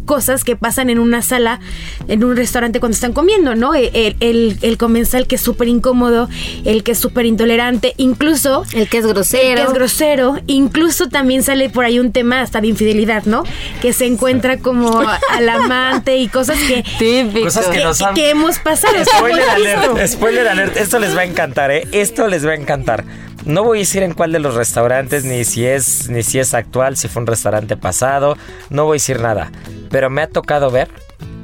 cosas 0.04 0.44
que 0.44 0.56
pasan 0.56 0.90
en 0.90 0.98
una 0.98 1.22
sala, 1.22 1.60
en 2.08 2.24
un 2.24 2.36
restaurante 2.36 2.80
cuando 2.80 2.94
están 2.94 3.12
comiendo, 3.12 3.54
¿no? 3.54 3.74
El, 3.74 4.16
el, 4.20 4.76
comensal 4.78 5.26
que 5.26 5.36
es 5.36 5.40
súper 5.40 5.68
incómodo, 5.68 6.28
el 6.64 6.82
que 6.82 6.92
es 6.92 6.98
súper 6.98 7.26
intolerante, 7.26 7.94
incluso... 7.96 8.64
El 8.72 8.88
que 8.88 8.98
es 8.98 9.06
grosero. 9.06 9.48
El 9.48 9.54
que 9.56 9.62
es 9.62 9.72
grosero, 9.72 10.38
incluso 10.46 11.08
también 11.08 11.42
sale 11.42 11.70
por 11.70 11.84
ahí 11.84 11.98
un 11.98 12.12
tema 12.12 12.40
hasta 12.40 12.60
de 12.60 12.68
infidelidad, 12.68 13.24
¿no? 13.24 13.44
Que 13.82 13.92
se 13.92 14.06
encuentra 14.06 14.58
como 14.58 15.00
al 15.00 15.48
amante 15.48 16.16
y 16.16 16.28
cosas 16.28 16.58
que... 16.58 16.84
Cosas 17.42 17.66
que, 17.68 17.82
nos 17.82 18.00
han... 18.02 18.14
que 18.14 18.30
hemos 18.30 18.58
pasado. 18.58 18.94
Spoiler 19.04 19.48
alert, 19.48 20.06
spoiler 20.06 20.48
alert, 20.48 20.76
esto 20.76 20.98
les 20.98 21.16
va 21.16 21.22
a 21.22 21.24
encantar, 21.24 21.70
¿eh? 21.70 21.88
Esto 21.92 22.28
les 22.28 22.46
va 22.46 22.52
a 22.52 22.54
encantar. 22.54 23.04
No 23.44 23.64
voy 23.64 23.78
a 23.78 23.80
decir 23.80 24.02
en 24.02 24.12
cuál 24.12 24.32
de 24.32 24.38
los 24.38 24.54
restaurantes, 24.54 25.24
ni 25.24 25.44
si 25.44 25.66
es, 25.66 26.08
ni 26.08 26.22
si 26.22 26.38
es 26.38 26.54
actual, 26.54 26.96
si 26.96 27.08
fue 27.08 27.22
un 27.22 27.26
restaurante 27.26 27.76
pasado. 27.76 28.36
No 28.68 28.84
voy 28.84 28.94
a 28.94 28.96
decir 28.96 29.20
nada. 29.20 29.50
Pero 29.90 30.10
me 30.10 30.22
ha 30.22 30.28
tocado 30.28 30.70
ver 30.70 30.90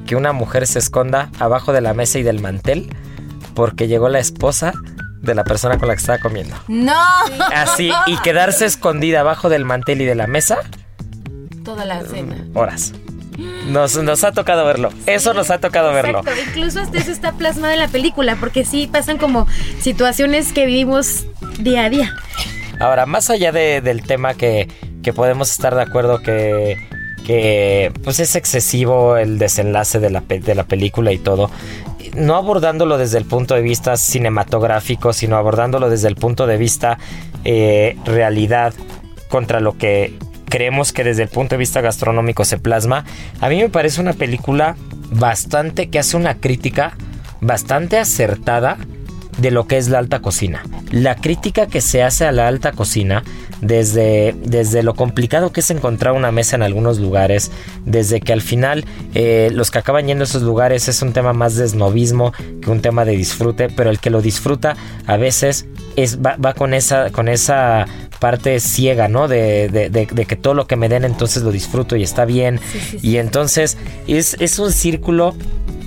que 0.07 0.17
una 0.17 0.33
mujer 0.33 0.67
se 0.67 0.79
esconda 0.79 1.31
abajo 1.39 1.73
de 1.73 1.81
la 1.81 1.95
mesa 1.95 2.19
y 2.19 2.23
del 2.23 2.41
mantel 2.41 2.89
porque 3.55 3.89
llegó 3.89 4.09
la 4.09 4.19
esposa 4.19 4.73
de 5.21 5.35
la 5.35 5.43
persona 5.43 5.79
con 5.79 5.89
la 5.89 5.95
que 5.95 6.01
estaba 6.01 6.19
comiendo. 6.19 6.55
No. 6.69 6.95
Así, 7.53 7.91
y 8.07 8.17
quedarse 8.23 8.67
escondida 8.67 9.21
abajo 9.21 9.49
del 9.49 9.65
mantel 9.65 10.03
y 10.03 10.05
de 10.05 10.15
la 10.15 10.27
mesa. 10.27 10.59
Toda 11.65 11.85
la 11.85 12.03
cena. 12.03 12.37
Horas. 12.55 12.93
Nos, 13.69 13.97
nos 13.97 14.25
ha 14.25 14.33
tocado 14.33 14.65
verlo. 14.65 14.91
Eso 15.07 15.35
nos 15.35 15.51
ha 15.51 15.59
tocado 15.59 15.93
verlo. 15.93 16.23
Incluso 16.49 16.81
hasta 16.81 16.99
eso 16.99 17.11
está 17.11 17.33
plasmado 17.33 17.73
en 17.73 17.81
la 17.81 17.89
película, 17.89 18.37
porque 18.37 18.65
sí 18.65 18.89
pasan 18.91 19.19
como 19.19 19.47
situaciones 19.81 20.53
que 20.53 20.67
vivimos 20.67 21.27
día 21.59 21.85
a 21.85 21.91
día. 21.91 22.15
Ahora, 22.81 23.07
más 23.07 23.31
allá 23.31 23.53
del 23.53 24.03
tema 24.03 24.35
que, 24.35 24.69
podemos 25.15 25.51
estar 25.51 25.75
de 25.75 25.83
acuerdo 25.83 26.21
que, 26.21 26.77
que 27.25 27.93
pues 28.03 28.19
es 28.19 28.35
excesivo 28.35 29.17
el 29.17 29.39
desenlace 29.39 30.01
de 30.01 30.11
la, 30.11 30.21
de 30.21 30.55
la 30.55 30.65
película 30.65 31.13
y 31.13 31.19
todo, 31.19 31.51
no 32.17 32.35
abordándolo 32.35 32.99
desde 32.99 33.19
el 33.19 33.25
punto 33.25 33.55
de 33.55 33.63
vista 33.63 33.97
cinematográfico, 33.97 35.13
sino 35.13 35.37
abordándolo 35.37 35.91
desde 35.91 36.09
el 36.09 36.17
punto 36.17 36.47
de 36.47 36.57
vista 36.57 36.99
eh, 37.45 37.97
realidad 38.05 38.75
contra 39.29 39.61
lo 39.61 39.79
que 39.79 40.15
creemos 40.57 40.95
que 40.95 41.05
desde 41.05 41.23
el 41.23 41.29
punto 41.29 41.55
de 41.55 41.59
vista 41.59 41.83
gastronómico 41.83 42.47
se 42.47 42.57
plasma, 42.57 43.05
a 43.43 43.51
mí 43.51 43.61
me 43.61 43.69
parece 43.69 44.01
una 44.01 44.15
película 44.15 44.75
bastante 45.11 45.91
que 45.91 45.99
hace 45.99 46.17
una 46.17 46.37
crítica 46.41 46.97
bastante 47.43 47.99
acertada 47.99 48.79
de 49.37 49.51
lo 49.51 49.67
que 49.67 49.77
es 49.77 49.89
la 49.89 49.99
alta 49.99 50.21
cocina. 50.21 50.63
La 50.91 51.15
crítica 51.15 51.67
que 51.67 51.83
se 51.83 52.03
hace 52.03 52.25
a 52.25 52.33
la 52.33 52.49
alta 52.49 52.73
cocina, 52.73 53.23
desde, 53.61 54.35
desde 54.45 54.83
lo 54.83 54.95
complicado 54.95 55.53
que 55.53 55.61
es 55.61 55.71
encontrar 55.71 56.15
una 56.15 56.33
mesa 56.33 56.57
en 56.57 56.63
algunos 56.63 56.99
lugares, 56.99 57.51
desde 57.85 58.23
que 58.23 58.33
al 58.33 58.41
final 58.41 58.87
eh, 59.15 59.51
los 59.53 59.71
que 59.71 59.79
acaban 59.79 60.07
yendo 60.07 60.23
a 60.23 60.27
esos 60.27 60.41
lugares 60.41 60.89
es 60.89 61.03
un 61.03 61.13
tema 61.13 61.35
más 61.35 61.57
de 61.57 61.69
snobismo 61.69 62.33
que 62.63 62.71
un 62.71 62.81
tema 62.81 63.05
de 63.05 63.15
disfrute, 63.15 63.69
pero 63.69 63.91
el 63.91 63.99
que 63.99 64.09
lo 64.09 64.23
disfruta 64.23 64.75
a 65.07 65.19
veces 65.19 65.67
es, 65.97 66.19
va, 66.19 66.55
con, 66.55 66.73
esa, 66.73 67.11
con 67.11 67.29
esa 67.29 67.87
parte 68.19 68.61
ciega, 68.61 69.09
¿no? 69.09 69.29
De, 69.29 69.69
de, 69.69 70.27
que 70.27 70.37
todo 70.37 70.55
lo 70.55 70.67
que 70.67 70.77
me 70.77 70.89
den 70.89 71.05
entonces 71.05 71.43
lo 71.43 71.53
disfruto 71.53 71.97
y 71.97 72.03
está 72.03 72.25
bien. 72.25 72.61
y 73.03 73.17
entonces 73.17 73.77
es, 74.07 74.37
es 74.41 74.59
un 74.59 74.73
círculo 74.73 75.35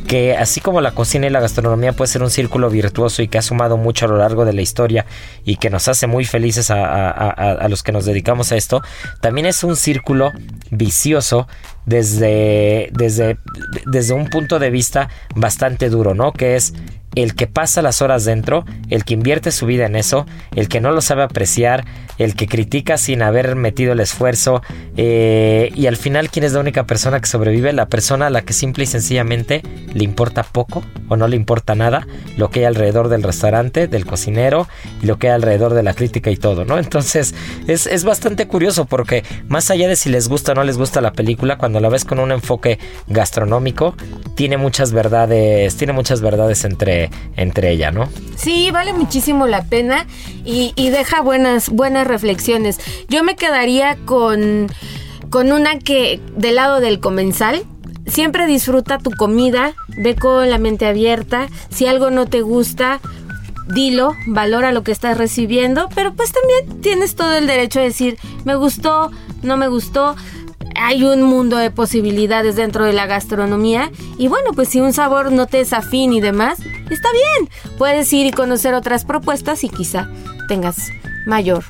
que 0.09 0.35
así 0.35 0.59
como 0.59 0.81
la 0.81 0.95
cocina 0.95 1.27
y 1.27 1.29
la 1.29 1.39
gastronomía 1.39 1.93
puede 1.93 2.07
ser 2.11 2.23
un 2.23 2.31
círculo 2.31 2.71
virtuoso 2.71 3.21
y 3.21 3.27
que 3.27 3.37
ha 3.37 3.43
sumado 3.43 3.77
mucho 3.77 4.05
a 4.05 4.07
lo 4.07 4.17
largo 4.17 4.43
de 4.43 4.53
la 4.53 4.61
historia 4.63 5.05
y 5.45 5.57
que 5.57 5.69
nos 5.69 5.87
hace 5.87 6.07
muy 6.07 6.25
felices 6.25 6.71
a, 6.71 7.67
los 7.69 7.83
que 7.83 7.91
nos 7.91 8.05
dedicamos 8.05 8.51
a 8.51 8.57
esto, 8.57 8.81
también 9.21 9.45
es 9.45 9.63
un 9.63 9.75
círculo 9.75 10.31
vicioso 10.71 11.47
desde, 11.85 12.89
desde, 12.91 13.37
desde 13.85 14.15
un 14.15 14.31
punto 14.31 14.57
de 14.57 14.71
vista 14.71 15.09
bastante 15.35 15.89
duro, 15.89 16.15
¿no? 16.15 16.33
Que 16.33 16.55
es 16.55 16.73
el 17.15 17.35
que 17.35 17.47
pasa 17.47 17.81
las 17.81 18.01
horas 18.01 18.25
dentro, 18.25 18.65
el 18.89 19.03
que 19.03 19.13
invierte 19.13 19.51
su 19.51 19.65
vida 19.65 19.85
en 19.85 19.95
eso, 19.95 20.25
el 20.55 20.67
que 20.67 20.81
no 20.81 20.91
lo 20.91 21.01
sabe 21.01 21.23
apreciar, 21.23 21.85
el 22.17 22.35
que 22.35 22.47
critica 22.47 22.97
sin 22.97 23.21
haber 23.21 23.55
metido 23.55 23.93
el 23.93 23.99
esfuerzo 23.99 24.61
eh, 24.97 25.71
y 25.73 25.87
al 25.87 25.95
final 25.95 26.29
quién 26.29 26.43
es 26.45 26.53
la 26.53 26.59
única 26.59 26.85
persona 26.85 27.19
que 27.19 27.27
sobrevive, 27.27 27.73
la 27.73 27.87
persona 27.87 28.27
a 28.27 28.29
la 28.29 28.41
que 28.41 28.53
simple 28.53 28.83
y 28.83 28.87
sencillamente 28.87 29.63
le 29.93 30.03
importa 30.03 30.43
poco 30.43 30.83
o 31.07 31.15
no 31.15 31.27
le 31.27 31.35
importa 31.35 31.75
nada 31.75 32.05
lo 32.37 32.49
que 32.49 32.59
hay 32.59 32.65
alrededor 32.65 33.07
del 33.07 33.23
restaurante, 33.23 33.87
del 33.87 34.05
cocinero 34.05 34.67
y 35.01 35.05
lo 35.05 35.17
que 35.17 35.27
hay 35.27 35.33
alrededor 35.33 35.73
de 35.73 35.83
la 35.83 35.93
crítica 35.93 36.29
y 36.29 36.37
todo, 36.37 36.65
¿no? 36.65 36.77
Entonces 36.77 37.33
es, 37.67 37.87
es 37.87 38.03
bastante 38.03 38.47
curioso 38.47 38.85
porque 38.85 39.23
más 39.47 39.71
allá 39.71 39.87
de 39.87 39.95
si 39.95 40.09
les 40.09 40.27
gusta 40.27 40.51
o 40.51 40.55
no 40.55 40.63
les 40.63 40.77
gusta 40.77 41.01
la 41.01 41.13
película, 41.13 41.57
cuando 41.57 41.79
la 41.79 41.89
ves 41.89 42.03
con 42.03 42.19
un 42.19 42.31
enfoque 42.31 42.79
gastronómico, 43.07 43.95
tiene 44.35 44.57
muchas 44.57 44.91
verdades, 44.91 45.75
tiene 45.77 45.93
muchas 45.93 46.21
verdades 46.21 46.65
entre 46.65 46.98
entre, 47.35 47.71
ella, 47.71 47.91
¿no? 47.91 48.09
Sí, 48.35 48.69
vale 48.71 48.93
muchísimo 48.93 49.47
la 49.47 49.63
pena 49.63 50.05
y, 50.43 50.73
deja 50.89 51.21
buenas, 51.21 51.69
buenas 51.69 52.07
reflexiones. 52.07 52.79
Yo 53.07 53.23
me 53.23 53.35
quedaría 53.35 53.97
con, 54.05 54.67
con 55.29 55.51
una 55.51 55.79
que 55.79 56.19
del 56.35 56.55
lado 56.55 56.79
del 56.79 56.99
comensal, 56.99 57.63
siempre 58.07 58.47
disfruta 58.47 58.97
tu 58.97 59.11
comida, 59.11 59.73
ve 59.97 60.15
con 60.15 60.49
la 60.49 60.57
mente 60.57 60.85
abierta, 60.85 61.47
si 61.69 61.85
algo 61.85 62.09
no 62.09 62.25
te 62.27 62.41
gusta, 62.41 62.99
dilo, 63.67 64.15
valora 64.25 64.71
lo 64.71 64.83
que 64.83 64.91
estás 64.91 65.17
recibiendo, 65.17 65.89
pero 65.93 66.13
pues 66.13 66.31
también 66.31 66.81
tienes 66.81 67.15
todo 67.15 67.35
el 67.35 67.47
derecho 67.47 67.79
a 67.79 67.83
decir, 67.83 68.17
me 68.43 68.55
gustó, 68.55 69.11
no 69.43 69.57
me 69.57 69.67
gustó 69.67 70.15
hay 70.79 71.03
un 71.03 71.23
mundo 71.23 71.57
de 71.57 71.71
posibilidades 71.71 72.55
dentro 72.55 72.85
de 72.85 72.93
la 72.93 73.05
gastronomía 73.05 73.91
y 74.17 74.27
bueno, 74.27 74.51
pues 74.53 74.69
si 74.69 74.79
un 74.79 74.93
sabor 74.93 75.31
no 75.31 75.45
te 75.45 75.59
es 75.59 75.73
afín 75.73 76.13
y 76.13 76.21
demás, 76.21 76.59
está 76.89 77.09
bien. 77.11 77.49
Puedes 77.77 78.11
ir 78.13 78.25
y 78.25 78.31
conocer 78.31 78.73
otras 78.73 79.05
propuestas 79.05 79.63
y 79.63 79.69
quizá 79.69 80.09
tengas 80.47 80.89
mayor 81.25 81.63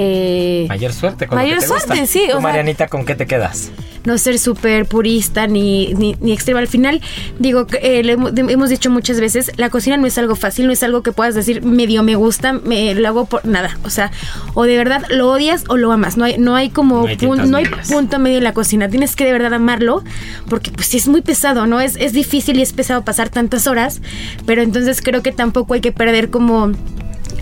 eh, 0.00 0.66
mayor 0.68 0.92
suerte 0.92 1.26
con 1.26 1.36
mayor 1.36 1.60
suerte, 1.60 2.06
sí. 2.06 2.28
Marianita, 2.40 2.86
¿con 2.86 3.04
qué 3.04 3.16
te 3.16 3.26
quedas? 3.26 3.72
no 4.04 4.16
ser 4.16 4.38
súper 4.38 4.86
purista 4.86 5.46
ni, 5.46 5.92
ni, 5.94 6.16
ni, 6.20 6.32
extrema. 6.32 6.60
Al 6.60 6.68
final, 6.68 7.00
digo, 7.38 7.66
eh, 7.82 8.16
hemos 8.36 8.70
dicho 8.70 8.90
muchas 8.90 9.20
veces, 9.20 9.52
la 9.56 9.70
cocina 9.70 9.96
no 9.96 10.06
es 10.06 10.16
algo 10.18 10.34
fácil, 10.34 10.66
no 10.66 10.72
es 10.72 10.82
algo 10.82 11.02
que 11.02 11.12
puedas 11.12 11.34
decir 11.34 11.62
medio 11.62 12.02
me 12.02 12.14
gusta, 12.14 12.54
me 12.54 12.94
lo 12.94 13.06
hago 13.06 13.26
por 13.26 13.44
nada. 13.44 13.78
O 13.84 13.90
sea, 13.90 14.10
o 14.54 14.64
de 14.64 14.76
verdad 14.76 15.02
lo 15.10 15.30
odias 15.30 15.64
o 15.68 15.76
lo 15.76 15.92
amas. 15.92 16.16
No 16.16 16.24
hay, 16.24 16.38
no 16.38 16.54
hay 16.54 16.70
como 16.70 17.06
no 17.06 17.56
hay, 17.58 17.66
punto 17.90 18.18
medio 18.18 18.38
en 18.38 18.44
la 18.44 18.54
cocina. 18.54 18.88
Tienes 18.88 19.14
que 19.14 19.24
de 19.24 19.32
verdad 19.32 19.52
amarlo, 19.52 20.02
porque 20.48 20.70
pues 20.70 20.94
es 20.94 21.06
muy 21.06 21.20
pesado, 21.20 21.66
¿no? 21.66 21.80
Es, 21.80 21.96
es 21.96 22.12
difícil 22.12 22.58
y 22.58 22.62
es 22.62 22.72
pesado 22.72 23.04
pasar 23.04 23.28
tantas 23.28 23.66
horas, 23.66 24.00
pero 24.46 24.62
entonces 24.62 25.02
creo 25.02 25.22
que 25.22 25.32
tampoco 25.32 25.74
hay 25.74 25.80
que 25.80 25.92
perder 25.92 26.30
como 26.30 26.72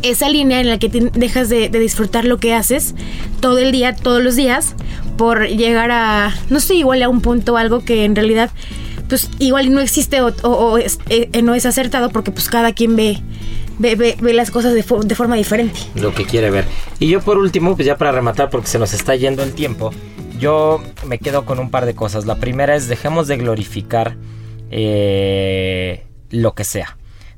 esa 0.03 0.29
línea 0.29 0.61
en 0.61 0.69
la 0.69 0.79
que 0.79 0.89
dejas 0.89 1.49
de, 1.49 1.69
disfrutar 1.69 2.25
lo 2.25 2.39
que 2.39 2.55
haces 2.55 2.95
todo 3.41 3.59
el 3.59 3.73
día, 3.73 3.95
todos 3.95 4.23
los 4.23 4.37
días, 4.37 4.75
por 5.17 5.47
llegar 5.49 5.91
a, 5.91 6.35
no 6.51 6.61
sé, 6.61 6.75
igual 6.75 7.03
a 7.03 7.09
un 7.09 7.21
punto 7.21 7.57
algo 7.57 7.85
que 7.85 8.05
en 8.05 8.15
realidad, 8.15 8.51
pues 9.09 9.31
igual 9.39 9.73
no 9.73 9.81
existe 9.81 10.21
o, 10.21 10.79
eh, 10.79 11.43
no 11.43 11.55
es 11.55 11.67
acertado 11.67 12.11
porque 12.11 12.31
pues 12.31 12.49
cada 12.49 12.73
quien 12.73 12.97
ve, 12.97 13.23
ve, 13.79 14.17
las 14.33 14.51
cosas 14.51 14.75
de, 14.75 14.85
de, 15.05 15.15
forma 15.15 15.37
diferente. 15.37 15.79
Lo 15.95 16.15
que 16.15 16.25
quiere 16.25 16.51
ver. 16.51 16.65
Y 16.99 17.09
yo 17.09 17.21
por 17.21 17.39
último, 17.39 17.75
pues 17.77 17.87
ya 17.87 17.97
para 17.97 18.13
rematar 18.13 18.51
porque 18.51 18.69
se 18.69 18.79
nos 18.79 18.93
está 18.93 19.15
yendo 19.17 19.43
el 19.43 19.53
tiempo, 19.53 19.93
yo 20.39 20.83
me 21.07 21.19
quedo 21.19 21.45
con 21.45 21.59
un 21.59 21.71
par 21.71 21.87
de 21.87 21.95
cosas. 21.95 22.27
La 22.27 22.37
primera 22.37 22.75
es 22.77 22.89
dejemos 22.89 23.27
de 23.27 23.37
glorificar 23.37 24.17
eh, 24.71 26.07
lo 26.31 26.55
que 26.55 26.65
sea. 26.65 26.96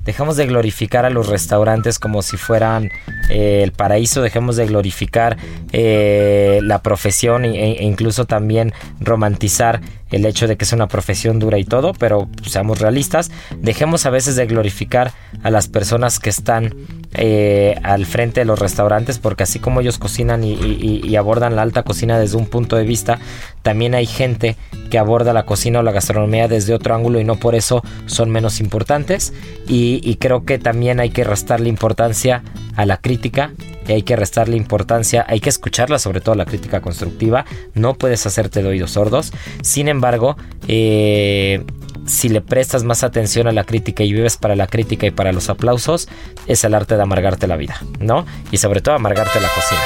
Dejemos 0.09 0.38
de 0.38 0.46
glorificar 0.46 1.04
a 1.04 1.11
los 1.11 1.26
restaurantes 1.26 1.98
como 1.98 2.22
si 2.22 2.38
fueran 2.38 2.90
eh, 3.28 3.61
el 3.62 3.72
paraíso, 3.72 4.22
dejemos 4.22 4.56
de 4.56 4.64
glorificar 4.64 5.36
eh, 5.72 6.61
la 6.62 6.80
profesión 6.80 7.44
e, 7.44 7.72
e, 7.72 7.84
incluso 7.84 8.24
también 8.24 8.72
romantizar 9.00 9.82
el 10.11 10.24
hecho 10.24 10.48
de 10.48 10.56
que 10.56 10.64
es 10.64 10.72
una 10.72 10.88
profesión 10.88 11.38
dura 11.38 11.59
y 11.59 11.64
todo, 11.64 11.92
pero 11.92 12.26
seamos 12.46 12.80
realistas, 12.80 13.30
dejemos 13.59 14.06
a 14.06 14.11
veces 14.11 14.34
de 14.34 14.46
glorificar 14.46 15.12
a 15.42 15.50
las 15.50 15.68
personas 15.68 16.18
que 16.18 16.30
están 16.30 16.74
eh, 17.14 17.74
al 17.84 18.04
frente 18.04 18.40
de 18.40 18.44
los 18.44 18.59
restaurantes, 18.59 19.18
porque 19.18 19.42
así 19.42 19.59
como 19.59 19.80
ellos 19.80 19.98
cocinan 19.98 20.44
y, 20.44 21.16
abordan 21.16 21.56
la 21.56 21.62
alta 21.62 21.82
cocina 21.82 22.18
desde 22.18 22.36
un 22.36 22.46
punto 22.46 22.76
de 22.76 22.84
vista, 22.84 23.18
también 23.62 23.94
hay 23.94 24.06
gente 24.06 24.56
que 24.90 24.98
aborda 24.98 25.32
la 25.32 25.44
cocina 25.44 25.80
o 25.80 25.82
la 25.82 25.92
gastronomía 25.92 26.48
desde 26.48 26.74
otro 26.74 26.94
ángulo 26.94 27.18
y 27.18 27.24
no 27.24 27.36
por 27.36 27.54
eso 27.54 27.82
son 28.06 28.30
menos 28.30 28.61
importantes. 28.61 29.32
Y, 29.66 30.16
creo 30.16 30.44
que 30.44 30.59
también 30.59 31.00
hay 31.00 31.11
que 31.11 31.24
restarle 31.24 31.68
importancia 31.68 32.42
a 32.76 32.84
la 32.84 32.98
crítica 32.98 33.52
y 33.86 33.92
hay 33.92 34.02
que 34.02 34.16
restarle 34.16 34.56
importancia, 34.56 35.24
hay 35.28 35.40
que 35.40 35.48
escucharla, 35.48 35.98
sobre 35.98 36.20
todo 36.20 36.34
la 36.34 36.44
crítica 36.44 36.80
constructiva. 36.80 37.46
No 37.74 37.94
puedes 37.94 38.26
hacerte 38.26 38.62
de 38.62 38.68
oídos 38.68 38.92
sordos. 38.92 39.32
Sin 39.62 39.88
embargo, 39.88 40.36
eh, 40.66 41.64
si 42.07 42.28
le 42.28 42.40
prestas 42.40 42.84
más 42.84 43.05
atención 43.05 43.49
a 43.49 43.53
la 43.53 43.64
crítica 43.64 44.03
y 44.03 44.12
vives 44.12 44.36
para 44.36 44.57
la 44.57 44.66
crítica 44.66 45.07
y 45.07 45.11
para 45.11 45.32
los 45.32 45.49
aplausos, 45.49 46.09
es 46.46 46.64
el 46.64 46.74
arte 46.74 46.96
de 46.96 47.03
amargarte 47.03 47.46
la 47.46 47.57
vida, 47.57 47.80
¿no? 48.01 48.26
Y 48.51 48.59
sobre 48.59 48.80
todo 48.80 48.94
amargarte 48.94 49.40
la 49.40 49.49
cocina. 49.49 49.80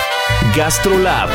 GastroLab 0.56 1.28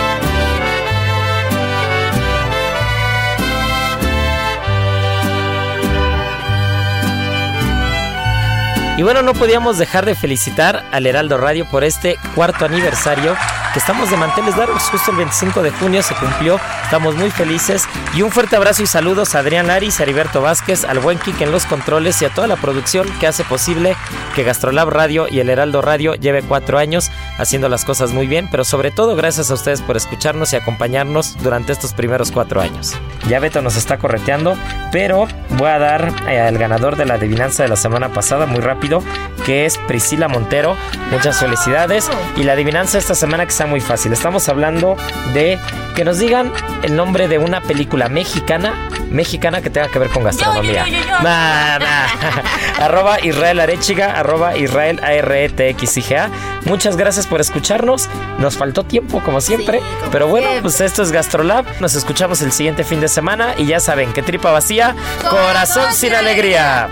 Y 8.97 9.03
bueno, 9.03 9.21
no 9.21 9.33
podíamos 9.33 9.77
dejar 9.77 10.07
de 10.07 10.15
felicitar 10.15 10.83
al 10.91 11.05
Heraldo 11.05 11.37
Radio 11.37 11.65
por 11.65 11.83
este 11.83 12.17
cuarto 12.33 12.65
aniversario 12.65 13.35
estamos 13.77 14.09
de 14.09 14.17
manteles 14.17 14.57
largos. 14.57 14.83
Justo 14.83 15.11
el 15.11 15.17
25 15.17 15.61
de 15.61 15.71
junio 15.71 16.01
se 16.01 16.15
cumplió. 16.15 16.59
Estamos 16.83 17.15
muy 17.15 17.29
felices. 17.29 17.87
Y 18.15 18.21
un 18.23 18.31
fuerte 18.31 18.55
abrazo 18.55 18.83
y 18.83 18.87
saludos 18.87 19.35
a 19.35 19.39
Adrián 19.39 19.67
Laris, 19.67 19.99
a 19.99 20.03
Heriberto 20.03 20.41
Vázquez, 20.41 20.83
al 20.83 20.99
buen 20.99 21.19
Kik 21.19 21.41
en 21.41 21.51
los 21.51 21.65
controles 21.65 22.21
y 22.21 22.25
a 22.25 22.29
toda 22.29 22.47
la 22.47 22.55
producción 22.55 23.07
que 23.19 23.27
hace 23.27 23.43
posible 23.43 23.95
que 24.35 24.43
Gastrolab 24.43 24.89
Radio 24.89 25.27
y 25.29 25.39
el 25.39 25.49
Heraldo 25.49 25.81
Radio 25.81 26.15
lleve 26.15 26.41
cuatro 26.41 26.77
años 26.77 27.11
haciendo 27.37 27.69
las 27.69 27.85
cosas 27.85 28.11
muy 28.11 28.27
bien. 28.27 28.47
Pero 28.49 28.63
sobre 28.63 28.91
todo, 28.91 29.15
gracias 29.15 29.51
a 29.51 29.53
ustedes 29.53 29.81
por 29.81 29.97
escucharnos 29.97 30.53
y 30.53 30.55
acompañarnos 30.55 31.37
durante 31.41 31.71
estos 31.71 31.93
primeros 31.93 32.31
cuatro 32.31 32.61
años. 32.61 32.95
Ya 33.27 33.39
Beto 33.39 33.61
nos 33.61 33.75
está 33.75 33.97
correteando, 33.97 34.55
pero 34.91 35.27
voy 35.51 35.69
a 35.69 35.79
dar 35.79 36.13
eh, 36.27 36.39
al 36.39 36.57
ganador 36.57 36.95
de 36.95 37.05
la 37.05 37.15
adivinanza 37.15 37.63
de 37.63 37.69
la 37.69 37.75
semana 37.75 38.09
pasada 38.09 38.45
muy 38.45 38.61
rápido 38.61 39.01
que 39.45 39.65
es 39.65 39.77
Priscila 39.77 40.27
Montero. 40.27 40.75
Muchas 41.11 41.39
felicidades. 41.39 42.09
Y 42.35 42.43
la 42.43 42.53
adivinanza 42.53 42.97
esta 42.97 43.15
semana 43.15 43.45
que 43.45 43.51
está 43.51 43.65
muy 43.65 43.79
fácil. 43.79 44.11
Estamos 44.11 44.49
hablando 44.49 44.97
de 45.33 45.57
que 45.95 46.03
nos 46.03 46.19
digan 46.19 46.51
el 46.83 46.95
nombre 46.95 47.27
de 47.27 47.37
una 47.37 47.61
película 47.61 48.09
mexicana, 48.09 48.89
mexicana 49.09 49.61
que 49.61 49.69
tenga 49.69 49.87
que 49.87 49.99
ver 49.99 50.09
con 50.09 50.23
gastronomía. 50.23 50.85
arroba 52.81 53.19
Israel 53.23 53.59
Arechiga, 53.59 54.11
arroba 54.19 54.57
Israel 54.57 54.99
a 55.01 55.13
r 55.13 55.45
e 55.45 55.49
t 55.49 55.69
x 55.69 55.97
i 55.97 56.01
g 56.01 56.17
-A. 56.17 56.29
Muchas 56.65 56.97
gracias 56.97 57.25
por 57.27 57.41
escucharnos. 57.41 58.09
Nos 58.39 58.57
faltó 58.57 58.83
tiempo, 58.83 59.21
como 59.23 59.41
siempre. 59.41 59.81
pero 60.11 60.27
bueno, 60.27 60.47
pues 60.61 60.81
esto 60.81 61.03
es 61.03 61.11
Gastrolab. 61.11 61.65
Nos 61.79 61.95
escuchamos 61.95 62.41
el 62.41 62.51
siguiente 62.51 62.83
fin 62.83 62.99
de 62.99 63.07
semana. 63.07 63.53
Y 63.57 63.65
ya 63.65 63.79
saben 63.79 64.13
que 64.13 64.23
tripa 64.23 64.51
vacía, 64.51 64.95
corazón 65.29 65.93
sin 65.93 66.13
alegría. 66.13 66.89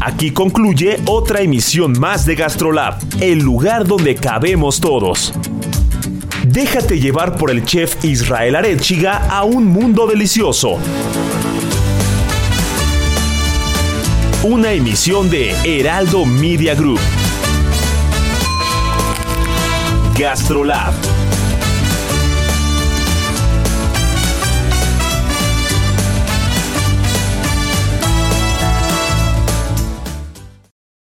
Aquí 0.00 0.30
concluye 0.30 1.00
otra 1.06 1.40
emisión 1.40 1.98
más 1.98 2.26
de 2.26 2.34
Gastrolab, 2.34 2.98
el 3.20 3.38
lugar 3.38 3.86
donde 3.86 4.14
cabemos 4.14 4.78
todos. 4.78 5.32
Déjate 6.46 7.00
llevar 7.00 7.36
por 7.36 7.50
el 7.50 7.64
chef 7.64 8.04
Israel 8.04 8.56
Arechiga 8.56 9.26
a 9.28 9.44
un 9.44 9.66
mundo 9.66 10.06
delicioso. 10.06 10.78
Una 14.42 14.70
emisión 14.72 15.28
de 15.28 15.50
Heraldo 15.64 16.24
Media 16.24 16.74
Group. 16.74 17.00
Gastrolab 20.18 20.94